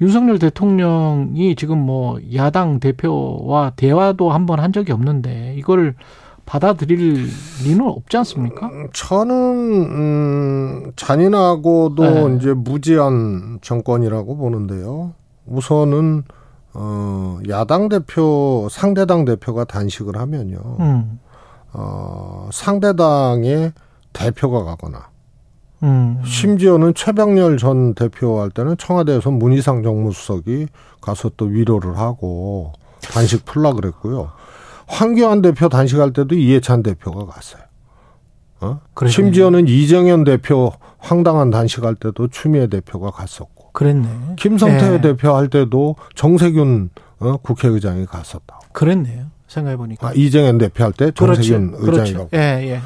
윤석열 0.00 0.38
대통령이 0.38 1.54
지금 1.56 1.78
뭐 1.78 2.18
야당 2.34 2.80
대표와 2.80 3.72
대화도 3.76 4.30
한 4.30 4.46
번 4.46 4.60
한 4.60 4.72
적이 4.72 4.92
없는데 4.92 5.54
이걸 5.56 5.94
받아들일 6.44 7.28
리는 7.64 7.80
없지 7.84 8.16
않습니까? 8.18 8.70
저는 8.92 9.34
음, 9.34 10.92
잔인하고도 10.94 12.02
네. 12.28 12.36
이제 12.36 12.52
무지한 12.52 13.58
정권이라고 13.62 14.36
보는데요. 14.36 15.14
우선은 15.46 16.22
어, 16.74 17.38
야당 17.48 17.88
대표, 17.88 18.68
상대당 18.70 19.24
대표가 19.24 19.64
단식을 19.64 20.16
하면요. 20.18 20.58
음. 20.80 21.18
어, 21.72 22.48
상대당의 22.52 23.72
대표가 24.12 24.62
가거나 24.64 25.08
음. 25.86 26.20
심지어는 26.24 26.94
최병렬 26.94 27.58
전 27.58 27.94
대표 27.94 28.40
할 28.40 28.50
때는 28.50 28.76
청와대에서 28.76 29.30
문희상 29.30 29.82
정무수석이 29.82 30.66
가서 31.00 31.30
또 31.36 31.46
위로를 31.46 31.96
하고 31.98 32.72
단식 33.00 33.44
풀라 33.44 33.72
그랬고요. 33.72 34.30
황교안 34.86 35.42
대표 35.42 35.68
단식할 35.68 36.12
때도 36.12 36.34
이해찬 36.34 36.82
대표가 36.82 37.26
갔어요. 37.26 37.62
어? 38.60 38.80
심지어는 39.06 39.68
이정현 39.68 40.24
대표 40.24 40.72
황당한 40.98 41.50
단식할 41.50 41.94
때도 41.96 42.28
추미애 42.28 42.66
대표가 42.68 43.10
갔었고. 43.10 43.72
그랬네. 43.72 44.08
김성태 44.36 44.90
네. 44.90 45.00
대표 45.00 45.34
할 45.34 45.48
때도 45.48 45.96
정세균 46.14 46.90
어? 47.18 47.36
국회의장이 47.38 48.06
갔었다. 48.06 48.58
그랬네요. 48.72 49.26
생각해 49.46 49.76
보니까. 49.76 50.08
아, 50.08 50.12
이정현 50.14 50.58
대표 50.58 50.84
할 50.84 50.92
때 50.92 51.10
정세균 51.12 51.72
그렇죠. 51.72 52.00
의장이 52.00 52.12
그렇죠. 52.12 52.28
예, 52.34 52.38
예. 52.70 52.80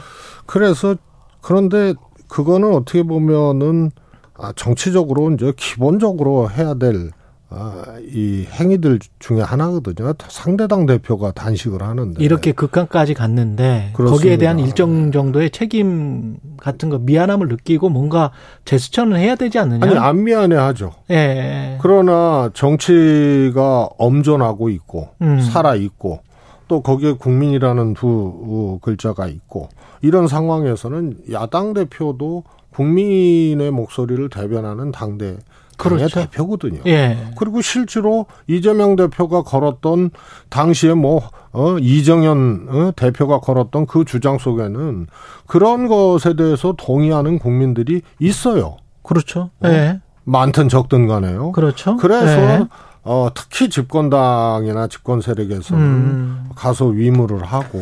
그래서 0.46 0.96
그런데 1.40 1.94
그거는 2.30 2.74
어떻게 2.74 3.02
보면은 3.02 3.90
아, 4.38 4.52
정치적으로 4.56 5.30
이제 5.32 5.52
기본적으로 5.56 6.50
해야 6.50 6.74
될 6.74 7.10
아, 7.52 7.82
이 8.00 8.46
행위들 8.48 9.00
중에 9.18 9.40
하나거든요. 9.42 10.14
상대당 10.28 10.86
대표가 10.86 11.32
단식을 11.32 11.82
하는데 11.82 12.22
이렇게 12.22 12.52
극한까지 12.52 13.12
갔는데 13.12 13.90
그렇습니다. 13.92 14.16
거기에 14.16 14.36
대한 14.38 14.60
일정 14.60 15.10
정도의 15.10 15.50
책임 15.50 16.36
같은 16.58 16.90
거 16.90 16.98
미안함을 16.98 17.48
느끼고 17.48 17.88
뭔가 17.88 18.30
제스처는 18.64 19.16
해야 19.16 19.34
되지 19.34 19.58
않느냐? 19.58 19.84
아니 19.84 19.98
안 19.98 20.22
미안해하죠. 20.22 20.92
예. 21.10 21.76
그러나 21.82 22.50
정치가 22.54 23.88
엄존하고 23.98 24.68
있고 24.68 25.08
음. 25.20 25.40
살아 25.40 25.74
있고 25.74 26.20
또 26.68 26.82
거기에 26.82 27.14
국민이라는 27.14 27.94
두 27.94 28.78
글자가 28.80 29.26
있고 29.26 29.68
이런 30.02 30.28
상황에서는 30.28 31.18
야당 31.32 31.74
대표도 31.74 32.44
국민의 32.72 33.70
목소리를 33.70 34.28
대변하는 34.30 34.92
당대 34.92 35.36
그렇죠. 35.76 36.20
대표거든요. 36.20 36.80
예. 36.86 37.32
그리고 37.36 37.62
실제로 37.62 38.26
이재명 38.46 38.96
대표가 38.96 39.42
걸었던 39.42 40.10
당시에 40.50 40.94
뭐 40.94 41.22
어, 41.52 41.78
이정현 41.78 42.66
어, 42.68 42.92
대표가 42.94 43.40
걸었던 43.40 43.86
그 43.86 44.04
주장 44.04 44.38
속에는 44.38 45.06
그런 45.46 45.88
것에 45.88 46.34
대해서 46.34 46.74
동의하는 46.76 47.38
국민들이 47.38 48.02
있어요. 48.18 48.76
그렇죠. 49.02 49.50
어? 49.64 49.68
예. 49.68 50.00
많든 50.24 50.68
적든 50.68 51.06
간에요. 51.06 51.52
그렇죠. 51.52 51.96
그래서 51.96 52.40
예. 52.40 52.66
어, 53.02 53.28
특히 53.34 53.70
집권당이나 53.70 54.86
집권 54.88 55.22
세력에서는 55.22 55.82
음. 55.82 56.50
가서 56.54 56.86
위무를 56.86 57.42
하고 57.42 57.78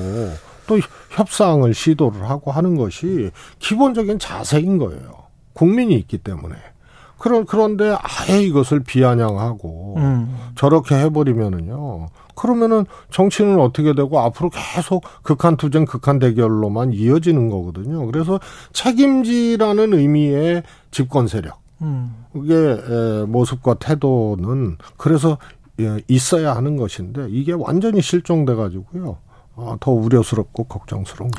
또 0.68 0.78
협상을 1.10 1.74
시도를 1.74 2.30
하고 2.30 2.52
하는 2.52 2.76
것이 2.76 3.32
기본적인 3.58 4.20
자세인 4.20 4.78
거예요. 4.78 5.24
국민이 5.54 5.96
있기 5.96 6.18
때문에. 6.18 6.54
그런 7.18 7.46
그런데 7.46 7.96
아예 8.00 8.40
이것을 8.42 8.84
비아냥하고 8.84 9.96
음. 9.96 10.36
저렇게 10.54 10.94
해버리면은요. 10.94 12.10
그러면은 12.36 12.86
정치는 13.10 13.58
어떻게 13.58 13.92
되고 13.92 14.20
앞으로 14.20 14.50
계속 14.50 15.02
극한 15.24 15.56
투쟁, 15.56 15.84
극한 15.84 16.20
대결로만 16.20 16.92
이어지는 16.92 17.50
거거든요. 17.50 18.06
그래서 18.06 18.38
책임지라는 18.72 19.94
의미의 19.94 20.62
집권 20.92 21.26
세력. 21.26 21.58
음. 21.82 22.14
그게 22.32 23.24
모습과 23.26 23.74
태도는 23.74 24.76
그래서 24.96 25.38
예, 25.80 26.00
있어야 26.08 26.54
하는 26.54 26.76
것인데 26.76 27.26
이게 27.30 27.52
완전히 27.52 28.00
실종돼 28.02 28.54
가지고요. 28.54 29.18
아, 29.58 29.76
더 29.80 29.90
우려스럽고 29.90 30.64
걱정스러운. 30.64 31.30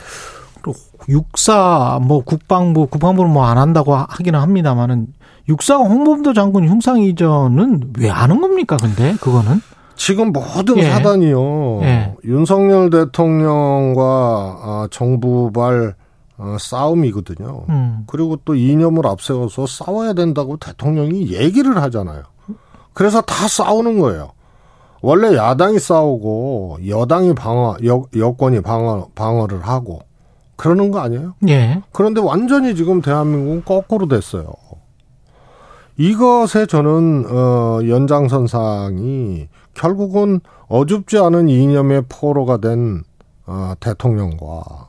육사 1.08 2.00
뭐 2.04 2.22
국방부 2.24 2.88
국방부는 2.88 3.32
뭐 3.32 3.46
안 3.46 3.58
한다고 3.58 3.96
하기는 3.96 4.38
합니다만은 4.40 5.08
육사가 5.48 5.84
홍범도 5.86 6.34
장군 6.34 6.68
흉상 6.68 7.00
이전은 7.00 7.94
왜 7.98 8.10
하는 8.10 8.42
겁니까? 8.42 8.78
근데 8.80 9.16
그거는 9.22 9.62
지금 9.96 10.32
모든 10.32 10.78
예. 10.78 10.90
사단이요. 10.92 11.82
예. 11.84 12.16
윤석열 12.26 12.90
대통령과 12.90 14.02
아, 14.04 14.88
정부발 14.92 15.96
어, 16.38 16.56
싸움이거든요. 16.60 17.64
음. 17.70 18.04
그리고 18.08 18.38
또 18.46 18.56
이념을 18.56 19.08
앞세워서 19.08 19.66
싸워야 19.66 20.14
된다고 20.14 20.58
대통령이 20.58 21.32
얘기를 21.34 21.82
하잖아요. 21.82 22.24
그래서 22.94 23.22
다 23.22 23.48
싸우는 23.48 24.00
거예요. 24.00 24.32
원래 25.02 25.36
야당이 25.36 25.80
싸우고 25.80 26.80
여당이 26.88 27.36
방어, 27.36 27.78
여, 27.86 28.04
여권이 28.16 28.62
방어, 28.62 29.08
방어를 29.16 29.62
하고 29.62 30.02
그러는 30.56 30.92
거 30.92 31.00
아니에요? 31.00 31.36
예. 31.48 31.82
그런데 31.94 32.20
완전히 32.20 32.76
지금 32.76 33.02
대한민국은 33.02 33.64
거꾸로 33.64 34.08
됐어요. 34.08 34.52
이것에 35.98 36.66
저는 36.66 37.26
어 37.30 37.80
연장선상이 37.86 39.48
결국은 39.74 40.40
어줍지 40.68 41.18
않은 41.18 41.50
이념의 41.50 42.04
포로가 42.08 42.58
된 42.58 43.04
어, 43.46 43.74
대통령과 43.80 44.88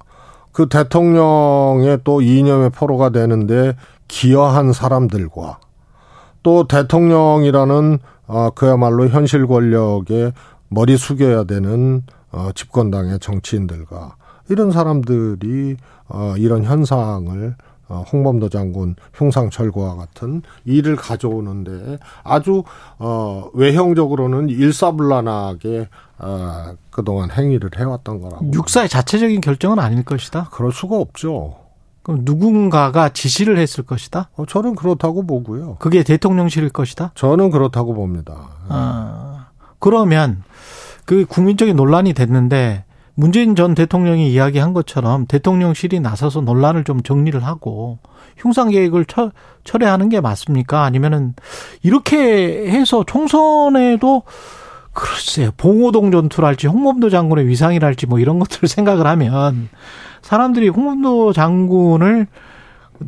그 0.53 0.69
대통령의 0.69 2.01
또 2.05 2.21
이념의 2.21 2.71
포로가 2.71 3.11
되는데 3.11 3.75
기여한 4.09 4.73
사람들과 4.73 5.59
또 6.43 6.67
대통령이라는 6.67 7.99
어, 8.31 8.51
그야말로 8.51 9.09
현실 9.09 9.47
권력에 9.47 10.33
머리 10.69 10.97
숙여야 10.97 11.45
되는 11.45 12.03
어, 12.31 12.51
집권당의 12.55 13.19
정치인들과 13.19 14.15
이런 14.49 14.71
사람들이 14.71 15.77
어, 16.09 16.35
이런 16.39 16.63
현상을 16.63 17.57
어, 17.89 18.05
홍범도 18.13 18.49
장군 18.51 18.95
흉상 19.13 19.51
철거와 19.51 19.97
같은 19.97 20.43
일을 20.65 20.95
가져오는데 20.95 21.99
아주 22.23 22.63
어 23.01 23.51
외형적으로는 23.53 24.49
일사불란하게 24.49 25.89
어 26.19 26.75
그동안 26.91 27.33
행위를 27.33 27.71
해왔던 27.77 28.21
거라고. 28.21 28.53
육사의 28.53 28.89
자체적인 28.89 29.41
결정은 29.41 29.81
아닐 29.81 30.05
것이다. 30.05 30.51
그럴 30.53 30.71
수가 30.71 30.99
없죠. 30.99 31.57
그럼 32.03 32.21
누군가가 32.25 33.11
지시를 33.11 33.59
했을 33.59 33.85
것이다? 33.85 34.31
어, 34.37 34.47
저는 34.47 34.75
그렇다고 34.75 35.27
보고요. 35.27 35.77
그게 35.79 36.03
대통령실일 36.03 36.71
것이다? 36.71 37.13
저는 37.15 37.51
그렇다고 37.51 37.95
봅니다. 37.95 38.49
아, 38.69 39.49
그러면 39.79 40.43
그 41.05 41.27
국민적인 41.27 41.77
논란이 41.77 42.15
됐는데 42.15 42.85
문재인 43.15 43.55
전 43.55 43.75
대통령이 43.75 44.33
이야기한 44.33 44.73
것처럼 44.73 45.27
대통령실이 45.27 46.01
나서서 46.01 46.41
논란을 46.41 46.85
좀 46.85 47.03
정리를 47.03 47.45
하고 47.45 47.99
흉상 48.39 48.71
계획을 48.71 49.05
처, 49.05 49.31
철회하는 49.65 50.09
게 50.09 50.21
맞습니까? 50.21 50.85
아니면은 50.85 51.35
이렇게 51.83 52.17
해서 52.71 53.05
총선에도 53.07 54.23
글쎄요 54.93 55.51
봉오동 55.57 56.11
전투랄지 56.11 56.67
홍범도 56.67 57.11
장군의 57.11 57.47
위상이랄지 57.47 58.07
뭐 58.07 58.19
이런 58.19 58.39
것들을 58.39 58.67
생각을 58.69 59.07
하면 59.07 59.69
사람들이 60.23 60.69
홍범도 60.69 61.33
장군을 61.33 62.27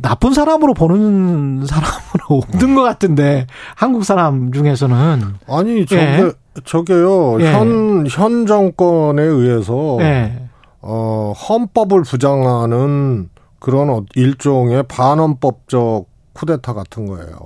나쁜 0.01 0.33
사람으로 0.33 0.73
보는 0.73 1.65
사람으로 1.65 2.41
없는 2.51 2.75
것 2.75 2.81
같은데 2.81 3.47
한국 3.75 4.03
사람 4.03 4.51
중에서는 4.51 5.21
아니 5.47 5.85
저게 5.85 6.01
예. 6.01 6.31
저게요 6.65 7.41
예. 7.41 7.51
현현 7.53 8.45
정권에 8.45 9.21
의해서 9.21 9.97
예. 10.01 10.49
어 10.81 11.33
헌법을 11.47 12.03
부정하는 12.03 13.29
그런 13.59 13.89
어, 13.89 14.03
일종의 14.15 14.83
반헌법적 14.83 16.05
쿠데타 16.33 16.73
같은 16.73 17.05
거예요. 17.05 17.37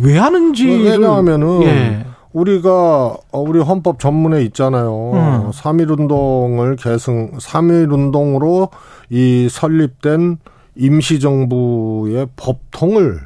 왜 0.00 0.18
하는지 0.18 0.68
왜냐하면은 0.68 1.62
예. 1.62 2.06
우리가 2.32 3.16
어, 3.32 3.40
우리 3.40 3.60
헌법 3.60 3.98
전문에 3.98 4.42
있잖아요. 4.44 5.12
음. 5.14 5.50
3.1 5.50 5.98
운동을 5.98 6.76
계승 6.76 7.32
3.1 7.32 7.92
운동으로 7.92 8.68
이 9.10 9.48
설립된 9.50 10.38
임시정부의 10.76 12.28
법통을 12.36 13.20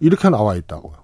이렇게 0.00 0.28
나와 0.28 0.54
있다고요. 0.56 1.00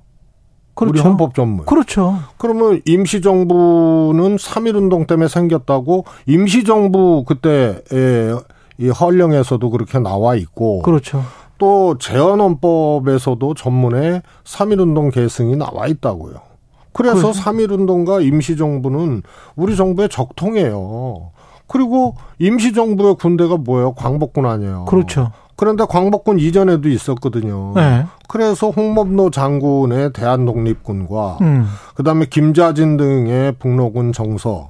그렇죠. 0.75 0.93
우리 0.93 1.01
헌법 1.01 1.35
전문. 1.35 1.65
그렇죠. 1.65 2.19
그러면 2.37 2.83
임시정부는 2.85 4.37
3.1운동 4.37 5.07
때문에 5.07 5.29
생겼다고 5.29 6.05
임시정부 6.27 7.25
그때의 7.27 8.39
이 8.79 8.89
헌령에서도 8.91 9.71
그렇게 9.71 9.99
나와 9.99 10.35
있고. 10.37 10.83
그렇죠. 10.83 11.23
또 11.59 11.97
재헌헌법에서도 11.99 13.55
전문에 13.55 14.21
3.1운동 14.45 15.11
계승이 15.11 15.57
나와 15.57 15.87
있다고요. 15.87 16.46
그래서 16.97 17.33
그렇죠. 17.33 17.41
3.1운동과 17.43 18.25
임시정부는 18.25 19.23
우리 19.55 19.77
정부의 19.77 20.09
적통이에요. 20.09 21.31
그리고 21.69 22.17
임시정부의 22.39 23.17
군대가 23.17 23.57
뭐예요? 23.57 23.93
광복군 23.93 24.47
아니에요. 24.47 24.87
그렇죠. 24.87 25.31
그런데 25.57 25.85
광복군 25.89 26.39
이전에도 26.39 26.89
있었거든요. 26.89 27.73
네. 27.75 28.05
그래서 28.29 28.71
홍범도 28.71 29.31
장군의 29.31 30.13
대한독립군과 30.13 31.39
음. 31.43 31.67
그다음에 31.95 32.27
김자진 32.27 32.97
등의 32.97 33.53
북로군 33.59 34.13
정서, 34.13 34.69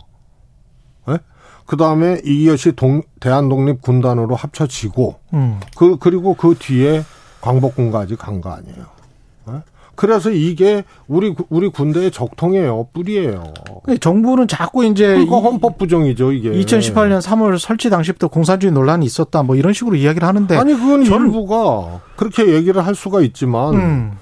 네? 1.09 1.18
그다음에 1.66 2.20
이것이 2.24 2.72
동, 2.72 3.03
대한독립군단으로 3.20 4.35
합쳐지고 4.37 5.16
음. 5.35 5.61
그 5.77 5.97
그리고 5.99 6.35
그 6.35 6.55
뒤에 6.59 7.03
광복군까지 7.41 8.16
간 8.16 8.41
거 8.41 8.51
아니에요. 8.51 8.95
그래서 9.97 10.30
이게 10.30 10.84
우리 11.09 11.34
우리 11.49 11.68
군대의 11.68 12.11
적통이에요, 12.11 12.88
뿌리예요. 12.92 13.53
정부는 14.01 14.47
자꾸 14.47 14.84
이제 14.84 15.16
그거 15.16 15.40
헌법 15.40 15.78
부정이죠, 15.78 16.32
이게. 16.32 16.51
2018년 16.51 17.20
3월 17.20 17.59
설치 17.59 17.90
당시부터 17.90 18.28
공산주의 18.28 18.72
논란이 18.72 19.05
있었다, 19.05 19.42
뭐 19.42 19.57
이런 19.57 19.72
식으로 19.72 19.97
이야기를 19.97 20.26
하는데 20.26 20.57
아니 20.57 20.74
그건 20.74 21.05
저는, 21.05 21.26
일부가 21.26 22.01
그렇게 22.16 22.55
얘기를 22.55 22.84
할 22.84 22.94
수가 22.94 23.22
있지만 23.22 23.74
음. 23.74 24.12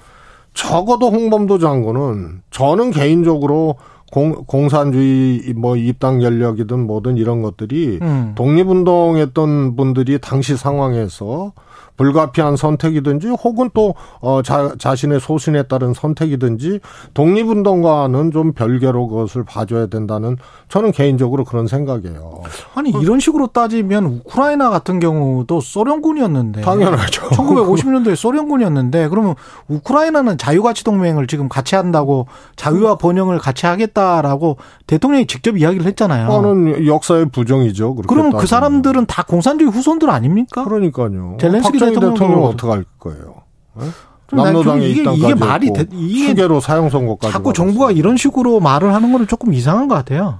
적어도 0.53 1.11
홍범도 1.11 1.59
장군은 1.59 2.41
저는 2.49 2.91
개인적으로 2.91 3.75
공, 4.11 4.45
공산주의 4.45 5.53
뭐 5.55 5.75
입당 5.75 6.19
권력이든 6.19 6.87
뭐든 6.87 7.17
이런 7.17 7.41
것들이 7.41 7.99
음. 8.01 8.31
독립운동했던 8.35 9.75
분들이 9.75 10.19
당시 10.19 10.55
상황에서 10.55 11.51
불가피한 11.97 12.55
선택이든지 12.57 13.29
혹은 13.29 13.69
또 13.73 13.95
어, 14.21 14.41
자, 14.41 14.73
자신의 14.77 15.19
소신에 15.19 15.63
따른 15.63 15.93
선택이든지 15.93 16.79
독립운동과는 17.13 18.31
좀 18.31 18.53
별개로 18.53 19.07
그것을 19.07 19.43
봐줘야 19.43 19.87
된다는 19.87 20.37
저는 20.69 20.91
개인적으로 20.91 21.43
그런 21.45 21.67
생각이에요. 21.67 22.41
아니 22.73 22.89
이런 22.89 23.19
식으로 23.19 23.47
따지면 23.47 24.05
우크라이나 24.05 24.69
같은 24.69 24.99
경우도 24.99 25.61
소련군이었는데 25.61 26.61
당연하죠. 26.61 27.29
1950년도에 27.29 28.15
소련군이었는데 28.15 29.07
그러면 29.09 29.35
우크라이나는 29.67 30.37
자유가치 30.37 30.83
동맹을 30.83 31.27
지금 31.27 31.47
같이 31.49 31.75
한다고 31.75 32.27
자유와 32.55 32.97
번영을 32.97 33.39
같이 33.39 33.65
하겠다라고 33.65 34.57
대통령이 34.87 35.27
직접 35.27 35.57
이야기를 35.57 35.85
했잖아요. 35.87 36.27
그거는 36.27 36.85
역사의 36.85 37.29
부정이죠. 37.29 37.95
그러면 38.07 38.37
그 38.37 38.47
사람들은 38.47 39.05
다 39.05 39.23
공산주의 39.23 39.69
후손들 39.71 40.09
아닙니까? 40.09 40.63
그러니까요. 40.63 41.37
젤렌스키 41.39 41.77
대통령 41.91 42.39
은 42.39 42.43
어떻게 42.45 42.67
할 42.71 42.85
거예요? 42.99 43.35
네? 43.75 43.85
남로당에 44.31 44.85
이게, 44.87 45.03
이게 45.13 45.35
말이 45.35 45.71
되, 45.71 45.85
이게 45.91 46.29
수개로 46.29 46.59
사형 46.59 46.89
선고까지 46.89 47.31
자꾸 47.31 47.53
정부가 47.53 47.91
이런 47.91 48.17
식으로 48.17 48.59
말을 48.59 48.93
하는 48.93 49.11
거는 49.11 49.27
조금 49.27 49.53
이상한 49.53 49.87
것 49.87 49.95
같아요. 49.95 50.39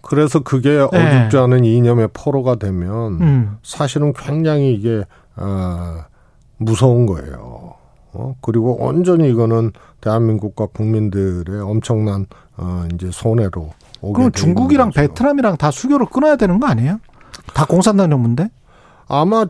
그래서 0.00 0.40
그게 0.40 0.70
네. 0.70 0.82
어줍지 0.82 1.36
않은 1.36 1.64
이념의 1.64 2.10
포로가 2.12 2.56
되면 2.56 3.20
음. 3.20 3.56
사실은 3.62 4.12
굉장히 4.12 4.74
이게 4.74 5.04
어, 5.36 6.04
무서운 6.58 7.06
거예요. 7.06 7.74
어? 8.12 8.36
그리고 8.40 8.76
온전히 8.80 9.28
이거는 9.30 9.72
대한민국과 10.00 10.66
국민들의 10.66 11.60
엄청난 11.60 12.26
어, 12.56 12.86
이제 12.94 13.10
손해로 13.10 13.70
그럼 14.00 14.30
중국이랑 14.32 14.90
베트남이랑 14.90 15.56
다 15.56 15.70
수교를 15.70 16.06
끊어야 16.06 16.36
되는 16.36 16.60
거 16.60 16.66
아니에요? 16.66 17.00
다 17.54 17.64
공산당 17.64 18.10
정부인데? 18.10 18.50
아마 19.08 19.40
예, 19.42 19.46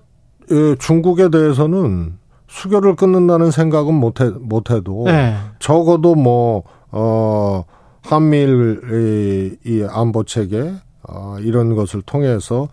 중국에 0.78 1.30
대해서는 1.30 2.18
수교를 2.49 2.97
끊는다는 2.97 3.51
생각은 3.51 3.95
못해 3.95 4.30
못해도 4.30 5.05
네. 5.07 5.36
적어도 5.59 6.14
뭐 6.14 6.64
어 6.97 7.64
한미일 8.03 9.59
이 9.66 9.84
안보 9.90 10.22
체계 10.22 10.72
어 11.03 11.36
이런 11.40 11.74
것을 11.74 12.03
통해서 12.03 12.68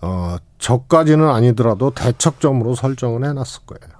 어 0.00 0.36
적까지는 0.58 1.28
아니더라도 1.28 1.90
대척점으로 1.90 2.76
설정을 2.76 3.24
해놨을 3.24 3.66
거예요. 3.66 3.94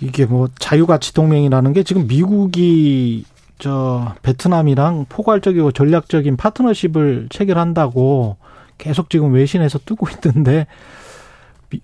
이게 0.00 0.24
뭐 0.24 0.48
자유가치 0.56 1.14
동맹이라는 1.14 1.72
게 1.72 1.82
지금 1.82 2.06
미국이 2.06 3.24
저 3.58 4.14
베트남이랑 4.22 5.06
포괄적이고 5.08 5.72
전략적인 5.72 6.36
파트너십을 6.36 7.26
체결한다고 7.28 8.36
계속 8.78 9.10
지금 9.10 9.32
외신에서 9.32 9.80
뜨고 9.84 10.06
있는데 10.10 10.68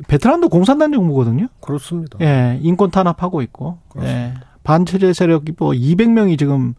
베트남도 0.06 0.48
공산당 0.48 0.92
정부거든요. 0.92 1.48
그렇습니다. 1.60 2.18
예, 2.20 2.58
인권 2.62 2.90
탄압하고 2.90 3.42
있고. 3.42 3.78
예. 4.00 4.34
반체제 4.62 5.12
세력이 5.12 5.52
뭐 5.58 5.70
200명이 5.70 6.38
지금 6.38 6.74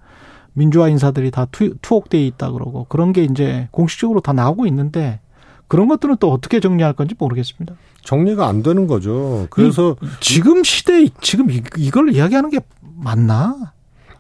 민주화 0.54 0.90
인사들이 0.90 1.32
다 1.32 1.48
투, 1.52 1.76
투옥돼 1.82 2.24
있다 2.28 2.52
그러고 2.52 2.86
그런 2.90 3.14
게 3.14 3.24
이제 3.24 3.68
공식적으로 3.72 4.20
다 4.20 4.34
나오고 4.34 4.68
있는데 4.68 5.20
그런 5.68 5.88
것들은 5.88 6.18
또 6.20 6.32
어떻게 6.32 6.60
정리할 6.60 6.94
건지 6.94 7.16
모르겠습니다. 7.18 7.76
정리가 8.04 8.48
안 8.48 8.64
되는 8.64 8.88
거죠. 8.88 9.48
그래서 9.50 9.96
지금 10.20 10.64
시대에 10.64 11.10
지금 11.22 11.48
이걸 11.78 12.14
이야기하는 12.14 12.50
게 12.50 12.60
맞나? 12.82 13.74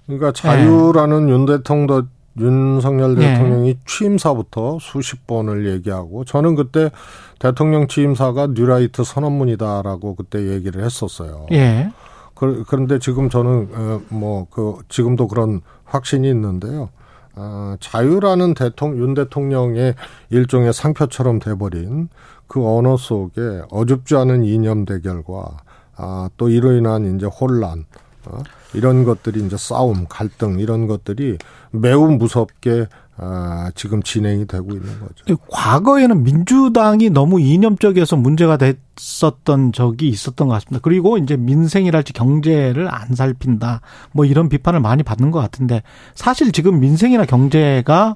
그러니까 0.05 0.31
자유라는 0.31 1.25
네. 1.27 1.31
윤 1.31 1.45
대통령 1.45 2.07
윤석열 2.39 3.15
네. 3.15 3.33
대통령이 3.33 3.73
네. 3.73 3.79
취임사부터 3.85 4.77
수십 4.79 5.27
번을 5.27 5.67
얘기하고 5.69 6.25
저는 6.25 6.55
그때 6.55 6.91
대통령 7.39 7.87
취임사가 7.87 8.47
뉴라이트 8.53 9.03
선언문이다라고 9.03 10.15
그때 10.15 10.49
얘기를 10.49 10.83
했었어요. 10.83 11.47
예. 11.51 11.91
그 12.35 12.63
런데 12.71 12.99
지금 12.99 13.29
저는 13.29 13.69
어, 13.73 14.01
뭐그 14.09 14.83
지금도 14.87 15.27
그런 15.27 15.61
확신이 15.83 16.29
있는데요. 16.29 16.89
어, 17.35 17.75
자유라는 17.79 18.53
대통령 18.53 19.01
윤 19.01 19.13
대통령의 19.13 19.95
일종의 20.29 20.73
상표처럼 20.73 21.39
돼버린 21.39 22.09
그 22.47 22.65
언어 22.65 22.97
속에 22.97 23.61
어줍지 23.71 24.15
않은 24.15 24.43
이념 24.43 24.85
대결과 24.85 25.57
아, 25.95 26.29
또 26.37 26.49
이로 26.49 26.71
인한 26.71 27.15
이제 27.15 27.25
혼란 27.25 27.85
어, 28.26 28.41
이런 28.74 29.03
것들이 29.03 29.45
이제 29.45 29.57
싸움, 29.57 30.05
갈등 30.07 30.59
이런 30.59 30.88
것들이 30.88 31.38
매우 31.72 32.09
무섭게 32.11 32.88
아, 33.22 33.70
지금 33.76 34.01
진행이 34.01 34.47
되고 34.47 34.72
있는 34.72 34.88
거죠. 34.99 35.38
과거에는 35.49 36.24
민주당이 36.24 37.09
너무 37.09 37.41
이념적이어서 37.41 38.15
문제가 38.15 38.57
됐었던 38.57 39.74
적이 39.74 40.07
있었던 40.07 40.47
것 40.47 40.53
같습니다. 40.53 40.80
그리고 40.82 41.17
이제 41.17 41.36
민생이랄지 41.36 42.13
경제를 42.13 42.88
안 42.93 43.13
살핀다. 43.13 43.82
뭐 44.13 44.24
이런 44.24 44.47
비판을 44.47 44.80
많이 44.80 45.03
받는 45.03 45.32
것 45.32 45.39
같은데 45.39 45.84
사실 46.15 46.53
지금 46.53 46.80
민생이나 46.80 47.26
경제가 47.26 48.15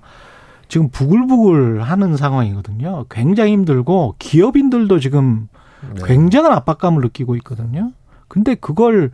지금 0.70 0.90
부글부글 0.90 1.84
하는 1.84 2.16
상황이거든요. 2.16 3.06
굉장히 3.10 3.52
힘들고 3.52 4.16
기업인들도 4.20 5.00
지금 5.00 5.50
네. 5.96 6.02
굉장한 6.06 6.54
압박감을 6.54 7.02
느끼고 7.02 7.36
있거든요. 7.38 7.92
근데 8.30 8.56
그걸 8.56 9.12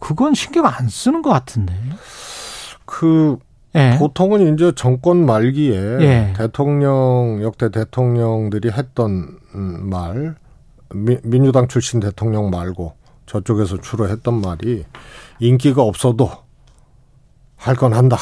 그건 0.00 0.34
신경 0.34 0.66
안 0.66 0.88
쓰는 0.88 1.22
것 1.22 1.30
같은데. 1.30 1.74
그 2.84 3.38
예. 3.74 3.96
보통은 3.98 4.54
이제 4.54 4.72
정권 4.74 5.26
말기에 5.26 5.76
예. 6.00 6.32
대통령 6.36 7.40
역대 7.42 7.70
대통령들이 7.70 8.70
했던 8.70 9.38
음, 9.54 9.90
말 9.90 10.36
민주당 11.22 11.68
출신 11.68 12.00
대통령 12.00 12.48
말고 12.50 12.94
저쪽에서 13.26 13.78
주로 13.80 14.08
했던 14.08 14.40
말이 14.40 14.84
인기가 15.38 15.82
없어도 15.82 16.30
할 17.56 17.76
건 17.76 17.92
한다. 17.92 18.16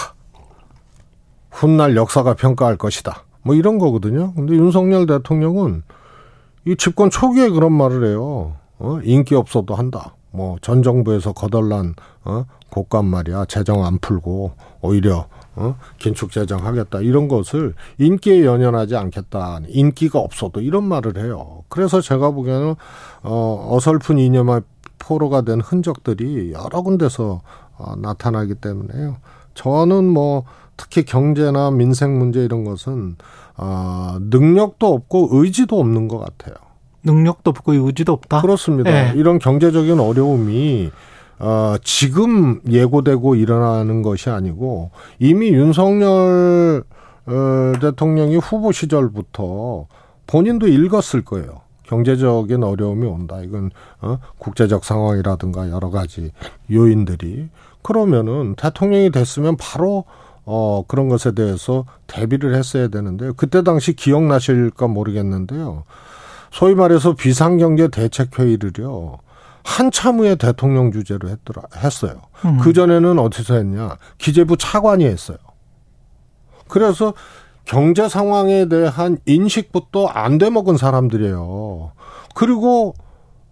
훗날 1.51 1.97
역사가 1.97 2.35
평가할 2.35 2.77
것이다. 2.77 3.25
뭐 3.43 3.55
이런 3.55 3.79
거거든요. 3.79 4.35
근데 4.35 4.55
윤석열 4.55 5.07
대통령은 5.07 5.83
이 6.67 6.77
집권 6.77 7.11
초기에 7.11 7.51
그런 7.51 7.73
말을 7.73 8.09
해요. 8.09 8.57
어? 8.79 8.99
인기 9.05 9.35
없어도 9.35 9.75
한다. 9.75 10.15
뭐 10.31 10.59
전 10.61 10.83
정부에서 10.83 11.33
거덜난 11.33 11.95
어? 12.25 12.45
곡감 12.71 13.07
말이야 13.07 13.47
재정 13.47 13.85
안 13.85 13.99
풀고 13.99 14.53
오히려 14.83 15.27
어? 15.55 15.77
긴축 15.99 16.31
재정 16.33 16.65
하겠다 16.67 17.01
이런 17.01 17.29
것을 17.29 17.75
인기에 17.99 18.45
연연하지 18.45 18.97
않겠다 18.97 19.61
인기가 19.69 20.19
없어도 20.19 20.61
이런 20.61 20.85
말을 20.85 21.17
해요. 21.19 21.63
그래서 21.69 22.01
제가 22.01 22.31
보기에는 22.31 22.75
어, 23.23 23.69
어설픈 23.71 24.19
이념의 24.19 24.63
포로가 24.99 25.43
된 25.43 25.61
흔적들이 25.61 26.53
여러 26.53 26.83
군데서 26.83 27.41
어, 27.79 27.97
나타나기 27.97 28.57
때문에요. 28.57 29.17
저는 29.55 30.05
뭐 30.05 30.45
특히 30.77 31.05
경제나 31.05 31.71
민생 31.71 32.19
문제 32.19 32.45
이런 32.45 32.65
것은 32.65 33.17
어, 33.57 34.17
능력도 34.21 34.87
없고 34.87 35.29
의지도 35.33 35.81
없는 35.81 36.09
것 36.09 36.19
같아요. 36.19 36.55
능력도 37.07 37.51
없고 37.51 37.73
의지도 37.73 38.13
없다. 38.13 38.43
그렇습니다. 38.43 38.91
네. 38.91 39.13
이런 39.17 39.39
경제적인 39.39 39.99
어려움이 39.99 40.91
어, 41.39 41.77
지금 41.83 42.61
예고되고 42.69 43.35
일어나는 43.35 44.03
것이 44.03 44.31
아니고 44.31 44.91
이미 45.19 45.49
윤석열 45.49 46.85
어, 47.27 47.73
대통령이 47.81 48.37
후보 48.37 48.73
시절부터 48.73 49.87
본인도 50.27 50.67
읽었을 50.69 51.25
거예요. 51.25 51.61
경제적인 51.85 52.65
어려움이 52.65 53.07
온다. 53.07 53.41
이건 53.43 53.71
어, 54.01 54.19
국제적 54.39 54.85
상황이라든가 54.85 55.71
여러 55.71 55.91
가지 55.91 56.33
요인들이 56.71 57.49
그러면은 57.83 58.57
대통령이 58.57 59.11
됐으면 59.11 59.57
바로 59.57 60.05
어, 60.45 60.85
그런 60.87 61.09
것에 61.09 61.33
대해서 61.33 61.85
대비를 62.07 62.55
했어야 62.55 62.89
되는데 62.89 63.33
그때 63.37 63.63
당시 63.63 63.95
기억나실까 63.95 64.89
모르겠는데요. 64.89 65.85
소위 66.57 66.75
말해서 66.75 67.13
비상경제 67.13 67.89
대책회의를요. 67.89 69.19
한참 69.63 70.21
후에 70.21 70.37
대통령 70.37 70.91
주제로 70.91 71.29
했더라, 71.29 71.65
했어요. 71.77 72.23
음. 72.47 72.57
그 72.57 72.73
전에는 72.73 73.19
어디서 73.19 73.57
했냐. 73.57 73.99
기재부 74.17 74.57
차관이 74.57 75.05
했어요. 75.05 75.37
그래서 76.67 77.13
경제 77.67 78.09
상황에 78.09 78.71
대한 78.71 79.19
인식부터 79.27 80.07
안 80.07 80.39
돼 80.39 80.49
먹은 80.49 80.79
사람들이에요. 80.79 81.93
그리고 82.35 82.95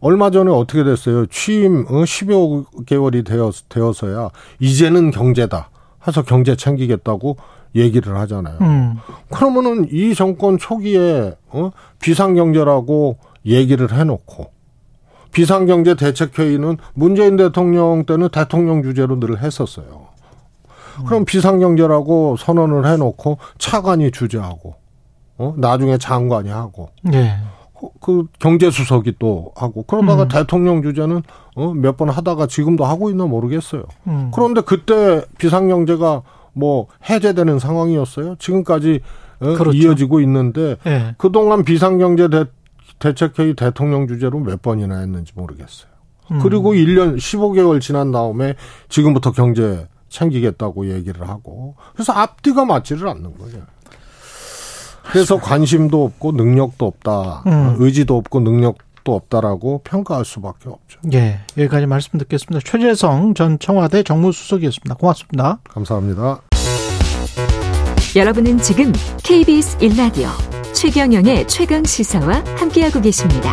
얼마 0.01 0.31
전에 0.31 0.51
어떻게 0.51 0.83
됐어요? 0.83 1.27
취임 1.27 1.85
10여 1.85 2.65
어, 2.65 2.83
개월이 2.87 3.25
되었, 3.25 3.69
되어서야 3.69 4.31
이제는 4.61 5.11
경제다. 5.11 5.69
해서 6.07 6.23
경제 6.23 6.57
챙기겠다고 6.57 7.37
얘기를 7.75 8.17
하잖아요. 8.21 8.59
음. 8.61 8.97
그러면은 9.31 9.89
이 9.91 10.15
정권 10.15 10.59
초기에 10.59 11.35
어? 11.51 11.71
비상경제라고 12.01 13.17
얘기를 13.47 13.93
해놓고 13.93 14.53
비상경제 15.33 15.95
대책회의는 15.97 16.77
문재인 16.95 17.37
대통령 17.37 18.05
때는 18.05 18.29
대통령 18.29 18.83
주제로 18.83 19.19
늘 19.19 19.43
했었어요. 19.43 20.07
그럼 21.07 21.25
비상경제라고 21.25 22.37
선언을 22.37 22.87
해놓고 22.87 23.39
차관이 23.59 24.13
주재하고, 24.13 24.77
어? 25.39 25.55
나중에 25.57 25.99
장관이 25.99 26.51
하고, 26.51 26.91
네. 27.03 27.35
그 28.01 28.27
경제수석이 28.39 29.17
또 29.19 29.51
하고, 29.57 29.83
그러다가 29.83 30.23
음. 30.23 30.29
대통령 30.29 30.83
주제는 30.83 31.23
어? 31.57 31.75
몇 31.75 31.97
번 31.97 32.11
하다가 32.11 32.47
지금도 32.47 32.85
하고 32.85 33.11
있나 33.11 33.27
모르겠어요. 33.27 33.83
음. 34.07 34.31
그런데 34.33 34.61
그때 34.61 35.23
비상경제가 35.39 36.23
뭐 36.55 36.87
해제되는 37.09 37.59
상황이었어요. 37.59 38.37
지금까지 38.39 39.01
어? 39.41 39.55
그렇죠. 39.55 39.77
이어지고 39.77 40.21
있는데 40.21 40.77
네. 40.85 41.15
그동안 41.19 41.65
비상경제 41.65 42.29
대, 42.29 42.45
대책회의 42.99 43.55
대통령 43.55 44.07
주제로 44.07 44.39
몇 44.39 44.63
번이나 44.63 44.99
했는지 44.99 45.33
모르겠어요. 45.35 45.91
음. 46.33 46.39
그리고 46.41 46.73
1년 46.73 47.17
15개월 47.17 47.81
지난 47.81 48.11
다음에 48.13 48.55
지금부터 48.89 49.33
경제 49.33 49.87
챙기겠다고 50.09 50.91
얘기를 50.91 51.29
하고 51.29 51.75
그래서 51.93 52.13
앞뒤가 52.13 52.65
맞지를 52.65 53.09
않는 53.09 53.37
거예요. 53.37 53.63
그래서 55.11 55.39
관심도 55.39 56.03
없고 56.03 56.33
능력도 56.33 56.87
없다. 56.87 57.43
음. 57.47 57.77
의지도 57.79 58.17
없고 58.17 58.41
능력 58.41 58.79
적도 59.05 59.15
없다라고 59.15 59.83
평가할 59.85 60.25
수밖에 60.25 60.71
없죠. 60.71 60.99
예, 61.13 61.41
여기까지 61.57 61.87
말씀 61.87 62.19
듣겠습니다. 62.19 62.61
최재성 62.65 63.35
전 63.35 63.59
청와대 63.59 64.03
정무수석이었습니다. 64.03 64.95
고맙습니다. 64.97 65.61
감사합니다. 65.69 66.41
여러분은 68.17 68.59
지금 68.59 68.93
KBS 69.23 69.79
1라디오 69.79 70.29
최경영의 70.73 71.47
최강 71.47 71.85
시사와 71.85 72.43
함께하고 72.57 73.01
계십니다. 73.01 73.53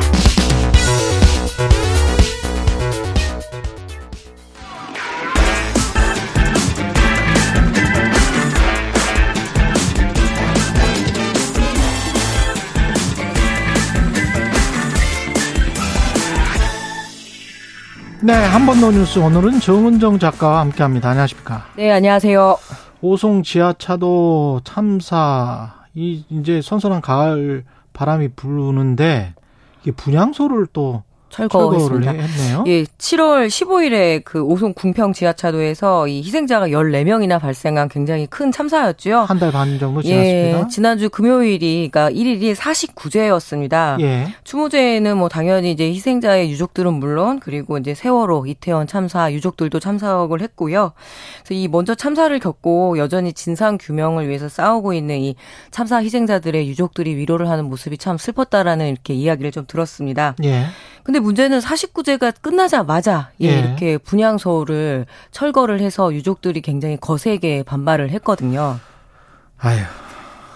네, 18.24 18.34
한 18.34 18.66
번 18.68 18.80
더 18.80 18.92
뉴스 18.92 19.18
오늘은 19.20 19.60
정은정 19.60 20.20
작가와 20.20 20.60
함께합니다. 20.62 21.10
안녕하십니까? 21.10 21.66
네, 21.76 21.92
안녕하세요. 21.92 22.58
오송 23.02 23.42
지하차도 23.44 24.62
참사 24.64 25.74
이 25.96 26.24
이제 26.30 26.62
선선한 26.62 27.02
가을 27.02 27.64
바람이 27.94 28.30
부는데 28.36 29.34
이게 29.82 29.92
분향소를 29.92 30.68
또 30.72 31.04
철거했습니다. 31.32 32.12
했네요. 32.12 32.64
예, 32.68 32.84
7월 32.84 33.48
15일에 33.48 34.22
그 34.24 34.42
오송 34.44 34.74
궁평 34.74 35.14
지하차도에서 35.14 36.08
이 36.08 36.22
희생자가 36.22 36.68
14명이나 36.68 37.40
발생한 37.40 37.90
굉장히 37.90 38.28
큰 38.28 38.52
참사였죠. 38.52 39.20
한 39.20 39.40
달 39.40 39.52
반 39.52 39.80
정도 39.80 40.02
지났습니다. 40.02 40.60
예, 40.60 40.68
지난주 40.70 41.10
금요일이 41.10 41.90
그러니까 41.92 42.12
1일이 42.12 42.56
49제였습니다. 42.56 44.00
예. 44.02 44.28
추모제에는 44.44 45.18
뭐 45.18 45.30
당연히 45.30 45.72
이제 45.72 45.86
희생자의 45.86 46.52
유족들은 46.52 46.94
물론 46.94 47.40
그리고 47.40 47.78
이제 47.78 47.94
세월호 47.94 48.46
이태원 48.48 48.88
참사 48.88 49.32
유족들도 49.32 49.80
참석을 49.80 50.42
했고요. 50.42 50.92
그래서 51.44 51.54
이 51.60 51.68
먼저 51.68 51.96
참사를 51.96 52.38
겪고 52.40 52.98
여전히 52.98 53.34
진상 53.34 53.78
규명을 53.80 54.28
위해서 54.28 54.50
싸우고 54.50 54.94
있는 54.94 55.20
이 55.20 55.36
참사 55.72 55.98
희생자들의 56.02 56.68
유족들이 56.68 57.16
위로를 57.16 57.50
하는 57.50 57.66
모습이 57.66 57.98
참 57.98 58.18
슬펐다라는 58.18 58.88
이렇게 58.88 59.14
이야기를 59.14 59.52
좀 59.52 59.66
들었습니다. 59.68 60.36
예. 60.44 60.66
근데 61.04 61.20
문제는 61.20 61.60
49제가 61.60 62.34
끝나자마자 62.42 63.32
예, 63.42 63.48
예. 63.48 63.60
이렇게 63.60 63.98
분향소를 63.98 65.06
철거를 65.32 65.80
해서 65.80 66.14
유족들이 66.14 66.62
굉장히 66.62 66.98
거세게 66.98 67.64
반발을 67.64 68.12
했거든요. 68.12 68.80
아유. 69.58 69.80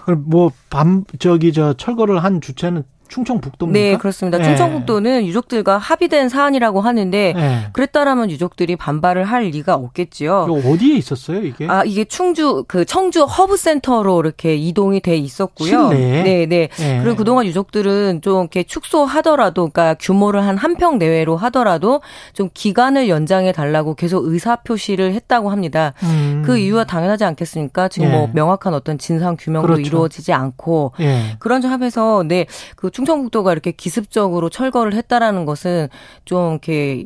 그럼 0.05 0.23
뭐 0.27 0.51
밤 0.69 1.03
저기 1.19 1.51
저 1.51 1.73
철거를 1.73 2.23
한 2.23 2.41
주체는 2.41 2.83
충청북도입니까? 3.07 3.79
네, 3.79 3.97
그렇습니다. 3.97 4.37
네. 4.37 4.43
충청북도는 4.45 5.25
유족들과 5.25 5.77
합의된 5.77 6.29
사안이라고 6.29 6.81
하는데 6.81 7.33
네. 7.35 7.67
그랬다라면 7.73 8.29
유족들이 8.31 8.75
반발을 8.75 9.23
할 9.25 9.43
리가 9.45 9.75
없겠지요. 9.75 10.47
어디에 10.65 10.95
있었어요, 10.97 11.43
이게? 11.43 11.67
아, 11.67 11.83
이게 11.85 12.03
충주 12.05 12.65
그 12.67 12.85
청주 12.85 13.23
허브 13.23 13.57
센터로 13.57 14.19
이렇게 14.19 14.55
이동이 14.55 14.99
돼 15.01 15.15
있었고요. 15.17 15.89
실내. 15.89 16.23
네, 16.23 16.45
네. 16.45 16.69
네. 16.77 16.99
그리고 17.03 17.15
그동안 17.17 17.45
유족들은 17.45 18.21
좀 18.21 18.41
이렇게 18.41 18.63
축소하더라도 18.63 19.69
그러니까 19.69 19.95
규모를 19.99 20.41
한 20.43 20.57
한 20.57 20.75
평 20.75 20.97
내외로 20.97 21.37
하더라도 21.37 22.01
좀 22.33 22.49
기간을 22.53 23.07
연장해 23.07 23.51
달라고 23.51 23.93
계속 23.95 24.25
의사 24.25 24.57
표시를 24.57 25.13
했다고 25.13 25.49
합니다. 25.51 25.93
음. 26.03 26.43
그 26.45 26.57
이유가 26.57 26.83
당연하지 26.83 27.23
않겠습니까? 27.23 27.87
지금 27.87 28.11
뭐 28.11 28.21
네. 28.27 28.31
명확한 28.33 28.73
어떤 28.73 28.97
진상 28.97 29.37
규명도 29.39 29.67
그렇죠. 29.67 29.81
이루어지지 29.81 30.33
않고 30.33 30.93
네. 30.99 31.35
그런 31.39 31.61
점에서 31.61 32.23
네, 32.27 32.45
그 32.75 32.91
충청북도가 32.95 33.51
이렇게 33.51 33.73
기습적으로 33.73 34.49
철거를 34.49 34.93
했다라는 34.93 35.43
것은 35.43 35.89
좀 36.23 36.51
이렇게 36.51 37.03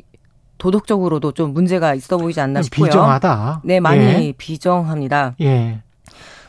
도덕적으로도 0.59 1.31
좀 1.31 1.51
문제가 1.51 1.95
있어 1.95 2.17
보이지 2.17 2.39
않나 2.39 2.61
싶고요. 2.61 2.89
비정하다. 2.89 3.61
네, 3.63 3.79
많이 3.79 4.03
예. 4.03 4.33
비정합니다. 4.37 5.33
예. 5.41 5.81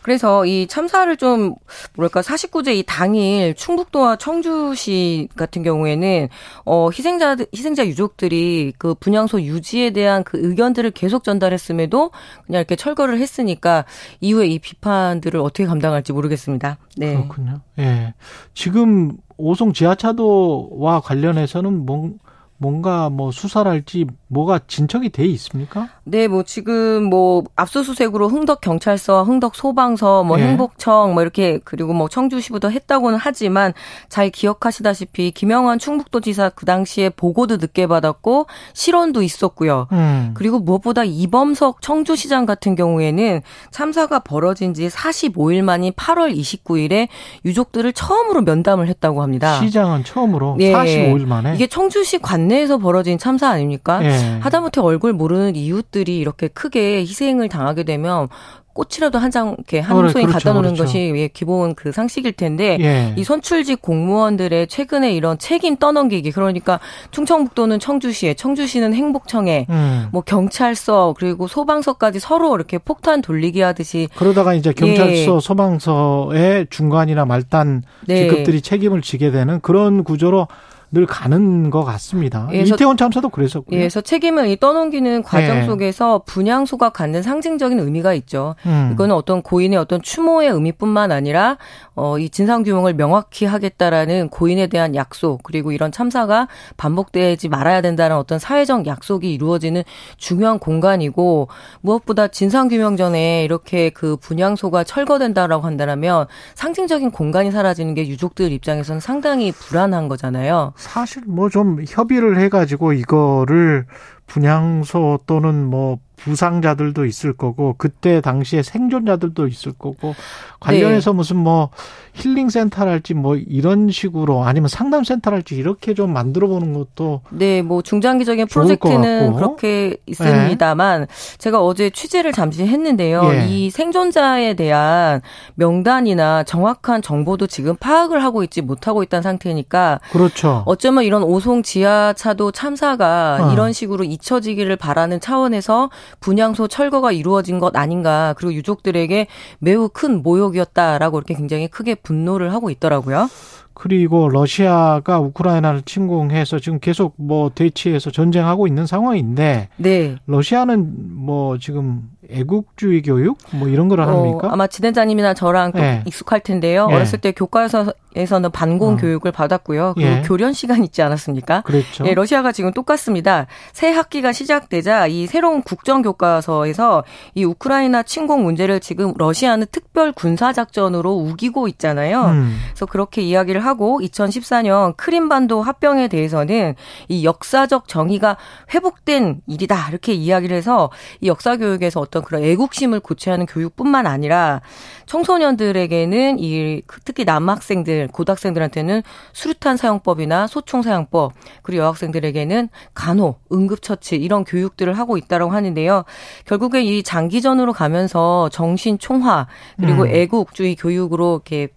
그래서 0.02 0.44
이 0.44 0.66
참사를 0.66 1.14
좀 1.16 1.54
뭐랄까 1.94 2.20
49제 2.20 2.74
이 2.74 2.82
당일 2.86 3.54
충북도와 3.54 4.16
청주시 4.16 5.28
같은 5.36 5.62
경우에는 5.62 6.28
어 6.64 6.90
희생자 6.90 7.36
희생자 7.54 7.86
유족들이 7.86 8.72
그 8.78 8.94
분향소 8.94 9.42
유지에 9.42 9.90
대한 9.90 10.24
그 10.24 10.38
의견들을 10.38 10.90
계속 10.92 11.24
전달했음에도 11.24 12.10
그냥 12.46 12.60
이렇게 12.60 12.76
철거를 12.76 13.18
했으니까 13.18 13.84
이후에 14.20 14.46
이 14.48 14.58
비판들을 14.58 15.38
어떻게 15.40 15.66
감당할지 15.66 16.12
모르겠습니다. 16.12 16.78
네. 16.96 17.14
그렇군요. 17.14 17.60
예. 17.78 18.14
지금 18.54 19.16
오송 19.40 19.72
지하차도와 19.72 21.00
관련해서는 21.00 21.86
뭔 21.86 22.18
뭔가 22.58 23.08
뭐 23.08 23.30
수사랄지 23.30 24.06
뭐가 24.30 24.60
진척이 24.66 25.10
돼 25.10 25.24
있습니까? 25.26 25.88
네, 26.04 26.26
뭐 26.28 26.42
지금 26.42 27.04
뭐 27.04 27.44
압수수색으로 27.56 28.28
흥덕 28.28 28.60
경찰서, 28.60 29.24
흥덕 29.24 29.54
소방서, 29.54 30.24
뭐 30.24 30.40
예. 30.40 30.44
행복청 30.44 31.14
뭐 31.14 31.22
이렇게 31.22 31.60
그리고 31.64 31.92
뭐 31.92 32.08
청주시부터 32.08 32.70
했다고는 32.70 33.18
하지만 33.20 33.72
잘 34.08 34.30
기억하시다시피 34.30 35.30
김영환 35.30 35.78
충북도지사 35.78 36.50
그 36.50 36.66
당시에 36.66 37.10
보고도 37.10 37.58
늦게 37.58 37.86
받았고 37.86 38.46
실언도 38.72 39.22
있었고요. 39.22 39.86
음. 39.92 40.32
그리고 40.34 40.58
무엇보다 40.58 41.04
이범석 41.04 41.82
청주시장 41.82 42.46
같은 42.46 42.74
경우에는 42.74 43.42
참사가 43.70 44.18
벌어진 44.18 44.74
지 44.74 44.88
45일 44.88 45.62
만인 45.62 45.92
8월 45.92 46.36
29일에 46.36 47.08
유족들을 47.44 47.92
처음으로 47.92 48.42
면담을 48.42 48.88
했다고 48.88 49.22
합니다. 49.22 49.60
시장은 49.60 50.04
처음으로 50.04 50.56
네. 50.58 50.72
45일 50.72 51.26
만에 51.26 51.54
이게 51.54 51.66
청주시 51.66 52.18
관 52.18 52.40
관내에서 52.40 52.78
벌어진 52.78 53.18
참사 53.18 53.48
아닙니까? 53.48 54.02
예. 54.02 54.10
하다못해 54.40 54.80
얼굴 54.80 55.12
모르는 55.12 55.56
이웃들이 55.56 56.18
이렇게 56.18 56.48
크게 56.48 57.00
희생을 57.00 57.48
당하게 57.48 57.82
되면 57.84 58.28
꽃이라도 58.72 59.18
한 59.18 59.30
장 59.30 59.54
이렇게 59.58 59.78
한 59.80 59.96
어, 59.96 60.08
송이 60.08 60.26
그렇죠, 60.26 60.32
갖다 60.32 60.52
놓는 60.52 60.74
그렇죠. 60.74 60.84
것이 60.84 61.12
예, 61.16 61.28
기본 61.28 61.74
그 61.74 61.92
상식일 61.92 62.32
텐데 62.32 62.78
예. 62.80 63.14
이 63.16 63.24
선출직 63.24 63.82
공무원들의 63.82 64.68
최근에 64.68 65.12
이런 65.12 65.38
책임 65.38 65.76
떠넘기기 65.76 66.30
그러니까 66.32 66.80
충청북도는 67.10 67.78
청주시에 67.80 68.34
청주시는 68.34 68.94
행복청에 68.94 69.66
음. 69.70 70.08
뭐 70.12 70.22
경찰서 70.22 71.14
그리고 71.18 71.46
소방서까지 71.48 72.20
서로 72.20 72.54
이렇게 72.56 72.78
폭탄 72.78 73.22
돌리기 73.22 73.60
하듯이 73.60 74.08
그러다가 74.16 74.54
이제 74.54 74.72
경찰서 74.72 75.36
예. 75.36 75.40
소방서의 75.40 76.66
중간이나 76.70 77.24
말단 77.24 77.82
네. 78.06 78.16
직급들이 78.28 78.62
책임을 78.62 79.02
지게 79.02 79.30
되는 79.30 79.60
그런 79.60 80.04
구조로 80.04 80.48
늘 80.92 81.06
가는 81.06 81.70
것 81.70 81.84
같습니다. 81.84 82.48
예, 82.52 82.62
이태원 82.62 82.96
참사도 82.96 83.28
그랬었고요. 83.28 83.76
예, 83.76 83.80
그래서 83.80 84.00
책임을 84.00 84.56
떠넘기는 84.56 85.22
과정 85.22 85.58
예. 85.58 85.62
속에서 85.62 86.22
분향소가 86.26 86.90
갖는 86.90 87.22
상징적인 87.22 87.78
의미가 87.78 88.12
있죠. 88.14 88.56
음. 88.66 88.90
이거는 88.92 89.14
어떤 89.14 89.40
고인의 89.40 89.78
어떤 89.78 90.02
추모의 90.02 90.50
의미뿐만 90.50 91.12
아니라 91.12 91.58
어, 91.94 92.18
이 92.18 92.28
진상 92.28 92.64
규명을 92.64 92.94
명확히 92.94 93.44
하겠다라는 93.44 94.30
고인에 94.30 94.66
대한 94.66 94.96
약속 94.96 95.44
그리고 95.44 95.70
이런 95.70 95.92
참사가 95.92 96.48
반복되지 96.76 97.48
말아야 97.48 97.82
된다는 97.82 98.16
어떤 98.16 98.40
사회적 98.40 98.86
약속이 98.86 99.32
이루어지는 99.32 99.84
중요한 100.16 100.58
공간이고 100.58 101.48
무엇보다 101.82 102.28
진상 102.28 102.66
규명 102.66 102.96
전에 102.96 103.44
이렇게 103.44 103.90
그 103.90 104.16
분향소가 104.16 104.82
철거된다라고 104.82 105.66
한다면 105.66 106.26
상징적인 106.54 107.12
공간이 107.12 107.52
사라지는 107.52 107.94
게 107.94 108.08
유족들 108.08 108.50
입장에서는 108.50 109.00
상당히 109.00 109.52
불안한 109.52 110.08
거잖아요. 110.08 110.72
사실 110.80 111.22
뭐 111.26 111.50
좀 111.50 111.84
협의를 111.86 112.38
해가지고 112.40 112.94
이거를 112.94 113.84
분향소 114.26 115.20
또는 115.26 115.66
뭐 115.66 115.98
부상자들도 116.22 117.04
있을 117.04 117.32
거고 117.32 117.74
그때 117.78 118.20
당시에 118.20 118.62
생존자들도 118.62 119.46
있을 119.46 119.72
거고 119.72 120.14
관련해서 120.60 121.12
네. 121.12 121.16
무슨 121.16 121.36
뭐 121.36 121.70
힐링 122.12 122.50
센터랄지 122.50 123.14
뭐 123.14 123.36
이런 123.36 123.90
식으로 123.90 124.44
아니면 124.44 124.68
상담 124.68 125.04
센터랄지 125.04 125.56
이렇게 125.56 125.94
좀 125.94 126.12
만들어 126.12 126.48
보는 126.48 126.74
것도 126.74 127.22
네, 127.30 127.62
뭐 127.62 127.82
중장기적인 127.82 128.46
프로젝트는 128.46 129.34
그렇게 129.34 129.96
있습니다만 130.06 131.02
네. 131.02 131.06
제가 131.38 131.62
어제 131.62 131.88
취재를 131.90 132.32
잠시 132.32 132.66
했는데요. 132.66 133.30
예. 133.32 133.46
이 133.48 133.70
생존자에 133.70 134.54
대한 134.54 135.22
명단이나 135.54 136.44
정확한 136.44 137.00
정보도 137.02 137.46
지금 137.46 137.76
파악을 137.76 138.22
하고 138.22 138.42
있지 138.42 138.60
못하고 138.60 139.02
있다는 139.02 139.22
상태니까 139.22 140.00
그렇죠. 140.12 140.62
어쩌면 140.66 141.04
이런 141.04 141.22
오송 141.22 141.62
지하차도 141.62 142.52
참사가 142.52 143.38
어. 143.40 143.52
이런 143.52 143.72
식으로 143.72 144.04
잊혀지기를 144.04 144.76
바라는 144.76 145.20
차원에서 145.20 145.90
분향소 146.18 146.68
철거가 146.68 147.12
이루어진 147.12 147.58
것 147.58 147.76
아닌가 147.76 148.34
그리고 148.36 148.54
유족들에게 148.54 149.26
매우 149.60 149.88
큰 149.88 150.22
모욕이었다라고 150.22 151.18
이렇게 151.18 151.34
굉장히 151.34 151.68
크게 151.68 151.94
분노를 151.94 152.52
하고 152.52 152.70
있더라고요. 152.70 153.28
그리고 153.72 154.28
러시아가 154.28 155.20
우크라이나를 155.20 155.82
침공해서 155.82 156.58
지금 156.58 156.80
계속 156.80 157.14
뭐 157.16 157.50
대치해서 157.54 158.10
전쟁하고 158.10 158.66
있는 158.66 158.84
상황인데 158.84 159.68
네. 159.78 160.16
러시아는 160.26 161.14
뭐 161.14 161.56
지금 161.56 162.10
애국주의 162.32 163.02
교육 163.02 163.38
뭐 163.52 163.68
이런 163.68 163.88
걸 163.88 164.00
어, 164.00 164.06
합니까? 164.06 164.48
아마 164.52 164.66
진행자님이나 164.66 165.34
저랑 165.34 165.72
또 165.72 165.78
네. 165.78 166.02
익숙할 166.06 166.40
텐데요. 166.40 166.86
네. 166.88 166.94
어렸을 166.94 167.18
때 167.18 167.32
교과서 167.32 167.92
에서는 168.16 168.50
반공 168.50 168.94
어. 168.94 168.96
교육을 168.96 169.30
받았고요. 169.30 169.94
그리고 169.94 170.10
예. 170.10 170.22
교련 170.22 170.52
시간 170.52 170.82
있지 170.82 171.00
않았습니까? 171.00 171.60
그렇죠. 171.60 172.04
예, 172.06 172.14
러시아가 172.14 172.50
지금 172.50 172.72
똑같습니다. 172.72 173.46
새 173.72 173.90
학기가 173.90 174.32
시작되자 174.32 175.06
이 175.06 175.28
새로운 175.28 175.62
국정 175.62 176.02
교과서에서 176.02 177.04
이 177.36 177.44
우크라이나 177.44 178.02
침공 178.02 178.42
문제를 178.42 178.80
지금 178.80 179.14
러시아는 179.16 179.66
특별 179.70 180.10
군사 180.10 180.52
작전으로 180.52 181.12
우기고 181.12 181.68
있잖아요. 181.68 182.24
음. 182.24 182.58
그래서 182.70 182.86
그렇게 182.86 183.22
이야기를 183.22 183.64
하고 183.64 184.00
2014년 184.02 184.96
크림반도 184.96 185.62
합병에 185.62 186.08
대해서는 186.08 186.74
이 187.08 187.24
역사적 187.24 187.86
정의가 187.86 188.36
회복된 188.74 189.42
일이다 189.46 189.88
이렇게 189.88 190.14
이야기를 190.14 190.56
해서 190.56 190.90
이 191.20 191.28
역사 191.28 191.56
교육에서 191.56 192.00
어떤 192.00 192.19
그런 192.22 192.42
애국심을 192.42 193.00
고취하는 193.00 193.46
교육뿐만 193.46 194.06
아니라 194.06 194.60
청소년들에게는 195.06 196.38
이 196.38 196.82
특히 197.04 197.24
남학생들 197.24 198.08
고등학생들한테는 198.12 199.02
수류탄 199.32 199.76
사용법이나 199.76 200.46
소총 200.46 200.82
사용법 200.82 201.32
그리고 201.62 201.82
여학생들에게는 201.82 202.68
간호, 202.94 203.36
응급처치 203.52 204.16
이런 204.16 204.44
교육들을 204.44 204.92
하고 204.98 205.16
있다고 205.16 205.50
하는데요. 205.50 206.04
결국에 206.44 206.82
이 206.82 207.02
장기전으로 207.02 207.72
가면서 207.72 208.48
정신 208.50 208.98
총화 208.98 209.46
그리고 209.78 210.02
음. 210.02 210.08
애국주의 210.08 210.76
교육으로 210.76 211.42
이렇게 211.44 211.68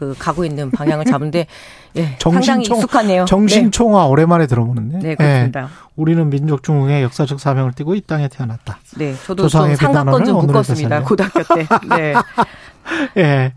그 0.00 0.14
가고 0.18 0.46
있는 0.46 0.70
방향을 0.70 1.04
잡은데 1.04 1.46
예, 1.96 2.16
상당히 2.20 2.62
익숙하네요. 2.64 3.24
정신총화 3.24 4.02
네. 4.04 4.08
오랜만에 4.08 4.46
들어보는데. 4.46 4.98
네, 4.98 5.14
그렇습니다. 5.14 5.60
네, 5.62 5.66
우리는 5.96 6.30
민족중흥의 6.30 7.02
역사적 7.02 7.40
사명을 7.40 7.72
띠고 7.72 7.94
이 7.94 8.00
땅에 8.00 8.28
태어났다. 8.28 8.78
네, 8.96 9.14
저도 9.26 9.48
좀 9.48 9.74
상가권 9.74 10.24
좀 10.24 10.46
묶었습니다. 10.46 11.02
고등학교 11.02 11.42
때. 11.54 11.66
네. 11.88 12.14
예. 13.18 13.52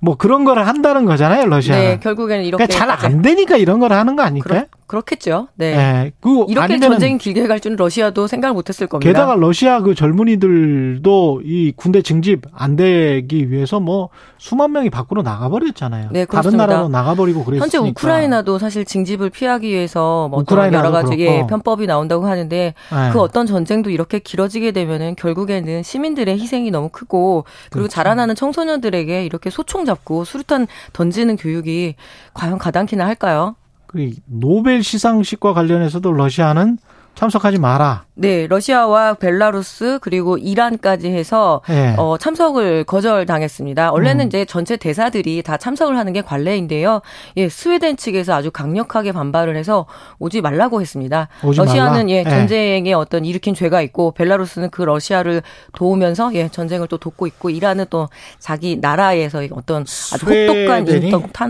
뭐 0.00 0.16
그런 0.16 0.44
거를 0.44 0.66
한다는 0.66 1.04
거잖아요, 1.04 1.46
러시아. 1.46 1.76
네, 1.76 1.98
결국에는 1.98 2.44
이렇게 2.44 2.66
그러니까 2.66 2.96
잘 2.96 3.06
안 3.10 3.22
되니까 3.22 3.56
이런 3.56 3.80
걸 3.80 3.92
하는 3.92 4.14
거 4.16 4.22
아닐까요? 4.22 4.64
그렇겠죠. 4.88 5.48
네. 5.54 5.76
네. 5.76 6.12
그 6.18 6.46
이렇게 6.48 6.80
전쟁이 6.80 7.18
길게 7.18 7.46
갈 7.46 7.60
줄은 7.60 7.76
러시아도 7.76 8.26
생각을 8.26 8.54
못했을 8.54 8.86
겁니다. 8.86 9.08
게다가 9.08 9.34
러시아 9.34 9.82
그 9.82 9.94
젊은이들도 9.94 11.42
이 11.44 11.72
군대 11.76 12.00
징집 12.00 12.46
안 12.52 12.74
되기 12.74 13.50
위해서 13.50 13.80
뭐 13.80 14.08
수만 14.38 14.72
명이 14.72 14.88
밖으로 14.88 15.20
나가버렸잖아요. 15.22 16.08
네, 16.10 16.24
다른 16.24 16.56
나라로 16.56 16.88
나가버리고 16.88 17.44
그랬으니까. 17.44 17.64
현재 17.64 17.76
우크라이나도 17.78 18.58
사실 18.58 18.86
징집을 18.86 19.28
피하기 19.28 19.68
위해서 19.68 20.28
뭐 20.28 20.42
여러 20.48 20.90
가지 20.90 21.18
예, 21.18 21.46
편법이 21.46 21.86
나온다고 21.86 22.26
하는데 22.26 22.74
네. 22.74 23.10
그 23.12 23.20
어떤 23.20 23.46
전쟁도 23.46 23.90
이렇게 23.90 24.18
길어지게 24.18 24.72
되면은 24.72 25.16
결국에는 25.16 25.82
시민들의 25.82 26.38
희생이 26.38 26.70
너무 26.70 26.88
크고 26.88 27.44
그리고 27.64 27.82
그렇죠. 27.84 27.88
자라나는 27.88 28.34
청소년들에게 28.34 29.24
이렇게 29.26 29.50
소총 29.50 29.84
잡고 29.84 30.24
수류탄 30.24 30.66
던지는 30.94 31.36
교육이 31.36 31.94
과연 32.32 32.56
가당키나 32.56 33.04
할까요? 33.06 33.54
그 33.88 34.10
노벨 34.26 34.82
시상식과 34.82 35.54
관련해서도 35.54 36.12
러시아는 36.12 36.78
참석하지 37.18 37.58
마라. 37.58 38.04
네, 38.14 38.46
러시아와 38.46 39.14
벨라루스 39.14 39.98
그리고 40.02 40.38
이란까지 40.38 41.08
해서 41.08 41.62
네. 41.66 41.96
어, 41.98 42.16
참석을 42.16 42.84
거절당했습니다. 42.84 43.90
원래는 43.90 44.26
음. 44.26 44.28
이제 44.28 44.44
전체 44.44 44.76
대사들이 44.76 45.42
다 45.42 45.56
참석을 45.56 45.98
하는 45.98 46.12
게 46.12 46.22
관례인데요. 46.22 47.00
예, 47.36 47.48
스웨덴 47.48 47.96
측에서 47.96 48.34
아주 48.34 48.52
강력하게 48.52 49.10
반발을 49.10 49.56
해서 49.56 49.86
오지 50.20 50.42
말라고 50.42 50.80
했습니다. 50.80 51.26
오지 51.42 51.58
러시아는 51.58 51.92
말라? 51.92 52.08
예, 52.08 52.22
네. 52.22 52.30
전쟁에 52.30 52.92
어떤 52.92 53.24
일으킨 53.24 53.52
죄가 53.52 53.82
있고 53.82 54.12
벨라루스는 54.12 54.70
그 54.70 54.82
러시아를 54.82 55.42
도우면서 55.72 56.32
예, 56.34 56.48
전쟁을 56.48 56.86
또 56.86 56.98
돕고 56.98 57.26
있고 57.26 57.50
이란은 57.50 57.86
또 57.90 58.08
자기 58.38 58.76
나라에서 58.76 59.42
어떤 59.50 59.82
아주 59.82 60.24
혹독한 60.24 60.86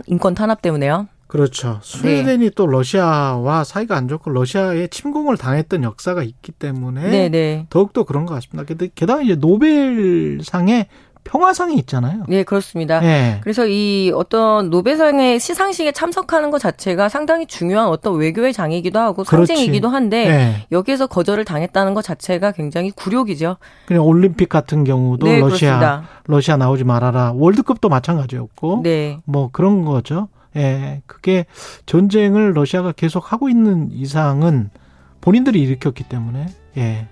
인권 0.07 0.35
탄압 0.35 0.63
때문에요. 0.63 1.09
그렇죠. 1.29 1.79
스웨덴이 1.83 2.45
네. 2.45 2.51
또 2.57 2.67
러시아와 2.67 3.63
사이가 3.63 3.95
안 3.95 4.09
좋고 4.09 4.31
러시아에 4.31 4.89
침공을 4.89 5.37
당했던 5.37 5.85
역사가 5.85 6.23
있기 6.23 6.53
때문에 6.53 7.03
네네. 7.03 7.29
네. 7.29 7.67
더욱더 7.71 8.05
그런 8.05 8.27
것 8.27 8.35
같습니다. 8.35 8.65
게다가 8.95 9.23
이제 9.23 9.35
노벨상에 9.37 10.89
평화상이 11.25 11.77
있잖아요. 11.81 12.25
네, 12.27 12.43
그렇습니다. 12.43 13.01
네. 13.01 13.39
그래서 13.43 13.67
이 13.67 14.11
어떤 14.15 14.71
노벨상의 14.71 15.39
시상식에 15.39 15.93
참석하는 15.93 16.51
것 16.51 16.59
자체가 16.59 17.11
상당히 17.11 17.47
중요한 17.47 17.89
어떤 17.89 18.17
외교의 18.17 18.55
장이기도 18.55 18.99
하고 18.99 19.25
상징이기도 19.25 19.89
한데 19.89 20.29
네. 20.29 20.67
여기에서 20.73 21.07
거절을 21.07 21.45
당했다는 21.45 21.93
것 21.93 22.03
자체가 22.03 22.53
굉장히 22.53 22.91
굴욕이죠. 22.91 23.59
그냥 23.85 24.05
올림픽 24.05 24.49
같은 24.49 24.85
경우도 24.85 25.27
네, 25.27 25.41
러시아 25.41 25.79
그렇습니다. 25.79 26.09
러시아 26.27 26.57
나오지 26.57 26.85
말아라. 26.85 27.33
월드컵도 27.37 27.91
마찬가지였고 27.91 28.81
네. 28.83 29.19
뭐 29.27 29.51
그런 29.53 29.85
거죠. 29.85 30.29
예, 30.57 31.03
그게 31.07 31.47
전쟁을 31.87 32.55
러시아가 32.55 32.93
계속 32.93 33.33
하고 33.33 33.49
있는 33.49 33.91
이상은 33.93 34.71
본인들이 35.21 35.61
일으켰기 35.61 36.05
때문에 36.05 36.47
예, 36.77 37.07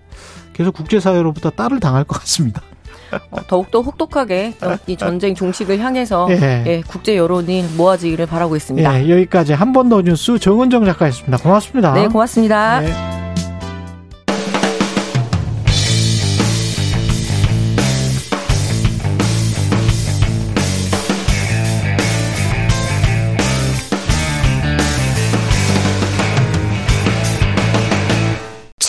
계속 0.52 0.74
국제사회로부터 0.74 1.50
딸을 1.50 1.80
당할 1.80 2.04
것 2.04 2.18
같습니다. 2.20 2.62
어, 3.30 3.36
더욱더 3.46 3.82
혹독하게 3.82 4.54
이 4.88 4.96
전쟁 4.96 5.34
종식을 5.34 5.78
향해서 5.78 6.26
예. 6.30 6.64
예, 6.66 6.82
국제 6.86 7.16
여론이 7.16 7.62
모아지기를 7.76 8.26
바라고 8.26 8.56
있습니다. 8.56 9.04
예, 9.04 9.08
여기까지 9.10 9.52
한 9.52 9.72
번 9.72 9.88
더 9.88 10.02
뉴스 10.02 10.38
정은정 10.38 10.84
작가였습니다. 10.86 11.36
고맙습니다. 11.38 11.92
네, 11.92 12.08
고맙습니다. 12.08 12.80
네. 12.80 13.15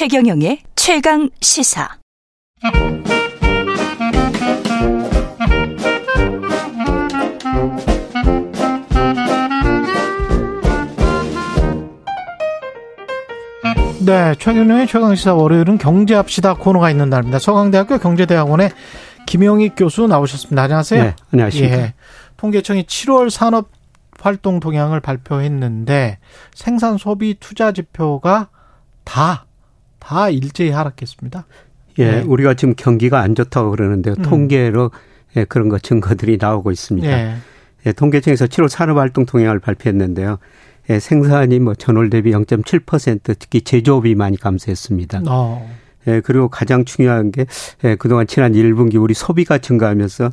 최경영의 0.10 0.60
최강 0.74 1.30
시사. 1.42 1.98
네, 14.06 14.34
최경영의 14.40 14.88
최강 14.88 15.14
시사 15.14 15.34
월요일은 15.34 15.78
경제합시다 15.78 16.54
코너가 16.54 16.90
있는 16.90 17.10
날입니다. 17.10 17.40
서강대학교 17.40 17.98
경제대학원의 17.98 18.70
김영익 19.26 19.74
교수 19.76 20.08
나오셨습니다. 20.08 20.62
안녕하세요. 20.62 21.04
네, 21.04 21.16
안녕하십니까. 21.34 21.78
예, 21.78 21.94
통계청이 22.38 22.84
7월 22.84 23.30
산업 23.30 23.72
활동 24.22 24.62
동향을 24.62 25.02
발표했는데 25.02 26.20
생산 26.54 26.98
소비 26.98 27.36
투자 27.38 27.74
지표가 27.74 28.48
다 29.04 29.47
다 30.08 30.30
일제히 30.30 30.70
하락했습니다. 30.70 31.46
예, 32.00 32.12
네. 32.12 32.22
우리가 32.22 32.54
지금 32.54 32.76
경기가 32.78 33.20
안 33.20 33.36
좋다고 33.36 33.72
그러는데요. 33.72 34.16
음. 34.18 34.24
통계로 34.24 34.92
예, 35.36 35.44
그런 35.44 35.68
거 35.68 35.78
증거들이 35.78 36.38
나오고 36.40 36.72
있습니다. 36.72 37.08
네. 37.08 37.36
예, 37.86 37.92
통계청에서 37.92 38.46
7월 38.46 38.70
산업활동 38.70 39.26
통행을 39.26 39.60
발표했는데요. 39.60 40.38
예, 40.90 41.00
생산이 41.00 41.60
뭐 41.60 41.76
전월 41.76 42.10
대비 42.10 42.32
0.7% 42.32 43.36
특히 43.38 43.62
제조업이 43.62 44.16
많이 44.16 44.38
감소했습니다. 44.38 45.24
어. 45.28 45.70
예, 46.08 46.22
그리고 46.22 46.48
가장 46.48 46.86
중요한 46.86 47.32
게 47.32 47.46
예, 47.84 47.96
그동안 47.96 48.28
지난 48.28 48.54
1분기 48.54 49.02
우리 49.02 49.14
소비가 49.14 49.58
증가하면서 49.58 50.30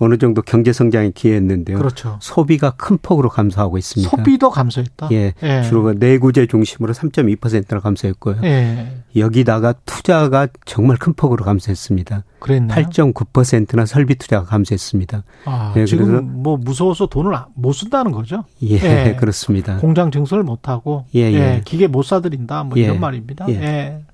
어느 0.00 0.16
정도 0.16 0.42
경제 0.42 0.72
성장에 0.72 1.10
기여했는데요. 1.10 1.76
그렇죠. 1.78 2.18
소비가 2.20 2.70
큰 2.70 2.98
폭으로 3.00 3.28
감소하고 3.28 3.78
있습니다. 3.78 4.16
소비도 4.16 4.50
감소했다. 4.50 5.08
예, 5.12 5.34
예. 5.42 5.62
주로 5.62 5.92
내구재 5.92 6.46
중심으로 6.46 6.92
3.2%나 6.94 7.80
감소했고요. 7.80 8.36
예. 8.44 8.98
여기다가 9.16 9.74
투자가 9.84 10.48
정말 10.64 10.96
큰 10.98 11.14
폭으로 11.14 11.44
감소했습니다. 11.44 12.24
그랬나요? 12.38 12.86
8.9%나 12.86 13.86
설비 13.86 14.14
투자가 14.14 14.46
감소했습니다. 14.46 15.24
아, 15.46 15.74
예, 15.76 15.84
지금 15.84 16.42
뭐 16.42 16.56
무서워서 16.56 17.06
돈을 17.06 17.36
못 17.54 17.72
쓴다는 17.72 18.12
거죠? 18.12 18.44
예, 18.62 18.76
예. 18.76 19.16
그렇습니다. 19.18 19.78
공장 19.78 20.12
증설을 20.12 20.44
못 20.44 20.68
하고 20.68 21.06
예, 21.14 21.22
예, 21.22 21.34
예. 21.34 21.62
기계 21.64 21.88
못 21.88 22.02
사들인다 22.02 22.64
뭐 22.64 22.78
이런 22.78 22.96
예. 22.96 22.98
말입니다. 22.98 23.48
예. 23.48 24.04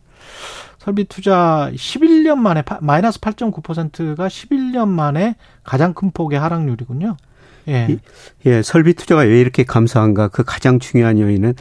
설비 0.85 1.05
투자 1.05 1.71
11년 1.75 2.37
만에 2.37 2.63
마이너스 2.83 3.19
8.9%가 3.19 4.29
11년 4.29 4.89
만에 4.89 5.35
가장 5.63 5.95
큰 5.95 6.11
폭의 6.11 6.39
하락률이군요. 6.39 7.17
예. 7.69 7.99
예, 8.45 8.63
설비 8.63 8.93
투자가 8.93 9.23
왜 9.23 9.41
이렇게 9.41 9.65
감소한가? 9.65 10.29
그 10.29 10.45
가장 10.45 10.79
중요한 10.79 11.19
요인은 11.19 11.55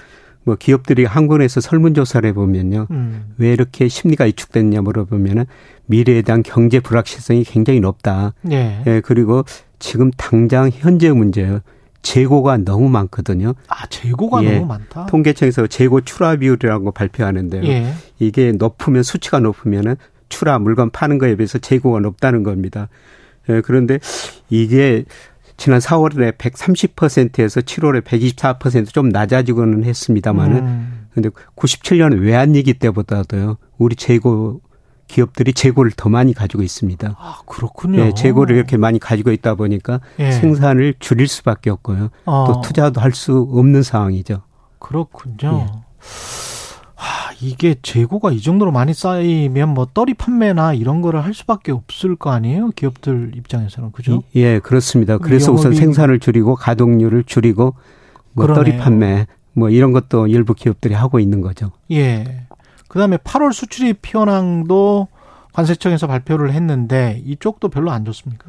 뭐 0.43 0.55
기업들이 0.59 1.05
한국에서 1.05 1.61
설문조사를 1.61 2.27
해보면요. 2.31 2.87
음. 2.91 3.33
왜 3.37 3.53
이렇게 3.53 3.87
심리가 3.87 4.25
위축됐냐 4.25 4.81
물어보면은 4.81 5.45
미래에 5.85 6.21
대한 6.23 6.43
경제 6.43 6.81
불확실성이 6.81 7.45
굉장히 7.45 7.79
높다. 7.79 8.33
예. 8.51 8.83
예 8.85 9.01
그리고 9.05 9.45
지금 9.79 10.11
당장 10.17 10.69
현재 10.69 11.09
문제예요. 11.11 11.61
재고가 12.03 12.57
너무 12.57 12.89
많거든요. 12.89 13.53
아, 13.67 13.87
재고가 13.87 14.43
예, 14.43 14.55
너무 14.55 14.67
많다. 14.67 15.07
통계청에서 15.07 15.67
재고 15.67 16.01
출하 16.01 16.35
비율이라고 16.35 16.91
발표하는데요. 16.91 17.63
예. 17.63 17.93
이게 18.19 18.51
높으면 18.51 19.01
수치가 19.01 19.39
높으면은 19.39 19.95
출하 20.29 20.59
물건 20.59 20.91
파는 20.91 21.17
거에 21.17 21.35
비해서 21.35 21.57
재고가 21.57 22.01
높다는 22.01 22.43
겁니다. 22.43 22.89
예, 23.49 23.61
그런데 23.61 23.99
이게 24.49 25.05
지난 25.57 25.79
4월에 25.79 26.37
130%에서 26.37 27.61
7월에 27.61 28.01
124%좀 28.01 29.09
낮아지고는 29.09 29.83
했습니다만은 29.85 30.57
음. 30.57 31.07
근데 31.13 31.29
97년 31.55 32.19
외환위기 32.19 32.73
때보다도요. 32.73 33.57
우리 33.77 33.95
재고 33.95 34.61
기업들이 35.07 35.53
재고를 35.53 35.91
더 35.95 36.09
많이 36.09 36.33
가지고 36.33 36.63
있습니다. 36.63 37.15
아, 37.19 37.37
그렇군요. 37.45 38.03
네, 38.03 38.13
재고를 38.13 38.55
이렇게 38.55 38.77
많이 38.77 38.99
가지고 38.99 39.31
있다 39.31 39.55
보니까 39.55 39.99
예. 40.19 40.31
생산을 40.31 40.95
줄일 40.99 41.27
수밖에 41.27 41.69
없고요. 41.69 42.09
어. 42.25 42.45
또 42.47 42.61
투자도 42.61 42.99
할 43.01 43.13
수 43.13 43.47
없는 43.51 43.83
상황이죠. 43.83 44.41
그렇군요. 44.79 45.35
예. 45.43 45.71
하, 46.95 47.33
이게 47.41 47.75
재고가 47.81 48.31
이 48.31 48.41
정도로 48.41 48.71
많이 48.71 48.93
쌓이면 48.93 49.69
뭐 49.69 49.87
떨이 49.93 50.13
판매나 50.13 50.73
이런 50.73 51.01
거를 51.01 51.23
할 51.23 51.33
수밖에 51.33 51.71
없을 51.71 52.15
거 52.15 52.31
아니에요? 52.31 52.69
기업들 52.75 53.33
입장에서는 53.35 53.91
그죠? 53.91 54.23
예, 54.35 54.59
그렇습니다. 54.59 55.17
그래서 55.17 55.51
우선 55.51 55.73
생산을 55.73 56.19
줄이고 56.19 56.55
가동률을 56.55 57.25
줄이고 57.25 57.75
뭐 58.33 58.47
떨이 58.47 58.77
판매 58.77 59.27
뭐 59.53 59.69
이런 59.69 59.91
것도 59.91 60.27
일부 60.27 60.55
기업들이 60.55 60.93
하고 60.95 61.19
있는 61.19 61.41
거죠. 61.41 61.71
예. 61.91 62.47
그다음에 62.93 63.17
8월 63.17 63.51
수출입 63.51 64.01
현황도 64.05 65.07
관세청에서 65.51 66.05
발표를 66.05 66.53
했는데 66.53 67.23
이쪽도 67.25 67.69
별로 67.69 67.89
안 67.89 68.05
좋습니까? 68.05 68.45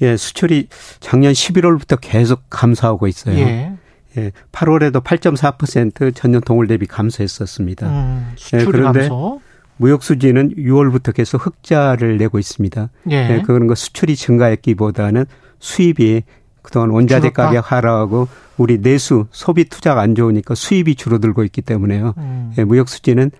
예, 0.00 0.16
수출이 0.16 0.68
작년 1.00 1.34
11월부터 1.34 1.98
계속 2.00 2.40
감소하고 2.48 3.06
있어요. 3.06 3.36
예. 3.36 3.72
예, 4.16 4.32
8월에도 4.50 5.04
8.4% 5.04 6.14
전년 6.14 6.40
동월 6.40 6.68
대비 6.68 6.86
감소했었습니다. 6.86 7.86
음, 7.86 8.32
수출 8.36 8.60
예, 8.60 8.64
그런데 8.64 9.00
감소. 9.00 9.42
무역 9.76 10.02
수지는 10.02 10.54
6월부터 10.56 11.14
계속 11.14 11.46
흑자를 11.46 12.16
내고 12.16 12.38
있습니다. 12.38 12.88
예. 13.10 13.14
예 13.14 13.42
그런 13.42 13.66
거 13.66 13.74
수출이 13.74 14.16
증가했기보다는 14.16 15.26
수입이 15.58 16.22
그동안 16.62 16.90
원자재? 16.90 17.30
가격 17.30 17.70
하락하고 17.70 18.28
우리 18.56 18.80
내수 18.80 19.26
소비 19.32 19.66
투자가 19.66 20.00
안 20.00 20.14
좋으니까 20.14 20.54
수입이 20.54 20.94
줄어들고 20.94 21.44
있기 21.44 21.60
때문에요. 21.60 22.14
음. 22.16 22.54
예, 22.56 22.64
무역 22.64 22.88
수지는 22.88 23.30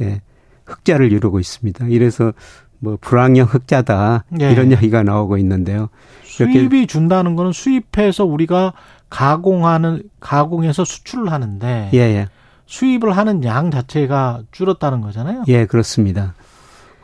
예, 0.00 0.20
흑자를 0.66 1.12
이루고 1.12 1.40
있습니다. 1.40 1.86
이래서 1.86 2.32
뭐 2.80 2.96
불황형 3.00 3.46
흑자다 3.46 4.24
예. 4.40 4.52
이런 4.52 4.70
이야기가 4.70 5.02
나오고 5.02 5.36
있는데요. 5.38 5.88
수입이 6.22 6.86
준다는 6.86 7.34
거는 7.34 7.52
수입해서 7.52 8.24
우리가 8.24 8.72
가공하는 9.10 10.02
가공해서 10.20 10.84
수출을 10.84 11.32
하는데 11.32 11.90
예, 11.94 11.98
예. 11.98 12.26
수입을 12.66 13.16
하는 13.16 13.42
양 13.44 13.70
자체가 13.70 14.42
줄었다는 14.52 15.00
거잖아요. 15.00 15.44
예, 15.48 15.66
그렇습니다. 15.66 16.34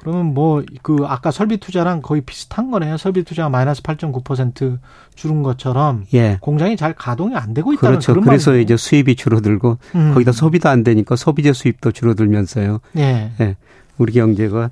그러면 0.05 0.35
뭐 0.35 0.63
그 0.83 0.99
아까 1.07 1.31
설비 1.31 1.57
투자랑 1.57 2.03
거의 2.03 2.21
비슷한 2.21 2.71
거네요. 2.71 2.97
설비 2.99 3.25
투자가 3.25 3.49
마이너스 3.49 3.83
8.9% 3.83 4.79
줄은 5.15 5.43
것처럼 5.43 6.05
예. 6.13 6.39
공장이 6.41 6.77
잘 6.77 6.93
가동이 6.93 7.35
안 7.35 7.55
되고 7.55 7.73
있다는 7.73 7.91
그렇죠. 7.93 8.13
그런 8.13 8.25
그래서 8.25 8.51
말이에요. 8.51 8.63
이제 8.63 8.77
수입이 8.77 9.17
줄어들고 9.17 9.79
음. 9.95 10.13
거기다 10.13 10.33
소비도 10.33 10.69
안 10.69 10.85
되니까 10.85 11.17
소비재 11.17 11.53
수입도 11.53 11.93
줄어들면서요. 11.93 12.81
예. 12.99 13.33
예. 13.41 13.57
우리 13.97 14.13
경제가 14.13 14.71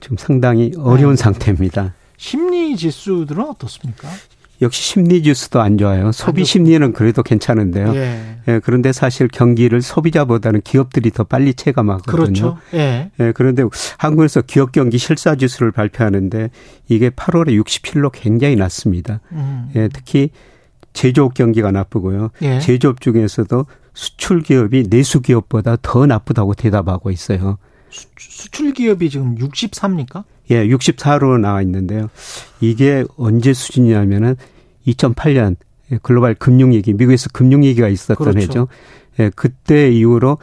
좀 0.00 0.16
상당히 0.16 0.72
어려운 0.78 1.14
네. 1.16 1.22
상태입니다. 1.22 1.94
심리 2.16 2.76
지수들은 2.76 3.44
어떻습니까? 3.48 4.08
역시 4.60 4.82
심리 4.82 5.22
지수도 5.22 5.60
안 5.60 5.78
좋아요. 5.78 6.10
소비 6.12 6.44
심리는 6.44 6.92
그래도 6.92 7.22
괜찮은데요. 7.22 7.94
예. 7.94 8.38
예. 8.48 8.60
그런데 8.64 8.92
사실 8.92 9.28
경기를 9.28 9.82
소비자보다는 9.82 10.62
기업들이 10.62 11.10
더 11.10 11.24
빨리 11.24 11.54
체감하거든요. 11.54 12.16
그렇죠. 12.16 12.58
예. 12.74 13.10
예. 13.20 13.32
그런데 13.32 13.62
한국에서 13.98 14.42
기업 14.42 14.72
경기 14.72 14.98
실사 14.98 15.36
지수를 15.36 15.70
발표하는데 15.70 16.50
이게 16.88 17.10
8월에 17.10 17.62
67로 17.62 18.10
굉장히 18.12 18.56
낮습니다. 18.56 19.20
음. 19.32 19.70
예. 19.76 19.88
특히 19.92 20.30
제조업 20.92 21.34
경기가 21.34 21.70
나쁘고요. 21.70 22.30
예. 22.42 22.58
제조업 22.58 23.00
중에서도 23.00 23.66
수출 23.94 24.42
기업이 24.42 24.88
내수 24.90 25.20
기업보다 25.20 25.76
더 25.82 26.06
나쁘다고 26.06 26.54
대답하고 26.54 27.10
있어요. 27.10 27.58
수, 27.90 28.06
수출 28.18 28.72
기업이 28.72 29.10
지금 29.10 29.36
64입니까? 29.36 30.24
예, 30.50 30.66
64로 30.66 31.38
나와 31.38 31.62
있는데요. 31.62 32.08
이게 32.60 33.04
언제 33.16 33.52
수준이냐면은 33.52 34.36
2008년 34.86 35.56
글로벌 36.02 36.34
금융 36.34 36.72
위기, 36.72 36.92
미국에서 36.92 37.28
금융 37.32 37.62
위기가 37.62 37.88
있었던 37.88 38.16
그렇죠. 38.16 38.40
해죠. 38.40 38.68
예, 39.20 39.30
그때 39.34 39.90
이후로 39.90 40.38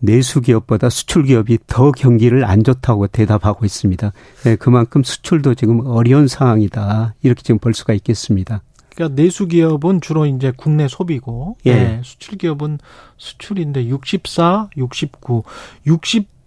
내수 0.00 0.40
기업보다 0.40 0.90
수출 0.90 1.24
기업이 1.24 1.58
더 1.66 1.90
경기를 1.90 2.44
안 2.44 2.62
좋다고 2.62 3.08
대답하고 3.08 3.64
있습니다. 3.64 4.12
예, 4.46 4.56
그만큼 4.56 5.02
수출도 5.02 5.54
지금 5.54 5.84
어려운 5.86 6.28
상황이다. 6.28 7.14
이렇게 7.22 7.42
지금 7.42 7.58
볼 7.58 7.74
수가 7.74 7.94
있겠습니다. 7.94 8.62
그러니까 8.94 9.20
내수 9.20 9.46
기업은 9.46 10.00
주로 10.00 10.26
이제 10.26 10.52
국내 10.56 10.88
소비고 10.88 11.56
예. 11.66 11.74
네, 11.74 12.00
수출 12.04 12.38
기업은 12.38 12.78
수출인데 13.16 13.88
64, 13.88 14.70
69, 14.76 15.42
60 15.86 16.37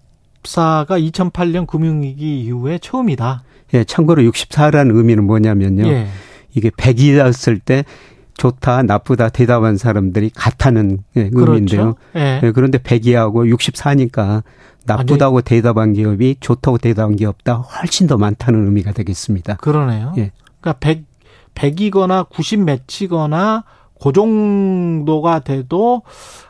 64가 0.43 1.11
2008년 1.11 1.67
금융위기 1.67 2.41
이후에 2.41 2.79
처음이다. 2.79 3.43
예, 3.73 3.83
참고로 3.83 4.21
64라는 4.23 4.95
의미는 4.95 5.25
뭐냐면요. 5.25 5.87
예. 5.87 6.07
이게 6.53 6.69
100이었을 6.69 7.59
때 7.63 7.85
좋다, 8.35 8.83
나쁘다 8.83 9.29
대답한 9.29 9.77
사람들이 9.77 10.31
같다는 10.31 10.99
예, 11.15 11.29
그렇죠. 11.29 11.53
의미인데요. 11.53 11.95
예. 12.15 12.41
예, 12.43 12.51
그런데 12.51 12.77
100이하고 12.79 13.55
64니까 13.55 14.43
나쁘다고 14.85 15.37
아니, 15.37 15.43
대답한 15.43 15.93
기업이 15.93 16.37
좋다고 16.39 16.79
대답한 16.79 17.15
기업보다 17.15 17.55
훨씬 17.55 18.07
더 18.07 18.17
많다는 18.17 18.65
의미가 18.65 18.93
되겠습니다. 18.93 19.57
그러네요. 19.57 20.13
예. 20.17 20.31
그러니까 20.59 20.79
100, 20.79 21.05
100이거나 21.55 22.27
90 22.29 22.61
매치거나 22.61 23.63
그 24.01 24.11
정도가 24.11 25.39
돼도 25.39 26.01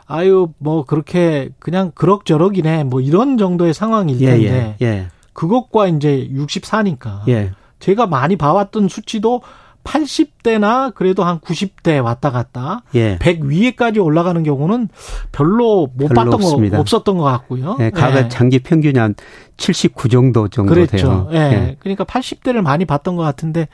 아유 0.06 0.48
뭐 0.58 0.84
그렇게 0.84 1.50
그냥 1.58 1.92
그럭저럭이네 1.94 2.84
뭐 2.84 3.00
이런 3.00 3.36
정도의 3.36 3.74
상황일 3.74 4.20
예, 4.20 4.26
텐데 4.26 4.76
예, 4.80 4.86
예. 4.86 5.08
그것과 5.34 5.88
이제 5.88 6.30
64니까 6.32 7.28
예. 7.28 7.52
제가 7.78 8.06
많이 8.06 8.36
봐왔던 8.36 8.88
수치도 8.88 9.42
80대나 9.84 10.94
그래도 10.94 11.24
한 11.24 11.40
90대 11.40 12.02
왔다 12.02 12.30
갔다 12.30 12.82
예. 12.94 13.18
100 13.18 13.44
위에까지 13.44 14.00
올라가는 14.00 14.42
경우는 14.42 14.88
별로 15.32 15.88
못 15.94 16.08
별로 16.08 16.14
봤던 16.14 16.34
없습니다. 16.34 16.76
거 16.76 16.80
없었던 16.80 17.18
것 17.18 17.24
같고요. 17.24 17.76
예, 17.80 17.90
가가 17.90 18.24
예. 18.24 18.28
장기 18.28 18.58
평균이 18.60 18.98
한 18.98 19.14
79 19.56 20.08
정도 20.08 20.48
정도 20.48 20.74
그랬죠. 20.74 20.96
돼요. 20.96 21.28
예. 21.32 21.36
예. 21.36 21.76
그러니까 21.80 22.04
80대를 22.04 22.62
많이 22.62 22.84
봤던 22.84 23.16
것 23.16 23.22
같은데 23.22 23.68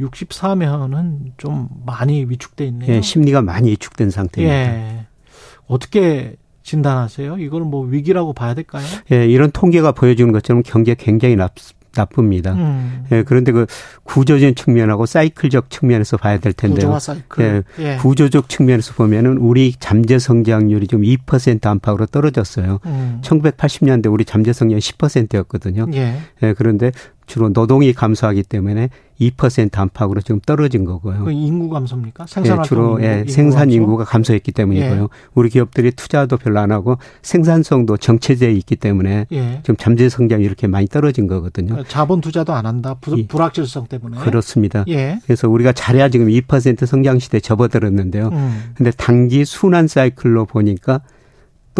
64면은 0.00 1.32
좀 1.36 1.68
많이 1.84 2.24
위축돼 2.24 2.64
있네요. 2.66 2.92
예, 2.92 3.00
심리가 3.00 3.42
많이 3.42 3.70
위축된 3.70 4.10
상태입니다. 4.10 4.56
예. 4.56 5.06
어떻게 5.66 6.36
진단하세요? 6.62 7.38
이걸 7.38 7.62
뭐 7.62 7.84
위기라고 7.84 8.32
봐야 8.32 8.54
될까요? 8.54 8.84
예, 9.12 9.26
이런 9.26 9.50
통계가 9.50 9.92
보여주는 9.92 10.30
것처럼 10.32 10.62
경기가 10.62 10.94
굉장히 11.02 11.36
납, 11.36 11.54
나쁩니다. 12.00 12.52
음. 12.54 13.04
예, 13.12 13.22
그런데 13.22 13.52
그 13.52 13.66
구조적인 14.04 14.54
측면하고 14.54 15.06
사이클적 15.06 15.70
측면에서 15.70 16.16
봐야 16.16 16.38
될 16.38 16.52
텐데요. 16.52 16.76
구조와 16.76 16.98
사이클. 16.98 17.64
예, 17.78 17.84
예. 17.84 17.96
구조적 17.96 18.48
측면에서 18.48 18.94
보면은 18.94 19.36
우리 19.38 19.74
잠재 19.78 20.18
성장률이 20.18 20.86
좀 20.86 21.02
2% 21.02 21.66
안팎으로 21.66 22.06
떨어졌어요. 22.06 22.80
음. 22.86 23.20
1980년대 23.22 24.12
우리 24.12 24.24
잠재 24.24 24.52
성장이 24.52 24.80
10%였거든요. 24.80 25.86
예. 25.94 26.16
예, 26.42 26.54
그런데 26.54 26.92
주로 27.30 27.48
노동이 27.48 27.92
감소하기 27.92 28.42
때문에 28.42 28.90
2% 29.20 29.78
안팎으로 29.78 30.20
지금 30.20 30.40
떨어진 30.40 30.84
거고요. 30.84 31.24
그 31.24 31.30
인구 31.30 31.68
감소입니까? 31.70 32.26
생산 32.26 32.58
예, 32.58 32.62
주로 32.62 32.98
인구, 32.98 33.04
예, 33.04 33.24
생산 33.28 33.60
감소? 33.60 33.76
인구가 33.76 34.04
감소했기 34.04 34.50
때문이고요. 34.50 35.02
예. 35.02 35.06
우리 35.34 35.48
기업들이 35.48 35.92
투자도 35.92 36.38
별로 36.38 36.58
안 36.58 36.72
하고 36.72 36.98
생산성도 37.22 37.98
정체되어 37.98 38.50
있기 38.50 38.74
때문에 38.76 39.26
예. 39.30 39.60
지금 39.62 39.76
잠재 39.76 40.08
성장이 40.08 40.44
이렇게 40.44 40.66
많이 40.66 40.88
떨어진 40.88 41.28
거거든요. 41.28 41.68
그러니까 41.68 41.88
자본 41.88 42.20
투자도 42.20 42.52
안 42.52 42.66
한다. 42.66 42.94
부, 43.00 43.24
불확실성 43.28 43.86
때문에. 43.86 44.16
그렇습니다. 44.18 44.84
예. 44.88 45.20
그래서 45.24 45.48
우리가 45.48 45.72
잘해야 45.72 46.08
지금 46.08 46.26
2% 46.26 46.84
성장 46.84 47.20
시대 47.20 47.38
접어들었는데요. 47.38 48.28
음. 48.32 48.72
근데 48.74 48.90
단기 48.90 49.44
순환 49.44 49.86
사이클로 49.86 50.46
보니까 50.46 51.00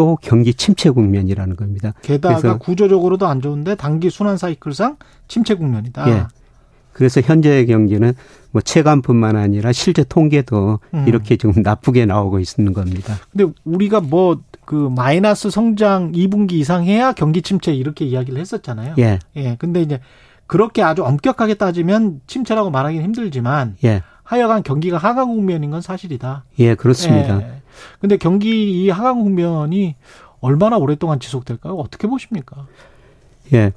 또 0.00 0.16
경기 0.22 0.54
침체 0.54 0.88
국면이라는 0.88 1.56
겁니다. 1.56 1.92
게다가 2.00 2.56
구조적으로도 2.56 3.26
안 3.26 3.42
좋은데 3.42 3.74
단기 3.74 4.08
순환 4.08 4.38
사이클상 4.38 4.96
침체 5.28 5.54
국면이다. 5.54 6.08
예. 6.10 6.26
그래서 6.94 7.20
현재의 7.20 7.66
경기는 7.66 8.14
뭐 8.50 8.62
체감뿐만 8.62 9.36
아니라 9.36 9.72
실제 9.72 10.02
통계도 10.02 10.80
음. 10.94 11.04
이렇게 11.06 11.36
지금 11.36 11.62
나쁘게 11.62 12.06
나오고 12.06 12.40
있는 12.40 12.72
겁니다. 12.72 13.14
근데 13.30 13.52
우리가 13.64 14.00
뭐 14.00 14.40
그 14.70 14.88
마이너스 14.88 15.50
성장 15.50 16.12
2분기 16.12 16.52
이상 16.52 16.84
해야 16.84 17.10
경기 17.12 17.42
침체 17.42 17.74
이렇게 17.74 18.04
이야기를 18.04 18.38
했었잖아요. 18.40 18.94
예. 18.98 19.18
예. 19.34 19.56
근데 19.58 19.82
이제 19.82 19.98
그렇게 20.46 20.84
아주 20.84 21.02
엄격하게 21.04 21.54
따지면 21.54 22.20
침체라고 22.28 22.70
말하기는 22.70 23.04
힘들지만 23.04 23.74
예. 23.82 24.04
하여간 24.30 24.62
경기가 24.62 24.96
하강 24.96 25.34
국면인 25.34 25.72
건 25.72 25.80
사실이다. 25.80 26.44
예, 26.60 26.76
그렇습니다. 26.76 27.42
예. 27.42 27.62
근데 28.00 28.16
경기 28.16 28.84
이 28.84 28.88
하강 28.88 29.24
국면이 29.24 29.96
얼마나 30.40 30.76
오랫동안 30.76 31.18
지속될까요? 31.18 31.74
어떻게 31.74 32.06
보십니까? 32.06 32.68
예. 33.52 33.72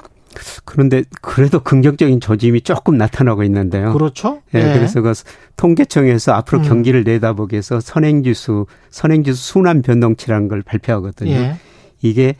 그런데 0.64 1.06
그래도 1.24 1.60
긍정적인 1.60 2.20
조짐이 2.20 2.62
조금 2.62 2.98
나타나고 2.98 3.44
있는데요. 3.46 3.94
그렇죠. 3.94 4.44
예, 4.54 4.64
네. 4.64 4.74
그래서 4.76 5.02
그 5.02 5.14
통계청에서 5.58 6.34
앞으로 6.34 6.60
음. 6.60 6.68
경기를 6.68 7.04
내다보기 7.04 7.56
위해서 7.56 7.80
선행지수, 7.80 8.68
선행지수 8.92 9.44
순환 9.44 9.82
변동치라는 9.82 10.50
걸 10.50 10.62
발표하거든요. 10.62 11.32
예. 11.32 11.56
이게 12.04 12.36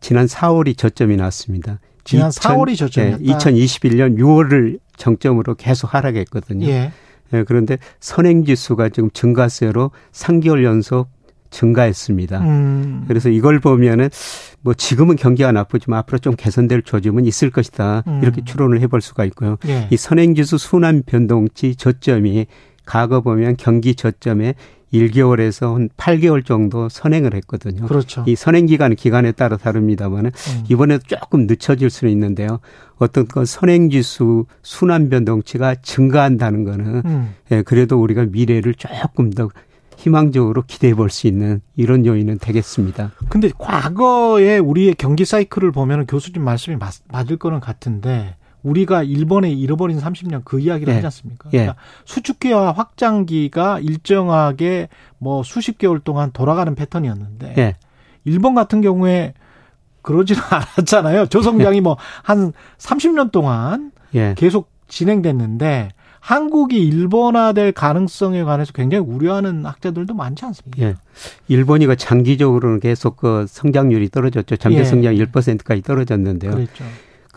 지난 0.00 0.24
4월이 0.24 0.78
저점이 0.78 1.16
나왔습니다. 1.16 1.78
지난 2.04 2.28
2000, 2.28 2.56
4월이 2.56 2.78
저점이었다. 2.78 3.22
예, 3.22 3.26
2021년 3.26 4.18
6월을 4.18 4.78
정점으로 4.96 5.56
계속 5.56 5.92
하락했거든요. 5.92 6.90
예. 7.34 7.38
예, 7.38 7.44
그런데 7.44 7.78
선행지수가 8.00 8.90
지금 8.90 9.10
증가세로 9.12 9.90
3개월 10.12 10.64
연속 10.64 11.08
증가했습니다. 11.50 12.40
음. 12.40 13.04
그래서 13.08 13.28
이걸 13.28 13.58
보면은 13.58 14.08
뭐 14.60 14.72
지금은 14.72 15.16
경기가 15.16 15.50
나쁘지만 15.52 15.98
앞으로 15.98 16.18
좀 16.18 16.34
개선될 16.36 16.82
조짐은 16.82 17.26
있을 17.26 17.50
것이다. 17.50 18.04
음. 18.06 18.20
이렇게 18.22 18.44
추론을 18.44 18.80
해볼 18.80 19.00
수가 19.00 19.24
있고요. 19.26 19.56
예. 19.66 19.88
이 19.90 19.96
선행지수 19.96 20.58
순환 20.58 21.02
변동치 21.04 21.74
저점이 21.76 22.46
과거 22.86 23.20
보면 23.20 23.56
경기 23.56 23.94
저점에 23.94 24.54
1개월에서 24.92 25.74
한 25.74 25.88
8개월 25.96 26.44
정도 26.44 26.88
선행을 26.88 27.34
했거든요. 27.34 27.86
그렇죠. 27.86 28.24
이 28.26 28.34
선행 28.34 28.66
기간 28.66 28.94
기간에 28.94 29.32
따라 29.32 29.56
다릅니다만은 29.56 30.30
음. 30.34 30.64
이번에도 30.68 31.04
조금 31.06 31.46
늦춰질 31.46 31.90
수는 31.90 32.12
있는데요. 32.12 32.60
어떤 32.98 33.26
건 33.28 33.44
선행 33.44 33.88
지수 33.90 34.46
순환 34.62 35.08
변동치가 35.08 35.76
증가한다는 35.76 36.64
거는 36.64 37.02
음. 37.04 37.34
예, 37.52 37.62
그래도 37.62 38.00
우리가 38.02 38.26
미래를 38.26 38.74
조금 38.74 39.30
더 39.30 39.48
희망적으로 39.96 40.62
기대해 40.66 40.94
볼 40.94 41.10
수 41.10 41.26
있는 41.26 41.60
이런 41.76 42.06
요인은 42.06 42.38
되겠습니다. 42.38 43.12
근데 43.28 43.50
과거에 43.58 44.58
우리의 44.58 44.94
경기 44.96 45.24
사이클을 45.24 45.72
보면 45.72 46.06
교수님 46.06 46.42
말씀이 46.42 46.76
맞, 46.76 46.94
맞을 47.08 47.36
거는 47.36 47.60
같은데 47.60 48.36
우리가 48.62 49.02
일본에 49.02 49.50
잃어버린 49.50 49.98
30년 49.98 50.42
그 50.44 50.60
이야기를 50.60 50.90
예. 50.92 50.96
하지 50.96 51.06
않습니까? 51.06 51.50
예. 51.52 51.58
그러니까 51.58 51.76
수축기와 52.04 52.72
확장기가 52.72 53.80
일정하게 53.80 54.88
뭐 55.18 55.42
수십 55.42 55.78
개월 55.78 56.00
동안 56.00 56.30
돌아가는 56.32 56.74
패턴이었는데 56.74 57.54
예. 57.58 57.76
일본 58.24 58.54
같은 58.54 58.80
경우에 58.80 59.34
그러지는 60.02 60.42
않았잖아요. 60.50 61.26
조성장이 61.26 61.78
예. 61.78 61.80
뭐한 61.80 62.52
30년 62.78 63.32
동안 63.32 63.92
예. 64.14 64.34
계속 64.36 64.70
진행됐는데 64.88 65.90
한국이 66.20 66.86
일본화될 66.86 67.72
가능성에 67.72 68.44
관해서 68.44 68.72
굉장히 68.72 69.04
우려하는 69.06 69.64
학자들도 69.64 70.12
많지 70.14 70.44
않습니까? 70.44 70.86
예. 70.86 70.94
일본이가 71.48 71.94
장기적으로는 71.94 72.80
계속 72.80 73.16
그 73.16 73.46
성장률이 73.48 74.10
떨어졌죠. 74.10 74.56
잠재 74.56 74.84
성장 74.84 75.16
예. 75.16 75.24
1%까지 75.24 75.80
떨어졌는데요. 75.82 76.52
그랬죠. 76.52 76.84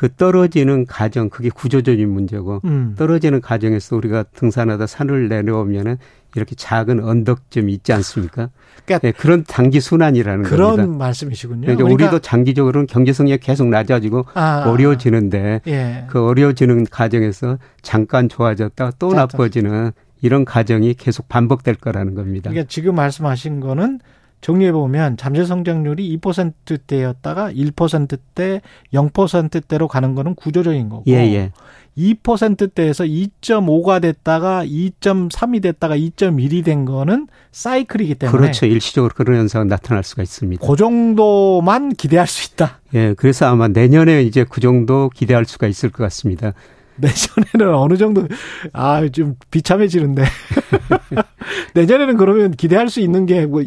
그 0.04 0.14
떨어지는 0.14 0.86
과정 0.86 1.30
그게 1.30 1.48
구조적인 1.48 2.10
문제고 2.10 2.60
음. 2.66 2.94
떨어지는 2.98 3.40
과정에서 3.40 3.96
우리가 3.96 4.24
등산하다 4.36 4.86
산을 4.86 5.30
내려오면은 5.30 5.96
이렇게 6.36 6.56
작은 6.56 7.02
언덕점이 7.02 7.72
있지 7.72 7.94
않습니까? 7.94 8.50
그러니까 8.84 9.08
네, 9.08 9.14
그런 9.14 9.46
단기 9.46 9.80
순환이라는 9.80 10.44
그런 10.44 10.76
겁니다. 10.76 10.98
말씀이시군요. 10.98 11.62
그러니까, 11.62 11.86
그러니까 11.86 11.94
우리도 11.94 12.20
장기적으로는 12.20 12.88
경제 12.88 13.14
성장이 13.14 13.38
계속 13.38 13.70
낮아지고 13.70 14.26
아, 14.34 14.66
어려워지는데 14.68 15.62
예. 15.68 16.06
그 16.10 16.28
어려워지는 16.28 16.88
과정에서 16.88 17.58
잠깐 17.82 18.28
좋아졌다 18.28 18.92
또 19.00 19.14
나빠지는 19.14 19.94
이런 20.22 20.44
과정이 20.44 20.96
계속 20.96 21.30
반복될 21.30 21.76
거라는 21.76 22.14
겁니다. 22.14 22.50
그러니까 22.50 22.68
지금 22.68 22.96
말씀하신 22.96 23.62
거는 23.62 24.02
정리해 24.44 24.74
보면 24.74 25.16
잠재 25.16 25.46
성장률이 25.46 26.18
2%대였다가 26.20 27.50
1%대, 27.52 28.62
0%대로 28.94 29.88
가는 29.88 30.16
거는 30.16 30.36
구조적인 30.36 30.90
거고. 30.90 31.04
예, 31.08 31.14
예. 31.14 31.52
2%대에서 31.98 33.06
2.5가 33.06 34.02
됐다가 34.02 34.66
2.3이 34.66 35.62
됐다가 35.62 35.96
2.1이 35.96 36.66
된 36.66 36.84
거는 36.86 37.28
사이클이기 37.52 38.16
때문에 38.16 38.38
그렇죠. 38.38 38.66
일시적으로 38.66 39.14
그런 39.16 39.38
현상이 39.40 39.70
나타날 39.70 40.04
수가 40.04 40.24
있습니다. 40.24 40.68
그 40.68 40.76
정도만 40.76 41.94
기대할 41.94 42.28
수 42.28 42.52
있다. 42.52 42.82
예, 42.96 43.14
그래서 43.14 43.46
아마 43.46 43.70
내년에 43.70 44.24
이제 44.24 44.44
그 44.50 44.60
정도 44.60 45.10
기대할 45.16 45.46
수가 45.46 45.68
있을 45.68 45.90
것 45.90 46.04
같습니다. 46.04 46.54
내년에는 46.98 47.76
어느 47.80 47.96
정도 47.98 48.28
아 48.74 49.08
좀 49.10 49.36
비참해지는데 49.52 50.24
내년에는 51.76 52.18
그러면 52.18 52.52
기대할 52.52 52.90
수 52.90 53.00
있는 53.00 53.26
게뭐 53.26 53.64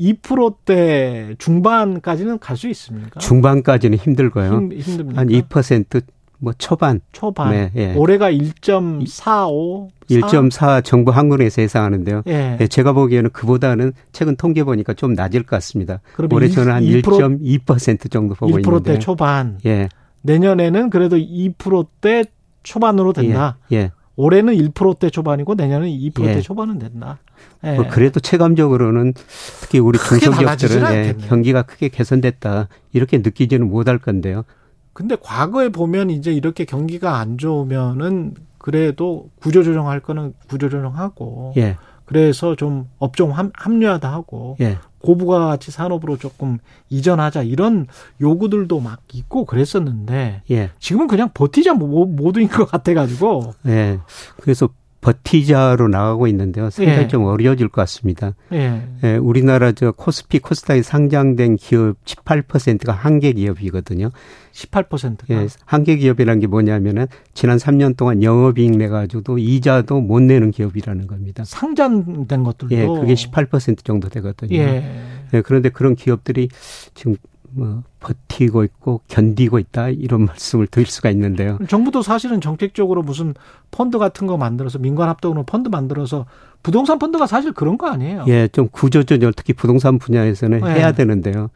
2%대 0.00 1.34
중반까지는 1.38 2.38
갈 2.38 2.56
수 2.56 2.68
있습니까? 2.68 3.20
중반까지는 3.20 3.98
힘들고요. 3.98 4.52
힘, 4.52 4.72
힘듭니까? 4.72 5.22
한2%뭐 5.22 6.52
초반. 6.58 7.00
초반. 7.12 7.50
네, 7.50 7.70
예. 7.76 7.94
올해가 7.94 8.30
1.45. 8.30 9.88
1.4 10.10 10.82
정부 10.84 11.10
한국에서 11.12 11.62
예상하는데요. 11.62 12.22
예. 12.26 12.58
예. 12.60 12.66
제가 12.66 12.92
보기에는 12.92 13.30
그보다는 13.30 13.92
최근 14.12 14.36
통계 14.36 14.64
보니까 14.64 14.94
좀 14.94 15.14
낮을 15.14 15.42
것 15.42 15.56
같습니다. 15.56 16.00
올해 16.32 16.48
저는 16.48 16.72
한 16.72 16.82
1.2% 16.82 18.10
정도 18.10 18.34
보고 18.34 18.52
1%대 18.52 18.60
있는데. 18.60 18.92
1%대 18.92 18.98
초반. 18.98 19.58
예. 19.66 19.88
내년에는 20.22 20.90
그래도 20.90 21.16
2%대 21.16 22.24
초반으로 22.62 23.12
된다. 23.12 23.58
예. 23.72 23.92
예. 24.10 24.22
올해는 24.22 24.54
1%대 24.54 25.10
초반이고 25.10 25.54
내년은 25.54 25.88
2%대 25.88 26.36
예. 26.36 26.40
초반은 26.40 26.78
된다. 26.78 27.18
예. 27.64 27.74
뭐 27.74 27.86
그래도 27.88 28.20
체감적으로는 28.20 29.14
특히 29.60 29.78
우리 29.78 29.98
중소기업들은 29.98 30.94
예, 30.94 31.14
경기가 31.28 31.62
크게 31.62 31.88
개선됐다 31.88 32.68
이렇게 32.92 33.18
느끼지는 33.18 33.68
못할 33.68 33.98
건데요. 33.98 34.44
근데 34.92 35.16
과거에 35.20 35.68
보면 35.68 36.10
이제 36.10 36.32
이렇게 36.32 36.64
경기가 36.64 37.18
안 37.18 37.38
좋으면은 37.38 38.34
그래도 38.58 39.30
구조조정할 39.40 40.00
거는 40.00 40.34
구조조정하고 40.48 41.54
예. 41.56 41.76
그래서 42.04 42.56
좀 42.56 42.88
업종 42.98 43.32
합리화다 43.54 44.12
하고 44.12 44.56
예. 44.60 44.78
고부가 45.00 45.46
가치 45.46 45.70
산업으로 45.70 46.16
조금 46.16 46.58
이전하자 46.88 47.42
이런 47.42 47.86
요구들도 48.20 48.80
막 48.80 49.00
있고 49.12 49.44
그랬었는데 49.44 50.42
예. 50.50 50.70
지금은 50.78 51.06
그냥 51.08 51.30
버티자 51.32 51.74
모두인 51.74 52.48
것 52.48 52.66
같아가지고 52.66 53.54
예. 53.66 53.98
그래서 54.40 54.68
버티자로 55.00 55.88
나가고 55.88 56.26
있는데요. 56.26 56.68
상당히 56.70 57.04
예. 57.04 57.08
좀 57.08 57.24
어려워질 57.24 57.68
것 57.68 57.80
같습니다. 57.82 58.34
예. 58.52 58.82
예. 59.02 59.16
우리나라 59.16 59.72
저 59.72 59.92
코스피 59.92 60.38
코스닥에 60.40 60.82
상장된 60.82 61.56
기업 61.56 61.96
18%가 62.04 62.92
한계 62.92 63.32
기업이거든요. 63.32 64.10
18%가. 64.52 65.24
예. 65.30 65.46
한계 65.64 65.96
기업이라는 65.96 66.40
게 66.40 66.46
뭐냐면은 66.46 67.06
지난 67.32 67.56
3년 67.56 67.96
동안 67.96 68.22
영업이익 68.22 68.72
내 68.72 68.88
가지고도 68.88 69.38
이자도 69.38 70.00
못 70.00 70.20
내는 70.20 70.50
기업이라는 70.50 71.06
겁니다. 71.06 71.44
상장된 71.44 72.44
것들도 72.44 72.74
예, 72.74 72.86
그게 72.86 73.14
18% 73.14 73.84
정도 73.84 74.08
되거든요. 74.10 74.54
예. 74.56 74.84
예. 75.32 75.40
그런데 75.40 75.70
그런 75.70 75.94
기업들이 75.94 76.48
지금 76.94 77.16
뭐 77.52 77.82
버티고 78.00 78.64
있고 78.64 79.00
견디고 79.08 79.58
있다 79.58 79.88
이런 79.90 80.24
말씀을 80.26 80.66
드릴 80.66 80.86
수가 80.86 81.10
있는데요. 81.10 81.58
정부도 81.68 82.02
사실은 82.02 82.40
정책적으로 82.40 83.02
무슨 83.02 83.34
펀드 83.70 83.98
같은 83.98 84.26
거 84.26 84.36
만들어서 84.36 84.78
민관 84.78 85.08
합동으로 85.08 85.44
펀드 85.44 85.68
만들어서 85.68 86.26
부동산 86.62 86.98
펀드가 86.98 87.26
사실 87.26 87.52
그런 87.52 87.78
거 87.78 87.88
아니에요? 87.88 88.24
예, 88.28 88.48
좀 88.48 88.68
구조조정 88.70 89.32
특히 89.36 89.52
부동산 89.52 89.98
분야에서는 89.98 90.60
네. 90.60 90.70
해야 90.74 90.92
되는데요. 90.92 91.50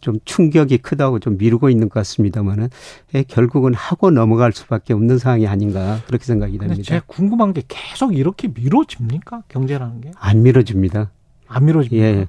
좀 0.00 0.18
충격이 0.26 0.78
크다고 0.78 1.18
좀 1.18 1.38
미루고 1.38 1.70
있는 1.70 1.88
것 1.88 1.94
같습니다만은 2.00 2.68
예, 3.14 3.22
결국은 3.22 3.72
하고 3.72 4.10
넘어갈 4.10 4.52
수밖에 4.52 4.92
없는 4.92 5.16
상황이 5.16 5.46
아닌가 5.46 5.98
그렇게 6.06 6.24
생각이 6.26 6.58
됩니다. 6.58 6.82
제가 6.82 7.04
궁금한 7.06 7.54
게 7.54 7.62
계속 7.66 8.14
이렇게 8.14 8.48
미뤄집니까 8.48 9.44
경제라는 9.48 10.02
게? 10.02 10.10
안 10.16 10.42
미뤄집니다. 10.42 11.10
안 11.46 11.64
미뤄집니다. 11.64 12.06
예. 12.06 12.28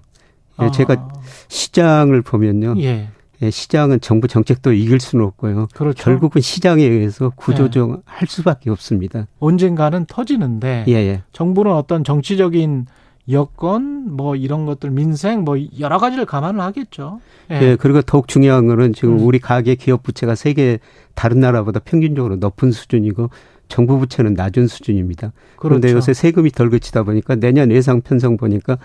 예, 0.62 0.72
제가 0.72 0.94
아. 0.94 1.08
시장을 1.48 2.22
보면요. 2.22 2.76
예. 2.80 3.10
예, 3.42 3.52
시장은 3.52 4.00
정부 4.00 4.28
정책도 4.28 4.74
이길 4.74 5.00
수는 5.00 5.26
없고요. 5.26 5.68
그렇죠. 5.74 6.04
결국은 6.04 6.42
시장에 6.42 6.84
의해서 6.84 7.32
구조조정 7.36 7.92
예. 7.92 8.02
할 8.06 8.28
수밖에 8.28 8.70
없습니다. 8.70 9.28
언젠가는 9.40 10.06
터지는데 10.06 10.86
예, 10.88 10.94
예. 10.94 11.24
정부는 11.34 11.72
어떤 11.72 12.04
정치적인 12.04 12.86
여건 13.30 14.16
뭐 14.16 14.36
이런 14.36 14.66
것들 14.66 14.92
민생 14.92 15.42
뭐 15.44 15.58
여러 15.80 15.98
가지를 15.98 16.26
감안을 16.26 16.62
하겠죠. 16.62 17.20
예. 17.52 17.62
예 17.62 17.76
그리고 17.76 18.02
더욱 18.02 18.28
중요한 18.28 18.68
거는 18.68 18.94
지금 18.94 19.20
음. 19.20 19.26
우리 19.26 19.40
가계 19.40 19.76
기업 19.76 20.04
부채가 20.04 20.36
세계 20.36 20.80
다른 21.14 21.40
나라보다 21.40 21.80
평균적으로 21.80 22.38
높은 22.38 22.72
수준이고 22.72 23.30
정부 23.68 24.00
부채는 24.00 24.34
낮은 24.34 24.68
수준입니다. 24.68 25.32
그런데 25.58 25.90
그렇죠. 25.90 25.98
요새 25.98 26.14
세금이 26.14 26.52
덜 26.52 26.70
그치다 26.70 27.04
보니까 27.04 27.36
내년 27.36 27.72
예상 27.72 28.02
편성 28.02 28.38
보니까 28.38 28.78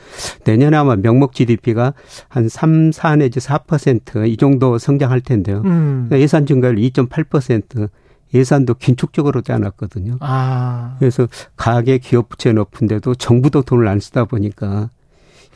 내년에 0.44 0.76
아마 0.76 0.96
명목 0.96 1.32
GDP가 1.32 1.94
한 2.28 2.48
3, 2.48 2.92
4 2.92 3.16
내지 3.16 3.40
4%이 3.40 4.36
정도 4.36 4.78
성장할 4.78 5.20
텐데요. 5.20 5.62
음. 5.64 6.06
그러니까 6.08 6.20
예산 6.20 6.46
증가율 6.46 6.76
2.8% 6.76 7.88
예산도 8.32 8.74
긴축적으로 8.74 9.42
짜놨거든요. 9.42 10.18
아. 10.20 10.96
그래서 10.98 11.26
가계 11.56 11.98
기업 11.98 12.28
부채 12.28 12.52
높은데도 12.52 13.16
정부도 13.16 13.62
돈을 13.62 13.88
안 13.88 13.98
쓰다 14.00 14.24
보니까 14.24 14.90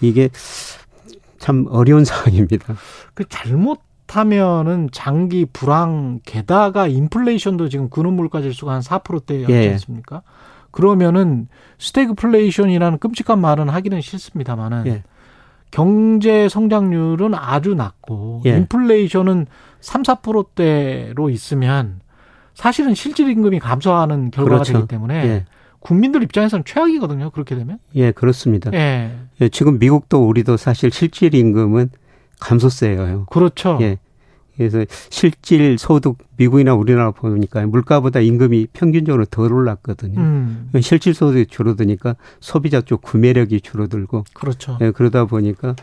이게 0.00 0.28
참 1.38 1.66
어려운 1.68 2.04
상황입니다. 2.06 2.74
그 3.14 3.24
잘못 3.28 3.80
그렇다면은 4.06 4.88
장기 4.92 5.46
불황 5.46 6.20
게다가 6.24 6.86
인플레이션도 6.86 7.68
지금 7.68 7.88
근원 7.88 8.14
물가 8.14 8.40
지수가 8.40 8.72
한 8.72 8.80
4%대였지 8.80 9.52
예. 9.52 9.70
않습니까? 9.72 10.22
그러면은 10.70 11.48
스태그플레이션이라는 11.78 12.98
끔찍한 12.98 13.40
말은 13.40 13.68
하기는 13.68 14.00
싫습니다만은 14.00 14.86
예. 14.86 15.02
경제 15.70 16.48
성장률은 16.48 17.34
아주 17.34 17.74
낮고 17.74 18.42
예. 18.46 18.56
인플레이션은 18.56 19.46
3, 19.80 20.02
4%대로 20.02 21.30
있으면 21.30 22.00
사실은 22.54 22.94
실질 22.94 23.28
임금이 23.28 23.58
감소하는 23.58 24.30
결과가 24.30 24.56
그렇죠. 24.56 24.72
되기 24.74 24.86
때문에 24.88 25.14
예. 25.14 25.44
국민들 25.80 26.22
입장에서는 26.22 26.64
최악이거든요. 26.64 27.30
그렇게 27.30 27.56
되면. 27.56 27.78
예, 27.94 28.10
그렇습니다. 28.10 28.72
예. 28.72 29.12
예 29.40 29.48
지금 29.48 29.78
미국도 29.78 30.26
우리도 30.26 30.56
사실 30.56 30.90
실질 30.90 31.34
임금은 31.34 31.90
감소세예요. 32.40 33.26
그렇죠. 33.30 33.78
예. 33.80 33.98
그래서 34.56 34.84
실질 35.10 35.78
소득 35.78 36.18
미국이나 36.36 36.74
우리나라 36.74 37.10
보니까 37.10 37.66
물가보다 37.66 38.20
임금이 38.20 38.68
평균적으로 38.72 39.24
덜 39.24 39.52
올랐거든요. 39.52 40.20
음. 40.20 40.70
실질 40.80 41.12
소득이 41.12 41.46
줄어드니까 41.46 42.14
소비자 42.40 42.80
쪽 42.80 43.02
구매력이 43.02 43.62
줄어들고 43.62 44.24
그렇죠. 44.32 44.78
예, 44.80 44.92
그러다 44.92 45.24
보니까 45.24 45.74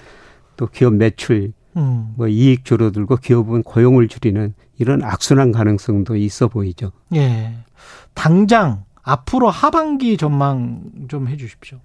또 0.55 0.67
기업 0.67 0.93
매출 0.93 1.51
음. 1.75 2.13
뭐 2.15 2.27
이익 2.27 2.63
줄어들고 2.63 3.17
기업은 3.17 3.63
고용을 3.63 4.07
줄이는 4.07 4.53
이런 4.77 5.03
악순환 5.03 5.51
가능성도 5.51 6.15
있어 6.15 6.47
보이죠. 6.47 6.91
예. 7.13 7.53
당장 8.13 8.85
앞으로 9.03 9.49
하반기 9.49 10.15
전망 10.15 10.81
좀 11.09 11.27
해 11.27 11.35
주십시오. 11.35 11.79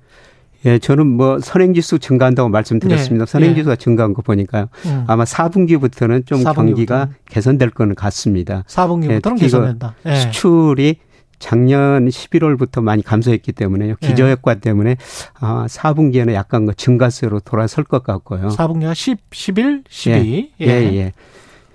예, 0.66 0.78
저는 0.78 1.06
뭐 1.06 1.38
선행지수 1.38 2.00
증가한다고 2.00 2.48
말씀드렸습니다. 2.48 3.24
네. 3.24 3.30
선행지수가 3.30 3.76
네. 3.76 3.82
증가한 3.82 4.14
거 4.14 4.22
보니까요. 4.22 4.66
음. 4.86 5.04
아마 5.06 5.24
4분기부터는 5.24 6.26
좀 6.26 6.40
4분기부터는. 6.40 6.54
경기가 6.54 7.08
개선될 7.30 7.70
거는 7.70 7.94
같습니다. 7.94 8.64
4분기부터는 8.66 9.38
예, 9.38 9.40
개선된다. 9.40 9.94
예. 10.06 10.16
수출이 10.16 10.96
작년 11.38 12.08
11월부터 12.08 12.82
많이 12.82 13.02
감소했기 13.02 13.52
때문에요. 13.52 13.94
예. 14.02 14.06
기저효과 14.06 14.54
네. 14.54 14.60
때문에 14.60 14.96
아, 15.38 15.66
4분기에는 15.68 16.32
약간 16.32 16.66
그 16.66 16.74
증가세로 16.74 17.40
돌아설 17.40 17.84
것 17.84 18.02
같고요. 18.02 18.48
4분기가 18.48 18.94
10, 18.94 19.18
11, 19.32 19.84
12. 19.88 20.52
예, 20.60 20.66
예. 20.66 20.96
예. 20.96 21.12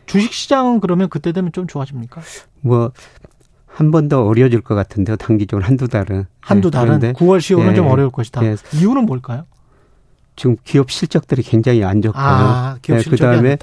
주식 0.06 0.34
시장은 0.34 0.82
그러면 0.82 1.08
그때 1.10 1.32
되면 1.32 1.54
좀 1.54 1.68
좋아집니까? 1.68 2.22
뭐 2.60 2.92
한 3.74 3.90
번 3.92 4.10
더 4.10 4.24
어려질 4.26 4.62
것 4.62 4.76
같은데요. 4.76 5.16
단기적으로 5.16 5.66
한두 5.66 5.88
달은. 5.88 6.26
한두 6.42 6.70
네, 6.72 6.78
달은 6.78 7.00
네, 7.00 7.14
9월, 7.14 7.40
10월은 7.40 7.72
예, 7.72 7.76
좀 7.76 7.88
어려울 7.88 8.12
것이다. 8.12 8.44
예. 8.46 8.56
이유는 8.74 9.06
뭘까요? 9.06 9.46
지금 10.36 10.56
기업 10.64 10.92
실적들이 10.92 11.42
굉장히 11.44 11.84
안 11.84 12.02
좋고요. 12.02 12.22
아, 12.24 12.78
기업 12.82 12.98
네, 12.98 13.04
실적이 13.04 13.22
그다음에 13.22 13.58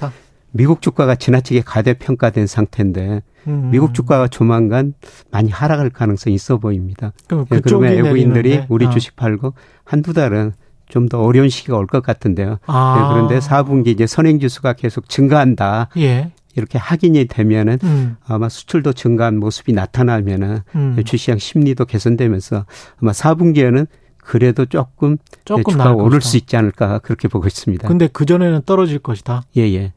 미국 0.51 0.81
주가가 0.81 1.15
지나치게 1.15 1.61
가대평가된 1.65 2.47
상태인데 2.47 3.21
음. 3.47 3.69
미국 3.71 3.93
주가가 3.93 4.27
조만간 4.27 4.93
많이 5.31 5.49
하락할 5.51 5.89
가능성이 5.91 6.35
있어 6.35 6.57
보입니다. 6.57 7.13
그럼 7.27 7.45
네, 7.49 7.59
그러면 7.61 7.91
외국인들이 7.93 8.49
내리는데. 8.49 8.65
우리 8.69 8.85
어. 8.85 8.89
주식 8.89 9.15
팔고 9.15 9.53
한두 9.83 10.13
달은 10.13 10.53
좀더 10.89 11.21
어려운 11.21 11.49
시기가 11.49 11.77
올 11.77 11.85
것 11.85 12.01
같은데요. 12.01 12.57
아. 12.65 12.95
네, 12.97 13.13
그런데 13.13 13.39
4분기 13.47 13.87
이제 13.87 14.07
선행지수가 14.07 14.73
계속 14.73 15.07
증가한다. 15.07 15.89
예. 15.97 16.31
이렇게 16.59 16.77
확인이 16.77 17.25
되면은 17.25 17.79
음. 17.83 18.17
아마 18.25 18.49
수출도 18.49 18.93
증가한 18.93 19.39
모습이 19.39 19.73
나타나면은 19.73 20.59
음. 20.75 21.03
주시장 21.05 21.37
심리도 21.37 21.85
개선되면서 21.85 22.65
아마 23.01 23.11
4분기에는 23.11 23.87
그래도 24.17 24.65
조금, 24.67 25.17
조금 25.43 25.71
주가가 25.71 25.93
오를 25.93 26.21
수 26.21 26.37
있지 26.37 26.55
않을까 26.55 26.99
그렇게 26.99 27.27
보고 27.27 27.47
있습니다. 27.47 27.87
근데 27.87 28.07
그 28.07 28.25
전에는 28.25 28.61
떨어질 28.65 28.99
것이다. 28.99 29.41
예, 29.57 29.61
예. 29.73 29.93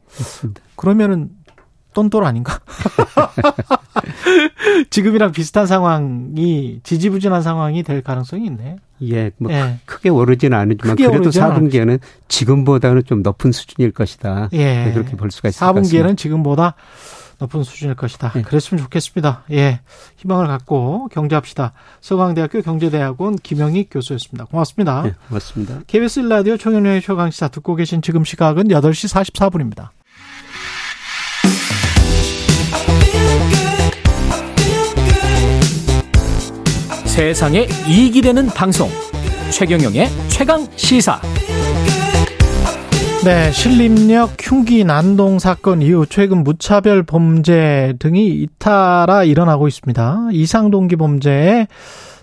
그러면은 0.75 1.29
똔똘 1.93 2.23
아닌가? 2.23 2.59
지금이랑 4.89 5.31
비슷한 5.31 5.65
상황이 5.65 6.79
지지부진한 6.83 7.41
상황이 7.41 7.83
될 7.83 8.01
가능성이 8.01 8.45
있네. 8.47 8.77
예, 9.09 9.31
뭐 9.37 9.51
예. 9.51 9.79
크게 9.85 10.09
오르지는 10.09 10.57
않지만 10.57 10.95
그래도 10.95 11.29
4분기에는 11.29 11.99
지금보다는 12.27 13.03
좀 13.05 13.21
높은 13.21 13.51
수준일 13.51 13.91
것이다. 13.91 14.49
예. 14.53 14.85
네, 14.85 14.93
그렇게 14.93 15.15
볼 15.15 15.31
수가 15.31 15.49
있을 15.49 15.65
4분기에는 15.65 16.17
지금보다 16.17 16.75
높은 17.39 17.63
수준일 17.63 17.95
것이다. 17.95 18.31
예. 18.35 18.41
그랬으면 18.41 18.83
좋겠습니다. 18.83 19.43
예. 19.51 19.81
희망을 20.17 20.47
갖고 20.47 21.09
경제합시다. 21.11 21.73
서강대학교 22.01 22.61
경제대학원 22.61 23.35
김영희 23.35 23.87
교수였습니다. 23.91 24.45
고맙습니다. 24.45 25.03
예, 25.07 25.15
고맙습니다. 25.27 25.81
KBS 25.87 26.21
라디오 26.21 26.57
청년의 26.57 27.01
최강시사 27.01 27.49
듣고 27.49 27.75
계신 27.75 28.01
지금 28.01 28.23
시각은 28.23 28.69
8시 28.69 29.33
44분입니다. 29.33 29.89
세상에 37.13 37.67
이익이 37.87 38.23
되는 38.23 38.47
방송 38.47 38.89
최경영의 39.51 40.07
최강 40.29 40.67
시사 40.75 41.21
네, 43.23 43.51
신림역 43.51 44.37
흉기 44.41 44.83
난동 44.83 45.37
사건 45.37 45.83
이후 45.83 46.07
최근 46.09 46.43
무차별 46.43 47.03
범죄 47.03 47.93
등이 47.99 48.29
잇따라 48.29 49.23
일어나고 49.23 49.67
있습니다. 49.67 50.29
이상동기 50.31 50.95
범죄의 50.95 51.67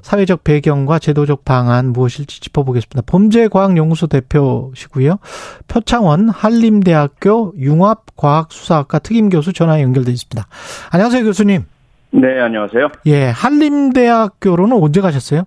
사회적 0.02 0.42
배경과 0.42 0.98
제도적 0.98 1.44
방안 1.44 1.92
무엇일지 1.92 2.40
짚어보겠습니다. 2.40 3.02
범죄과학연구소 3.06 4.08
대표시고요. 4.08 5.20
표창원 5.68 6.28
한림대학교 6.30 7.54
융합과학수사학과 7.56 8.98
특임교수 8.98 9.52
전화 9.52 9.80
연결돼 9.80 10.10
있습니다. 10.10 10.48
안녕하세요, 10.90 11.22
교수님. 11.22 11.64
네, 12.12 12.40
안녕하세요. 12.40 12.88
예, 13.06 13.26
한림대학교로는 13.30 14.76
언제 14.76 15.00
가셨어요? 15.00 15.44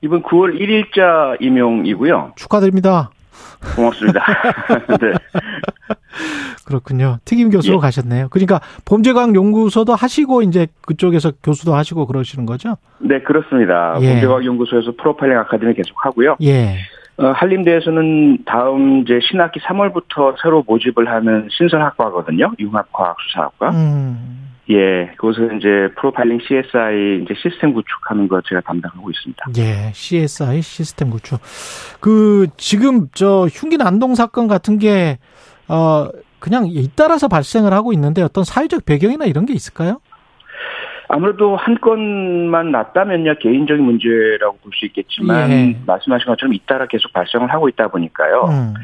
이번 0.00 0.22
9월 0.22 0.58
1일자 0.58 1.40
임용이고요. 1.40 2.32
축하드립니다. 2.36 3.10
고맙습니다. 3.76 4.20
네. 5.00 5.12
그렇군요. 6.64 7.18
특임 7.24 7.50
교수로 7.50 7.76
예. 7.76 7.80
가셨네요. 7.80 8.28
그러니까 8.30 8.60
범죄과학 8.84 9.34
연구소도 9.34 9.94
하시고 9.94 10.42
이제 10.42 10.66
그쪽에서 10.82 11.32
교수도 11.42 11.74
하시고 11.74 12.06
그러시는 12.06 12.46
거죠? 12.46 12.76
네, 12.98 13.20
그렇습니다. 13.20 13.96
예. 14.00 14.12
범죄과학 14.12 14.44
연구소에서 14.44 14.92
프로파일링 14.96 15.38
아카데미 15.38 15.74
계속 15.74 15.94
하고요. 16.04 16.36
예. 16.42 16.78
어, 17.18 17.26
한림대에서는 17.26 18.44
다음 18.44 19.02
이제 19.02 19.20
신학기 19.22 19.60
3월부터 19.60 20.34
새로 20.42 20.64
모집을 20.66 21.08
하는 21.08 21.48
신설학과거든요. 21.50 22.52
융합과학수사학과. 22.58 23.70
음. 23.70 24.51
예, 24.70 25.12
그것은 25.16 25.58
이제 25.58 25.88
프로파일링 25.98 26.38
CSI 26.46 27.22
이제 27.24 27.34
시스템 27.34 27.72
구축하는 27.74 28.28
거 28.28 28.40
제가 28.42 28.60
담당하고 28.62 29.10
있습니다. 29.10 29.44
예, 29.58 29.90
CSI 29.92 30.62
시스템 30.62 31.10
구축. 31.10 31.40
그 32.00 32.46
지금 32.56 33.08
저 33.12 33.46
흉기 33.50 33.76
난동 33.76 34.14
사건 34.14 34.46
같은 34.48 34.78
게 34.78 35.18
어 35.68 36.08
그냥 36.38 36.66
잇따라서 36.66 37.28
발생을 37.28 37.72
하고 37.72 37.92
있는데 37.92 38.20
어떤 38.20 38.44
사회적 38.44 38.84
배경이나 38.84 39.24
이런 39.26 39.46
게 39.46 39.52
있을까요? 39.54 40.00
아무래도 41.08 41.56
한 41.56 41.78
건만 41.80 42.70
났다면요 42.72 43.36
개인적인 43.40 43.84
문제라고 43.84 44.58
볼 44.58 44.72
수 44.74 44.86
있겠지만 44.86 45.50
예. 45.50 45.76
말씀하신 45.86 46.26
것처럼 46.26 46.54
잇따라 46.54 46.86
계속 46.86 47.12
발생을 47.12 47.52
하고 47.52 47.68
있다 47.68 47.88
보니까요. 47.88 48.44
음. 48.48 48.74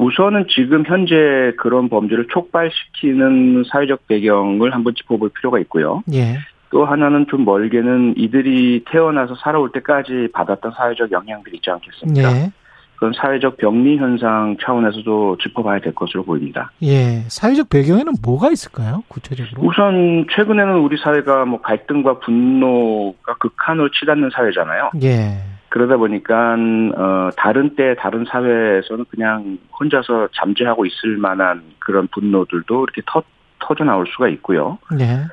우선은 0.00 0.46
지금 0.48 0.84
현재 0.86 1.52
그런 1.58 1.90
범죄를 1.90 2.26
촉발시키는 2.28 3.64
사회적 3.70 4.08
배경을 4.08 4.72
한번 4.72 4.94
짚어볼 4.94 5.30
필요가 5.38 5.58
있고요. 5.60 6.02
예. 6.14 6.38
또 6.70 6.86
하나는 6.86 7.26
좀 7.28 7.44
멀게는 7.44 8.14
이들이 8.16 8.84
태어나서 8.90 9.34
살아올 9.36 9.72
때까지 9.72 10.28
받았던 10.32 10.72
사회적 10.74 11.12
영향들이 11.12 11.56
있지 11.56 11.70
않겠습니까? 11.70 12.30
예. 12.32 12.50
그런 12.96 13.12
사회적 13.14 13.56
병리 13.56 13.98
현상 13.98 14.56
차원에서도 14.62 15.38
짚어봐야 15.42 15.80
될 15.80 15.94
것으로 15.94 16.22
보입니다. 16.22 16.70
예, 16.82 17.22
사회적 17.28 17.70
배경에는 17.70 18.12
뭐가 18.22 18.50
있을까요? 18.50 19.02
구체적으로? 19.08 19.66
우선 19.66 20.26
최근에는 20.30 20.76
우리 20.80 20.98
사회가 20.98 21.46
뭐 21.46 21.62
갈등과 21.62 22.18
분노가 22.18 23.34
극한으로 23.38 23.90
치닫는 23.90 24.30
사회잖아요. 24.34 24.90
예. 25.02 25.38
그러다 25.70 25.96
보니까 25.96 26.56
어 26.96 27.30
다른 27.36 27.74
때 27.76 27.94
다른 27.98 28.24
사회에서는 28.26 29.06
그냥 29.08 29.58
혼자서 29.78 30.28
잠재하고 30.34 30.84
있을 30.84 31.16
만한 31.16 31.62
그런 31.78 32.08
분노들도 32.08 32.84
이렇게 32.84 33.02
터 33.06 33.22
터져 33.60 33.84
나올 33.84 34.06
수가 34.08 34.28
있고요. 34.28 34.78
네. 34.96 35.24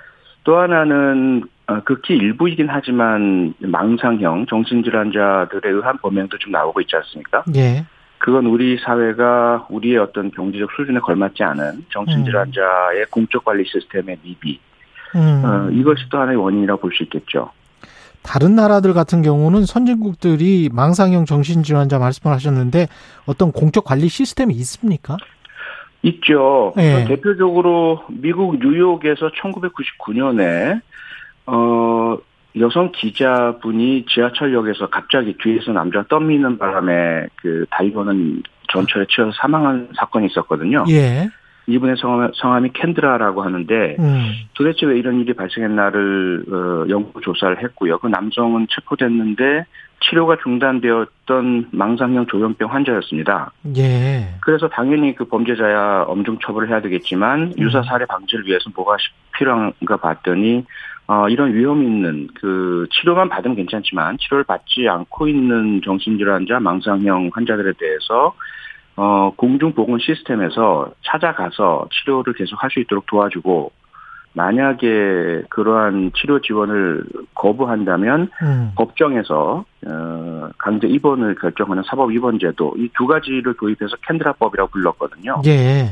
또 0.44 0.58
하나는 0.58 1.44
어, 1.68 1.82
극히 1.84 2.16
일부이긴 2.16 2.68
하지만 2.70 3.54
망상형 3.60 4.46
정신질환자들에 4.46 5.70
의한 5.70 5.98
범행도 5.98 6.38
좀 6.38 6.52
나오고 6.54 6.80
있지 6.82 6.96
않습니까? 6.96 7.44
예. 7.56 7.84
그건 8.20 8.46
우리 8.46 8.78
사회가 8.78 9.68
우리의 9.70 9.98
어떤 9.98 10.32
경제적 10.32 10.72
수준에 10.78 11.00
걸맞지 11.00 11.44
않은 11.44 11.86
정신질환자의 11.90 13.02
음. 13.02 13.06
공적 13.12 13.44
관리 13.44 13.66
시스템의 13.66 14.18
미비. 14.24 14.60
음. 15.16 15.44
어, 15.44 15.70
이것이 15.72 16.08
또 16.10 16.20
하나의 16.20 16.38
원인이라고 16.38 16.82
볼 16.82 16.92
수 16.94 17.04
있겠죠. 17.04 17.52
다른 18.28 18.56
나라들 18.56 18.94
같은 18.94 19.22
경우는 19.22 19.66
선진국들이 19.66 20.70
망상형 20.74 21.24
정신질환자 21.24 21.98
말씀을 21.98 22.36
하셨는데 22.36 22.88
어떤 23.26 23.54
공적 23.54 23.86
관리 23.86 24.10
시스템이 24.10 24.54
있습니까? 24.56 25.16
있죠. 26.02 26.74
네. 26.76 27.06
대표적으로 27.06 28.04
미국 28.10 28.60
뉴욕에서 28.60 29.32
1999년에 29.32 30.82
어 31.46 32.18
여성 32.60 32.92
기자분이 32.92 34.06
지하철역에서 34.10 34.90
갑자기 34.90 35.38
뒤에서 35.42 35.72
남자 35.72 36.04
떠미는 36.10 36.58
바람에 36.58 37.28
그 37.38 37.66
달려오는 37.70 38.44
전철에 38.74 39.06
치여서 39.10 39.32
사망한 39.40 39.90
사건이 39.96 40.28
있었거든요. 40.28 40.84
예. 40.90 41.30
이분의 41.68 41.98
성함, 41.98 42.32
성함이 42.34 42.72
캔드라라고 42.74 43.44
하는데 43.44 43.96
음. 44.00 44.32
도대체 44.54 44.86
왜 44.86 44.98
이런 44.98 45.20
일이 45.20 45.34
발생했나를 45.34 46.46
어, 46.50 46.86
연구 46.90 47.20
조사를 47.22 47.62
했고요. 47.62 48.00
그 48.00 48.08
남성은 48.08 48.68
체포됐는데 48.70 49.66
치료가 50.00 50.38
중단되었던 50.42 51.70
망상형 51.72 52.28
조현병 52.28 52.72
환자였습니다. 52.72 53.52
예. 53.78 54.36
그래서 54.42 54.70
당연히 54.70 55.16
그 55.16 55.26
범죄자야 55.26 56.04
엄중 56.08 56.38
처벌을 56.40 56.70
해야 56.70 56.82
되겠지만 56.82 57.42
음. 57.42 57.54
유사 57.58 57.82
사례 57.84 58.06
방지를 58.06 58.46
위해서 58.46 58.70
뭐가 58.76 58.96
필요한가 59.38 59.98
봤더니 59.98 60.66
어, 61.08 61.28
이런 61.30 61.54
위험 61.54 61.84
있는 61.84 62.28
그 62.36 62.86
치료만 62.92 63.30
받으면 63.30 63.56
괜찮지만 63.56 64.18
치료를 64.20 64.44
받지 64.44 64.88
않고 64.88 65.28
있는 65.28 65.82
정신질환자 65.84 66.60
망상형 66.60 67.32
환자들에 67.34 67.74
대해서 67.78 68.36
어, 68.98 69.32
공중보건 69.38 70.00
시스템에서 70.00 70.92
찾아가서 71.06 71.88
치료를 71.92 72.34
계속 72.34 72.62
할 72.62 72.70
수 72.72 72.80
있도록 72.82 73.06
도와주고 73.06 73.72
만약에 74.34 75.44
그러한 75.50 76.12
치료 76.16 76.40
지원을 76.42 77.04
거부한다면 77.34 78.30
음. 78.44 78.72
법정에서 78.76 79.66
어, 79.88 80.50
강제 80.58 80.88
입원을 80.88 81.36
결정하는 81.36 81.84
사법 81.88 82.12
입원 82.12 82.38
제도 82.40 82.74
이 82.78 82.90
두 82.96 83.08
가지를 83.08 83.56
도입해서 83.56 83.96
캔드라법이라고 84.08 84.70
불렀거든요. 84.72 85.42
예. 85.46 85.92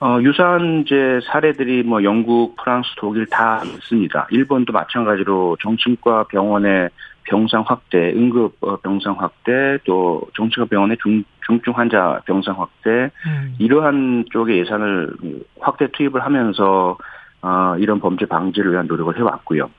어, 0.00 0.18
유사한 0.22 0.82
이제 0.84 1.20
사례들이 1.30 1.82
뭐 1.84 2.02
영국, 2.04 2.56
프랑스, 2.56 2.88
독일 2.98 3.26
다 3.26 3.62
있습니다. 3.64 4.26
일본도 4.30 4.72
마찬가지로 4.72 5.56
정신과 5.62 6.24
병원의 6.24 6.90
병상 7.24 7.64
확대, 7.66 8.12
응급 8.12 8.56
어, 8.60 8.76
병상 8.76 9.16
확대, 9.18 9.78
또 9.84 10.22
정신과 10.36 10.68
병원의 10.68 10.98
중, 11.02 11.24
중증 11.46 11.72
환자 11.76 12.20
병상 12.26 12.60
확대, 12.60 13.10
음. 13.26 13.54
이러한 13.58 14.26
쪽의 14.32 14.58
예산을 14.60 15.12
확대 15.60 15.88
투입을 15.92 16.24
하면서 16.24 16.96
어, 17.42 17.76
이런 17.78 18.00
범죄 18.00 18.26
방지를 18.26 18.72
위한 18.72 18.86
노력을 18.86 19.16
해왔고요. 19.16 19.70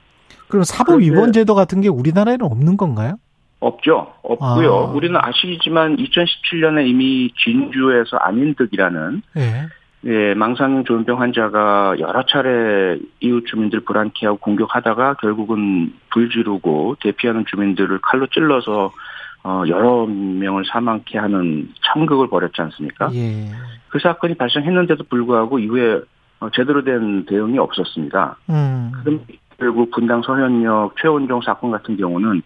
그럼 0.47 0.63
사법 0.63 1.01
위반 1.01 1.31
제도 1.31 1.55
같은 1.55 1.81
게 1.81 1.87
우리나라에는 1.87 2.45
없는 2.45 2.77
건가요? 2.77 3.15
없죠. 3.59 4.13
없고요. 4.21 4.73
아. 4.73 4.91
우리는 4.91 5.17
아시지만 5.19 5.97
2017년에 5.97 6.87
이미 6.87 7.31
진주에서 7.43 8.17
안인득이라는 8.17 9.21
네. 9.33 9.67
예, 10.05 10.35
망상 10.35 10.83
조현병 10.83 11.19
환자가 11.19 11.95
여러 11.99 12.23
차례 12.25 12.99
이웃 13.21 13.45
주민들 13.47 13.79
불안케 13.79 14.27
하고 14.27 14.37
공격하다가 14.37 15.15
결국은 15.15 15.93
불 16.11 16.29
지르고 16.29 16.95
대피하는 17.01 17.43
주민들을 17.47 17.99
칼로 18.01 18.27
찔러서 18.27 18.91
어, 19.43 19.63
여러 19.67 20.05
명을 20.05 20.63
사망케 20.65 21.17
하는 21.17 21.69
참극을 21.83 22.27
벌였지 22.29 22.61
않습니까? 22.61 23.11
예. 23.13 23.49
그 23.89 23.99
사건이 23.99 24.35
발생했는데도 24.35 25.05
불구하고 25.05 25.59
이후에 25.59 26.01
어, 26.39 26.49
제대로 26.51 26.83
된 26.83 27.25
대응이 27.25 27.57
없었습니다. 27.57 28.37
음. 28.49 28.91
그럼 29.03 29.21
결국 29.57 29.89
분당 29.91 30.21
서현역 30.21 30.95
최원종 31.01 31.41
사건 31.41 31.71
같은 31.71 31.97
경우는 31.97 32.41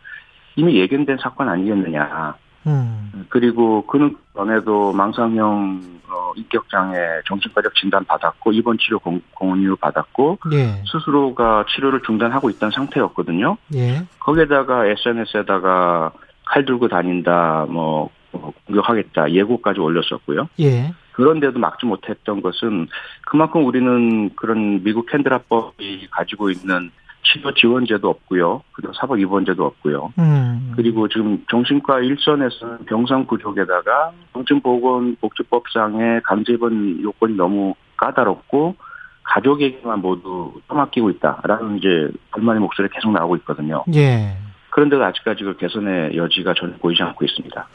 이미 0.55 0.75
예견된 0.75 1.17
사건 1.21 1.49
아니겠느냐. 1.49 2.35
음. 2.69 3.25
그리고 3.29 3.85
그는 3.85 4.15
전에도 4.35 4.93
망상형 4.93 5.99
어, 6.09 6.31
인격장애 6.35 7.21
정신과적 7.27 7.75
진단 7.75 8.03
받았고 8.05 8.51
입원 8.51 8.77
치료 8.79 8.99
공, 8.99 9.21
공유 9.33 9.75
받았고 9.75 10.39
예. 10.53 10.83
스스로가 10.91 11.65
치료를 11.69 12.01
중단하고 12.05 12.49
있던 12.51 12.71
상태였거든요. 12.71 13.57
예. 13.75 14.03
거기에다가 14.19 14.87
SNS에다가 14.87 16.11
칼 16.45 16.65
들고 16.65 16.87
다닌다, 16.87 17.67
뭐, 17.69 18.09
뭐 18.31 18.53
공격하겠다 18.65 19.31
예고까지 19.31 19.79
올렸었고요. 19.79 20.49
예. 20.61 20.93
그런데도 21.11 21.59
막지 21.59 21.85
못했던 21.85 22.41
것은 22.41 22.87
그만큼 23.25 23.65
우리는 23.65 24.33
그런 24.35 24.81
미국 24.83 25.05
캔드라법이 25.07 26.07
가지고 26.11 26.49
있는 26.49 26.91
치료 27.23 27.53
지원제도 27.53 28.09
없고요. 28.09 28.63
그리고 28.71 28.93
사법 28.93 29.19
입원제도 29.19 29.65
없고요. 29.65 30.13
음. 30.17 30.73
그리고 30.75 31.07
지금 31.07 31.43
정신과 31.49 31.99
일선에서는 31.99 32.85
병상 32.85 33.25
구조에다가 33.25 34.11
정신보건복지법상의 34.33 36.21
강제 36.23 36.53
입원 36.53 37.01
요건이 37.01 37.35
너무 37.35 37.75
까다롭고 37.97 38.75
가족에게만 39.23 40.01
모두 40.01 40.53
떠맡기고 40.67 41.11
있다라는 41.11 41.77
이제 41.77 42.09
불만의 42.31 42.61
목소리가 42.61 42.93
계속 42.95 43.11
나오고 43.11 43.35
있거든요. 43.37 43.83
예. 43.93 44.37
그런데도 44.71 45.03
아직까지 45.03 45.43
그 45.43 45.57
개선의 45.57 46.15
여지가 46.15 46.53
전혀 46.55 46.73
보이지 46.77 47.03
않고 47.03 47.25
있습니다. 47.25 47.67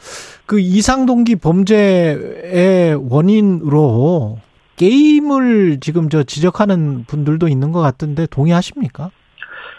그 0.45 0.59
이상동기 0.59 1.37
범죄의 1.37 2.95
원인으로 3.09 4.39
게임을 4.77 5.79
지금 5.79 6.09
저 6.09 6.23
지적하는 6.23 7.05
분들도 7.05 7.47
있는 7.47 7.71
것 7.71 7.81
같은데 7.81 8.25
동의하십니까? 8.27 9.11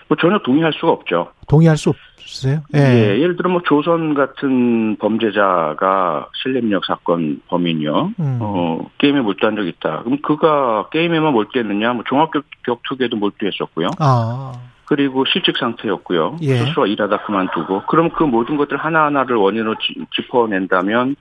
뭐 0.09 0.17
전혀 0.21 0.39
동의할 0.39 0.73
수가 0.73 0.93
없죠. 0.93 1.29
동의할 1.49 1.77
수 1.77 1.91
없으세요? 1.91 2.61
예. 2.75 2.79
예. 2.79 3.21
예를 3.21 3.37
들어 3.37 3.51
뭐 3.51 3.63
조선 3.65 4.15
같은 4.15 4.97
범죄자가 4.97 6.29
실렘력 6.43 6.85
사건 6.85 7.41
범인이요. 7.49 8.13
음. 8.19 8.39
어, 8.41 8.91
게임에 8.99 9.21
몰두한 9.21 9.57
적 9.57 9.67
있다. 9.67 10.03
그럼 10.05 10.21
그가 10.23 10.89
게임에만 10.91 11.33
몰두했느냐? 11.33 11.93
뭐 11.95 12.05
종합격 12.07 12.45
격투기에도 12.65 13.17
몰두했었고요. 13.17 13.89
아. 13.99 14.53
그리고 14.85 15.25
실직 15.25 15.57
상태였고요. 15.59 16.37
예. 16.43 16.59
스스로 16.59 16.87
일하다 16.87 17.25
그만두고. 17.25 17.83
그럼 17.89 18.11
그 18.11 18.23
모든 18.23 18.57
것들 18.57 18.77
하나하나를 18.77 19.37
원인으로 19.37 19.75
짚어낸다면 20.15 21.17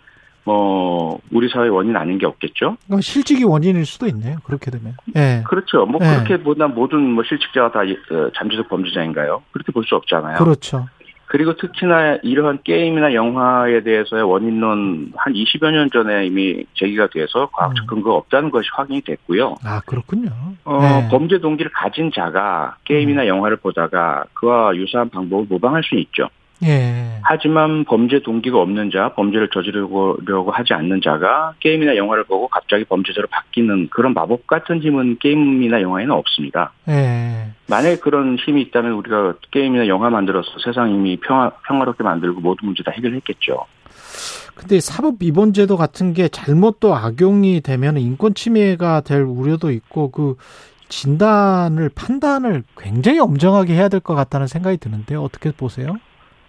뭐 0.46 1.20
우리 1.32 1.50
사회 1.50 1.68
원인 1.68 1.96
아닌 1.98 2.18
게 2.18 2.26
없겠죠. 2.26 2.78
실직이 3.02 3.44
원인일 3.44 3.86
수도 3.86 4.06
있네요. 4.08 4.38
그렇게 4.44 4.70
되면. 4.72 4.94
예. 5.16 5.44
그렇죠. 5.48 5.86
뭐 5.86 6.00
예. 6.04 6.08
그렇게 6.08 6.38
보다 6.44 6.68
모든 6.68 7.00
뭐 7.02 7.24
실직자가 7.28 7.72
다 7.72 7.80
어, 7.82 8.30
잠재적 8.36 8.70
범죄자인가요? 8.70 9.42
그렇게 9.52 9.72
볼 9.72 9.86
수 9.86 9.96
없잖아요. 9.96 10.38
그렇죠. 10.38 10.88
그리고 11.28 11.56
특히나 11.58 12.18
이러한 12.24 12.60
게임이나 12.64 13.14
영화에 13.14 13.82
대해서의 13.84 14.24
원인론 14.24 15.12
한 15.18 15.34
20여 15.34 15.72
년 15.72 15.90
전에 15.92 16.26
이미 16.28 16.64
제기가 16.76 17.08
돼서 17.08 17.50
과학적 17.52 17.86
음. 17.86 17.88
근거가 17.88 18.16
없다는 18.18 18.52
것이 18.52 18.70
확인이 18.74 19.02
됐고요. 19.02 19.56
아, 19.64 19.82
그렇군요. 19.88 20.30
어, 20.64 20.80
네. 20.82 21.08
범죄 21.10 21.40
동기를 21.40 21.72
가진 21.74 22.12
자가 22.16 22.78
게임이나 22.86 23.24
음. 23.24 23.28
영화를 23.28 23.58
보다가 23.58 24.26
그와 24.34 24.76
유사한 24.76 25.10
방법을 25.10 25.46
모방할 25.50 25.84
수 25.84 25.96
있죠. 25.96 26.30
예. 26.64 27.20
하지만 27.24 27.84
범죄 27.84 28.20
동기가 28.22 28.60
없는 28.60 28.90
자, 28.92 29.14
범죄를 29.16 29.50
저지르려고 29.54 30.52
하지 30.52 30.74
않는 30.74 31.02
자가 31.04 31.54
게임이나 31.60 31.98
영화를 31.98 32.24
보고 32.24 32.48
갑자기 32.48 32.86
범죄자로 32.86 33.28
바뀌는 33.28 33.90
그런 33.90 34.14
마법 34.14 34.48
같은 34.48 34.82
힘은 34.82 35.18
게임이나 35.20 35.82
영화에는 35.82 36.12
없습니다. 36.14 36.72
예. 36.88 37.50
만약에 37.68 37.98
그런 37.98 38.38
힘이 38.38 38.62
있다면 38.64 38.94
우리가 38.94 39.36
게임이나 39.52 39.88
영화 39.88 40.10
만들어서 40.10 40.50
세상 40.64 40.92
이미 40.94 41.18
평화, 41.18 41.50
평화롭게 41.68 42.04
만들고 42.04 42.40
모든 42.42 42.68
문제 42.68 42.84
다 42.84 42.92
해결했겠죠. 42.92 43.66
근데 44.56 44.80
사법 44.80 45.16
위반 45.20 45.52
제도 45.52 45.76
같은 45.76 46.14
게 46.14 46.30
잘못 46.30 46.80
또 46.80 46.96
악용이 46.96 47.60
되면 47.62 47.98
인권 47.98 48.34
침해가 48.34 49.02
될 49.02 49.22
우려도 49.22 49.72
있고 49.72 50.12
그 50.12 50.38
진단을 50.88 51.90
판단을 51.90 52.64
굉장히 52.78 53.20
엄정하게 53.20 53.74
해야 53.74 53.90
될 53.90 54.00
것 54.00 54.16
같다는 54.16 54.48
생각이 54.48 54.78
드는데 54.78 55.16
어떻게 55.16 55.52
보세요? 55.52 55.98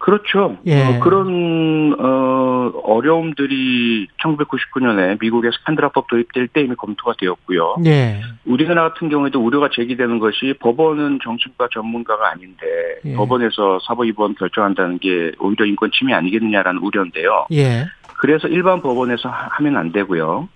그렇죠. 0.07 0.57
예. 0.65 0.85
어, 0.85 0.99
그런 1.01 1.93
어, 1.99 2.71
어려움들이 2.85 4.07
1999년에 4.23 5.19
미국에서 5.19 5.57
캔드라법 5.65 6.07
도입될 6.07 6.47
때 6.47 6.61
이미 6.61 6.75
검토가 6.75 7.15
되었고요. 7.19 7.75
예. 7.85 8.21
우리나라 8.45 8.87
같은 8.87 9.09
경우에도 9.09 9.43
우려가 9.43 9.67
제기되는 9.69 10.19
것이 10.19 10.53
법원은 10.61 11.19
정신과 11.21 11.67
전문가가 11.73 12.31
아닌데 12.31 12.65
예. 13.03 13.15
법원에서 13.15 13.79
사법 13.85 14.05
입원 14.05 14.33
결정한다는 14.35 14.99
게 14.99 15.33
오히려 15.41 15.65
인권 15.65 15.91
침해 15.91 16.13
아니겠느냐라는 16.13 16.81
우려인데요. 16.81 17.47
예. 17.51 17.83
그래서 18.17 18.47
일반 18.47 18.81
법원에서 18.81 19.27
하면 19.27 19.75
안 19.75 19.91
되고요. 19.91 20.47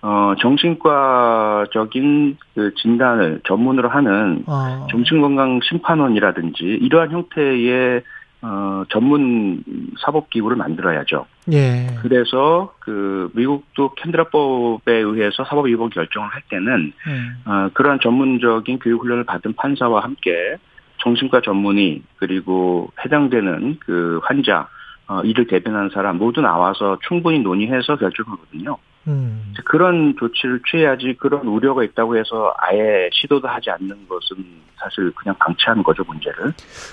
어, 0.00 0.34
정신과적인 0.40 2.36
그 2.54 2.72
진단을 2.74 3.40
전문으로 3.46 3.90
하는 3.90 4.44
어. 4.46 4.86
정신건강 4.90 5.60
심판원이라든지 5.62 6.64
이러한 6.64 7.10
형태의 7.10 8.02
어, 8.46 8.84
전문 8.90 9.64
사법기구를 10.00 10.58
만들어야죠. 10.58 11.24
예. 11.52 11.86
그래서 12.02 12.74
그 12.78 13.30
미국도 13.32 13.94
캔드라법에 13.94 14.92
의해서 14.92 15.44
사법 15.44 15.66
위반 15.66 15.88
결정을 15.88 16.28
할 16.28 16.42
때는 16.50 16.92
예. 17.08 17.50
어, 17.50 17.70
그러한 17.72 18.00
전문적인 18.02 18.80
교육 18.80 19.02
훈련을 19.02 19.24
받은 19.24 19.54
판사와 19.54 20.02
함께 20.02 20.56
정신과 20.98 21.40
전문의 21.40 22.02
그리고 22.16 22.92
해당되는 23.02 23.78
그 23.80 24.20
환자 24.22 24.68
어, 25.06 25.22
이를 25.22 25.46
대변하는 25.46 25.88
사람 25.88 26.18
모두 26.18 26.42
나와서 26.42 26.98
충분히 27.08 27.38
논의해서 27.38 27.96
결정하거든요. 27.96 28.76
음. 29.06 29.54
그런 29.64 30.14
조치를 30.18 30.60
취해야지 30.70 31.14
그런 31.18 31.46
우려가 31.46 31.84
있다고 31.84 32.16
해서 32.16 32.54
아예 32.58 33.08
시도도 33.12 33.46
하지 33.48 33.70
않는 33.70 34.08
것은 34.08 34.64
사실 34.76 35.10
그냥 35.12 35.34
방치하는 35.38 35.82
거죠 35.82 36.02
문제를. 36.04 36.52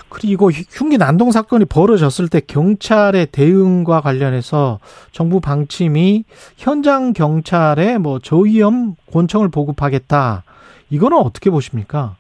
그리고 0.09 0.49
흉기 0.51 0.97
난동 0.97 1.31
사건이 1.31 1.65
벌어졌을 1.65 2.29
때 2.29 2.39
경찰의 2.39 3.27
대응과 3.27 4.01
관련해서 4.01 4.79
정부 5.11 5.41
방침이 5.41 6.23
현장 6.57 7.13
경찰에 7.13 7.97
뭐 7.97 8.19
저위험 8.19 8.95
권총을 9.11 9.49
보급하겠다. 9.49 10.43
이거는 10.89 11.17
어떻게 11.17 11.49
보십니까? 11.49 12.15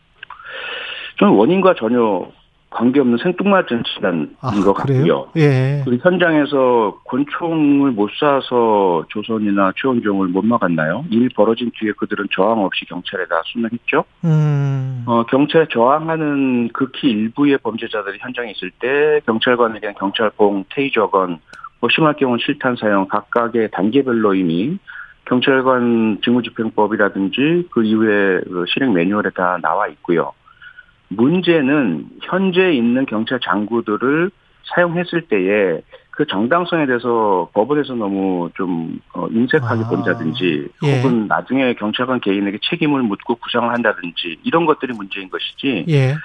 저는 1.19 1.33
원인과 1.33 1.75
전혀 1.77 2.25
관계없는 2.71 3.17
생뚱맞은 3.17 3.83
진단인 3.83 4.35
아, 4.39 4.49
것 4.63 4.73
같고요. 4.73 5.27
예. 5.35 5.81
그리고 5.85 6.09
현장에서 6.09 6.99
권총을 7.05 7.91
못 7.91 8.09
쏴서 8.11 9.09
조선이나 9.09 9.73
최원종을 9.75 10.29
못 10.29 10.43
막았나요? 10.43 11.05
일 11.09 11.29
벌어진 11.35 11.69
뒤에 11.77 11.91
그들은 11.97 12.27
저항 12.33 12.63
없이 12.63 12.85
경찰에다 12.85 13.41
수명했죠. 13.45 14.05
음. 14.23 15.03
어, 15.05 15.23
경찰에 15.25 15.67
저항하는 15.69 16.69
극히 16.69 17.09
일부의 17.09 17.57
범죄자들이 17.57 18.19
현장에 18.21 18.51
있을 18.51 18.71
때 18.71 19.19
경찰관에게는 19.25 19.95
경찰봉, 19.95 20.65
테이저건, 20.73 21.39
뭐 21.81 21.89
심할 21.93 22.15
경우는 22.15 22.39
실탄 22.41 22.77
사용 22.77 23.07
각각의 23.07 23.71
단계별로 23.71 24.33
이미 24.35 24.77
경찰관 25.25 26.19
직무집행법이라든지 26.23 27.67
그 27.71 27.83
이후에 27.83 28.41
그 28.47 28.65
실행 28.67 28.93
매뉴얼에 28.93 29.31
다 29.35 29.57
나와 29.61 29.87
있고요. 29.87 30.31
문제는 31.11 32.07
현재 32.21 32.71
있는 32.71 33.05
경찰 33.05 33.39
장구들을 33.39 34.31
사용했을 34.75 35.23
때에 35.23 35.81
그 36.11 36.25
정당성에 36.25 36.85
대해서 36.85 37.49
법원에서 37.53 37.95
너무 37.95 38.49
좀 38.55 38.99
어, 39.13 39.27
인색하게 39.29 39.83
아, 39.83 39.89
본다든지 39.89 40.67
예. 40.83 40.97
혹은 40.97 41.27
나중에 41.27 41.73
경찰관 41.73 42.19
개인에게 42.19 42.59
책임을 42.69 43.01
묻고 43.03 43.35
구상을 43.35 43.69
한다든지 43.73 44.37
이런 44.43 44.65
것들이 44.65 44.93
문제인 44.93 45.29
것이지. 45.29 45.85
예. 45.89 46.15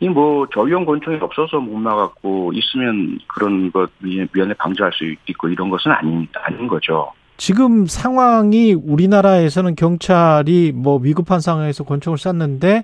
이뭐 0.00 0.46
저위험 0.52 0.84
권총이 0.84 1.18
없어서 1.20 1.58
못 1.58 1.76
막았고 1.76 2.52
있으면 2.54 3.18
그런 3.26 3.72
것 3.72 3.90
위원회 4.00 4.54
방지할 4.54 4.92
수 4.92 5.04
있고 5.26 5.48
이런 5.48 5.70
것은 5.70 5.90
아닌 5.90 6.28
아닌 6.34 6.68
거죠. 6.68 7.12
지금 7.38 7.86
상황이 7.86 8.74
우리나라에서는 8.74 9.76
경찰이 9.76 10.72
뭐 10.74 10.98
위급한 10.98 11.40
상황에서 11.40 11.84
권총을 11.84 12.18
쐈는데 12.18 12.82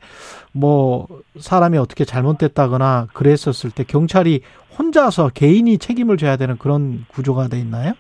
뭐 0.53 1.09
사람이 1.39 1.77
어떻게 1.77 2.05
잘못됐다거나 2.05 3.09
그랬었을 3.13 3.73
때 3.73 3.83
경찰이 3.85 4.43
혼자서 4.79 5.31
개인이 5.35 5.77
책임을 5.79 6.17
져야 6.17 6.37
되는 6.37 6.57
그런 6.57 7.05
구조가 7.09 7.49
돼 7.49 7.59
있나요? 7.59 7.95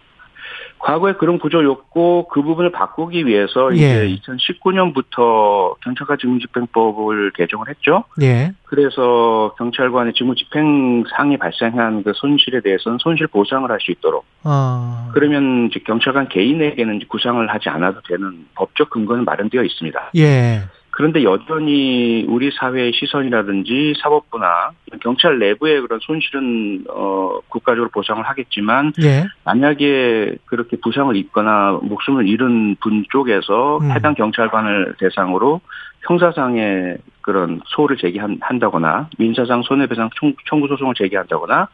과거에 0.84 1.14
그런 1.14 1.38
구조였고 1.38 2.28
그 2.28 2.42
부분을 2.42 2.70
바꾸기 2.70 3.26
위해서 3.26 3.74
예. 3.74 4.06
이제 4.06 4.20
2019년부터 4.20 5.80
경찰관 5.80 6.18
직무집행법을 6.18 7.30
개정을 7.30 7.70
했죠. 7.70 8.04
예. 8.20 8.52
그래서 8.64 9.54
경찰관의 9.56 10.12
직무집행상이 10.12 11.38
발생한 11.38 12.02
그 12.02 12.12
손실에 12.14 12.60
대해서는 12.60 12.98
손실 13.00 13.26
보상을 13.28 13.70
할 13.70 13.78
수 13.80 13.92
있도록. 13.92 14.24
아. 14.42 15.10
그러면 15.14 15.68
이제 15.70 15.80
경찰관 15.84 16.28
개인에게는 16.28 17.00
구상을 17.08 17.46
하지 17.48 17.68
않아도 17.70 18.00
되는 18.06 18.46
법적 18.54 18.90
근거는 18.90 19.24
마련되어 19.24 19.62
있습니다. 19.62 20.10
예. 20.16 20.60
그런데 20.96 21.24
여전히 21.24 22.24
우리 22.28 22.52
사회의 22.52 22.92
시선이라든지 22.94 23.94
사법부나 24.00 24.70
경찰 25.00 25.40
내부의 25.40 25.80
그런 25.80 25.98
손실은 26.00 26.84
어 26.88 27.40
국가적으로 27.48 27.90
보상을 27.90 28.22
하겠지만 28.22 28.92
예. 29.02 29.24
만약에 29.44 30.36
그렇게 30.44 30.76
부상을 30.76 31.16
입거나 31.16 31.80
목숨을 31.82 32.28
잃은 32.28 32.76
분 32.76 33.04
쪽에서 33.10 33.78
음. 33.78 33.90
해당 33.90 34.14
경찰관을 34.14 34.94
대상으로 35.00 35.60
형사상의 36.06 36.98
그런 37.22 37.60
소를 37.66 37.96
제기한다거나 37.96 39.08
민사상 39.18 39.62
손해배상 39.62 40.10
청구 40.48 40.68
소송을 40.68 40.94
제기한다거나 40.94 41.68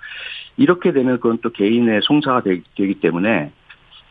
이렇게 0.56 0.92
되면 0.92 1.20
그건 1.20 1.38
또 1.42 1.51
개인의 1.51 2.01
송사가 2.05 2.42
되기 2.42 2.94
때문에 2.94 3.52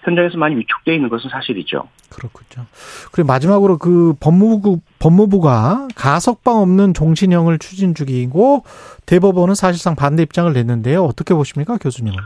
현장에서 0.03 0.38
많이 0.38 0.56
위축되어 0.56 0.94
있는 0.94 1.10
것은 1.10 1.31
사실이죠. 1.31 1.88
그렇군요. 2.10 2.65
그리고 3.11 3.27
마지막으로 3.27 3.77
그 3.77 4.14
법무부 4.19 4.80
법무부가 4.99 5.88
가석방 5.95 6.57
없는 6.57 6.94
종신형을 6.94 7.60
추진 7.60 7.94
중이고 7.94 8.64
대법원은 9.06 9.56
사실상 9.56 9.95
반대 9.95 10.23
입장을 10.23 10.52
냈는데요. 10.52 11.03
어떻게 11.03 11.34
보십니까, 11.34 11.77
교수님은? 11.77 12.18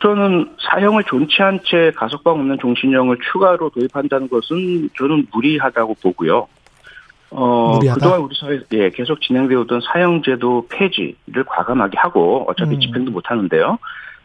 저는 0.00 0.54
사형을 0.58 1.04
존치한 1.04 1.60
채 1.64 1.90
가석방 1.96 2.34
없는 2.34 2.58
종신형을 2.60 3.18
추가로 3.32 3.70
도입한다는 3.70 4.28
것은 4.28 4.90
저는 4.96 5.26
무리하다고 5.32 5.96
보고요. 6.02 6.46
어, 7.30 7.74
무리하다? 7.74 8.00
그동안 8.00 8.20
우리 8.20 8.34
사회에 8.36 8.60
예, 8.72 8.90
계속 8.90 9.20
진행되어 9.20 9.60
오던 9.60 9.80
사형제도 9.80 10.68
폐지를 10.70 11.44
과감하게 11.46 11.98
하고 11.98 12.44
어차피 12.48 12.76
음. 12.76 12.80
집행도 12.80 13.10
못 13.10 13.30
하는데요. 13.30 13.78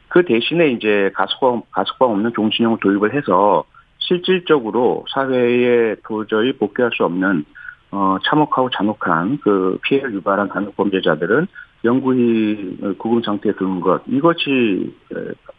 그 0.07 0.23
대신에 0.23 0.69
이제 0.69 1.11
가석방, 1.15 1.64
가석방 1.72 2.11
없는 2.11 2.34
종신형을 2.35 2.77
도입을 2.80 3.15
해서 3.15 3.64
실질적으로 4.08 5.06
사회에 5.14 5.96
도저히 6.04 6.54
복귀할 6.54 6.92
수 6.94 7.04
없는 7.04 7.46
어, 7.92 8.18
참혹하고 8.28 8.70
잔혹한 8.72 9.40
그 9.44 9.78
피해를 9.84 10.14
유발한 10.16 10.50
간혹 10.50 10.76
범죄자들은 10.76 11.48
영구히 11.84 12.78
구금 12.98 13.22
상태에 13.22 13.54
두는 13.54 13.82
것 13.82 14.02
이것이 14.08 14.96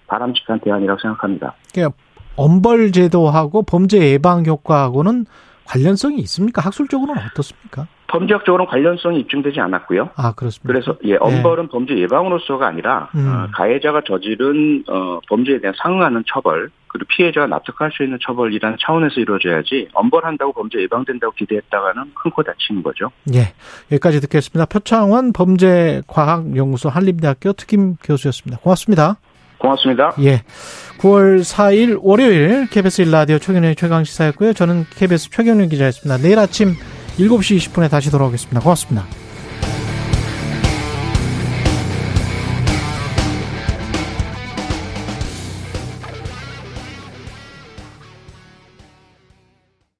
바람직한 0.06 0.60
대안이라고 0.60 0.98
생각합니다. 1.00 1.54
그러니까 1.72 1.96
엄벌 2.36 2.92
제도하고 2.92 3.62
범죄 3.62 3.98
예방 4.10 4.44
효과하고는 4.44 5.26
관련성이 5.66 6.18
있습니까? 6.20 6.62
학술적으로는 6.62 7.22
어떻습니까? 7.30 7.86
범죄학적으로는 8.14 8.70
관련성이 8.70 9.20
입증되지 9.20 9.58
않았고요. 9.60 10.10
아 10.14 10.32
그렇습니다. 10.34 10.66
그래서 10.68 10.96
예 11.04 11.16
엄벌은 11.16 11.64
네. 11.64 11.68
범죄 11.70 11.98
예방으로서가 11.98 12.66
아니라 12.68 13.08
음. 13.16 13.26
어, 13.28 13.48
가해자가 13.52 14.02
저지른 14.06 14.84
어, 14.88 15.18
범죄에 15.28 15.58
대한 15.60 15.74
상응하는 15.82 16.22
처벌 16.32 16.70
그리고 16.86 17.06
피해자가 17.08 17.48
납득할 17.48 17.90
수 17.92 18.04
있는 18.04 18.18
처벌이라는 18.24 18.76
차원에서 18.80 19.20
이루어져야지 19.20 19.88
엄벌한다고 19.94 20.52
범죄 20.52 20.80
예방된다고 20.80 21.32
기대했다가는 21.34 22.12
큰 22.14 22.30
코 22.30 22.42
다치는 22.42 22.82
거죠. 22.82 23.10
예 23.34 23.52
여기까지 23.92 24.20
듣겠습니다. 24.20 24.66
표창원 24.66 25.32
범죄과학연구소 25.32 26.88
한림대학교 26.88 27.52
특임 27.54 27.96
교수였습니다. 28.02 28.60
고맙습니다. 28.62 29.16
고맙습니다. 29.58 30.12
예. 30.20 30.42
9월 30.98 31.40
4일 31.40 31.98
월요일 32.02 32.66
KBS 32.70 33.02
일라디오 33.02 33.38
최경련의 33.38 33.76
최강시사였고요. 33.76 34.52
저는 34.52 34.84
KBS 34.96 35.30
최경련 35.30 35.68
기자였습니다. 35.68 36.22
내일 36.22 36.38
아침 36.38 36.74
7시 37.18 37.56
20분에 37.58 37.90
다시 37.90 38.10
돌아오겠습니다. 38.10 38.60
고맙습니다. 38.60 39.23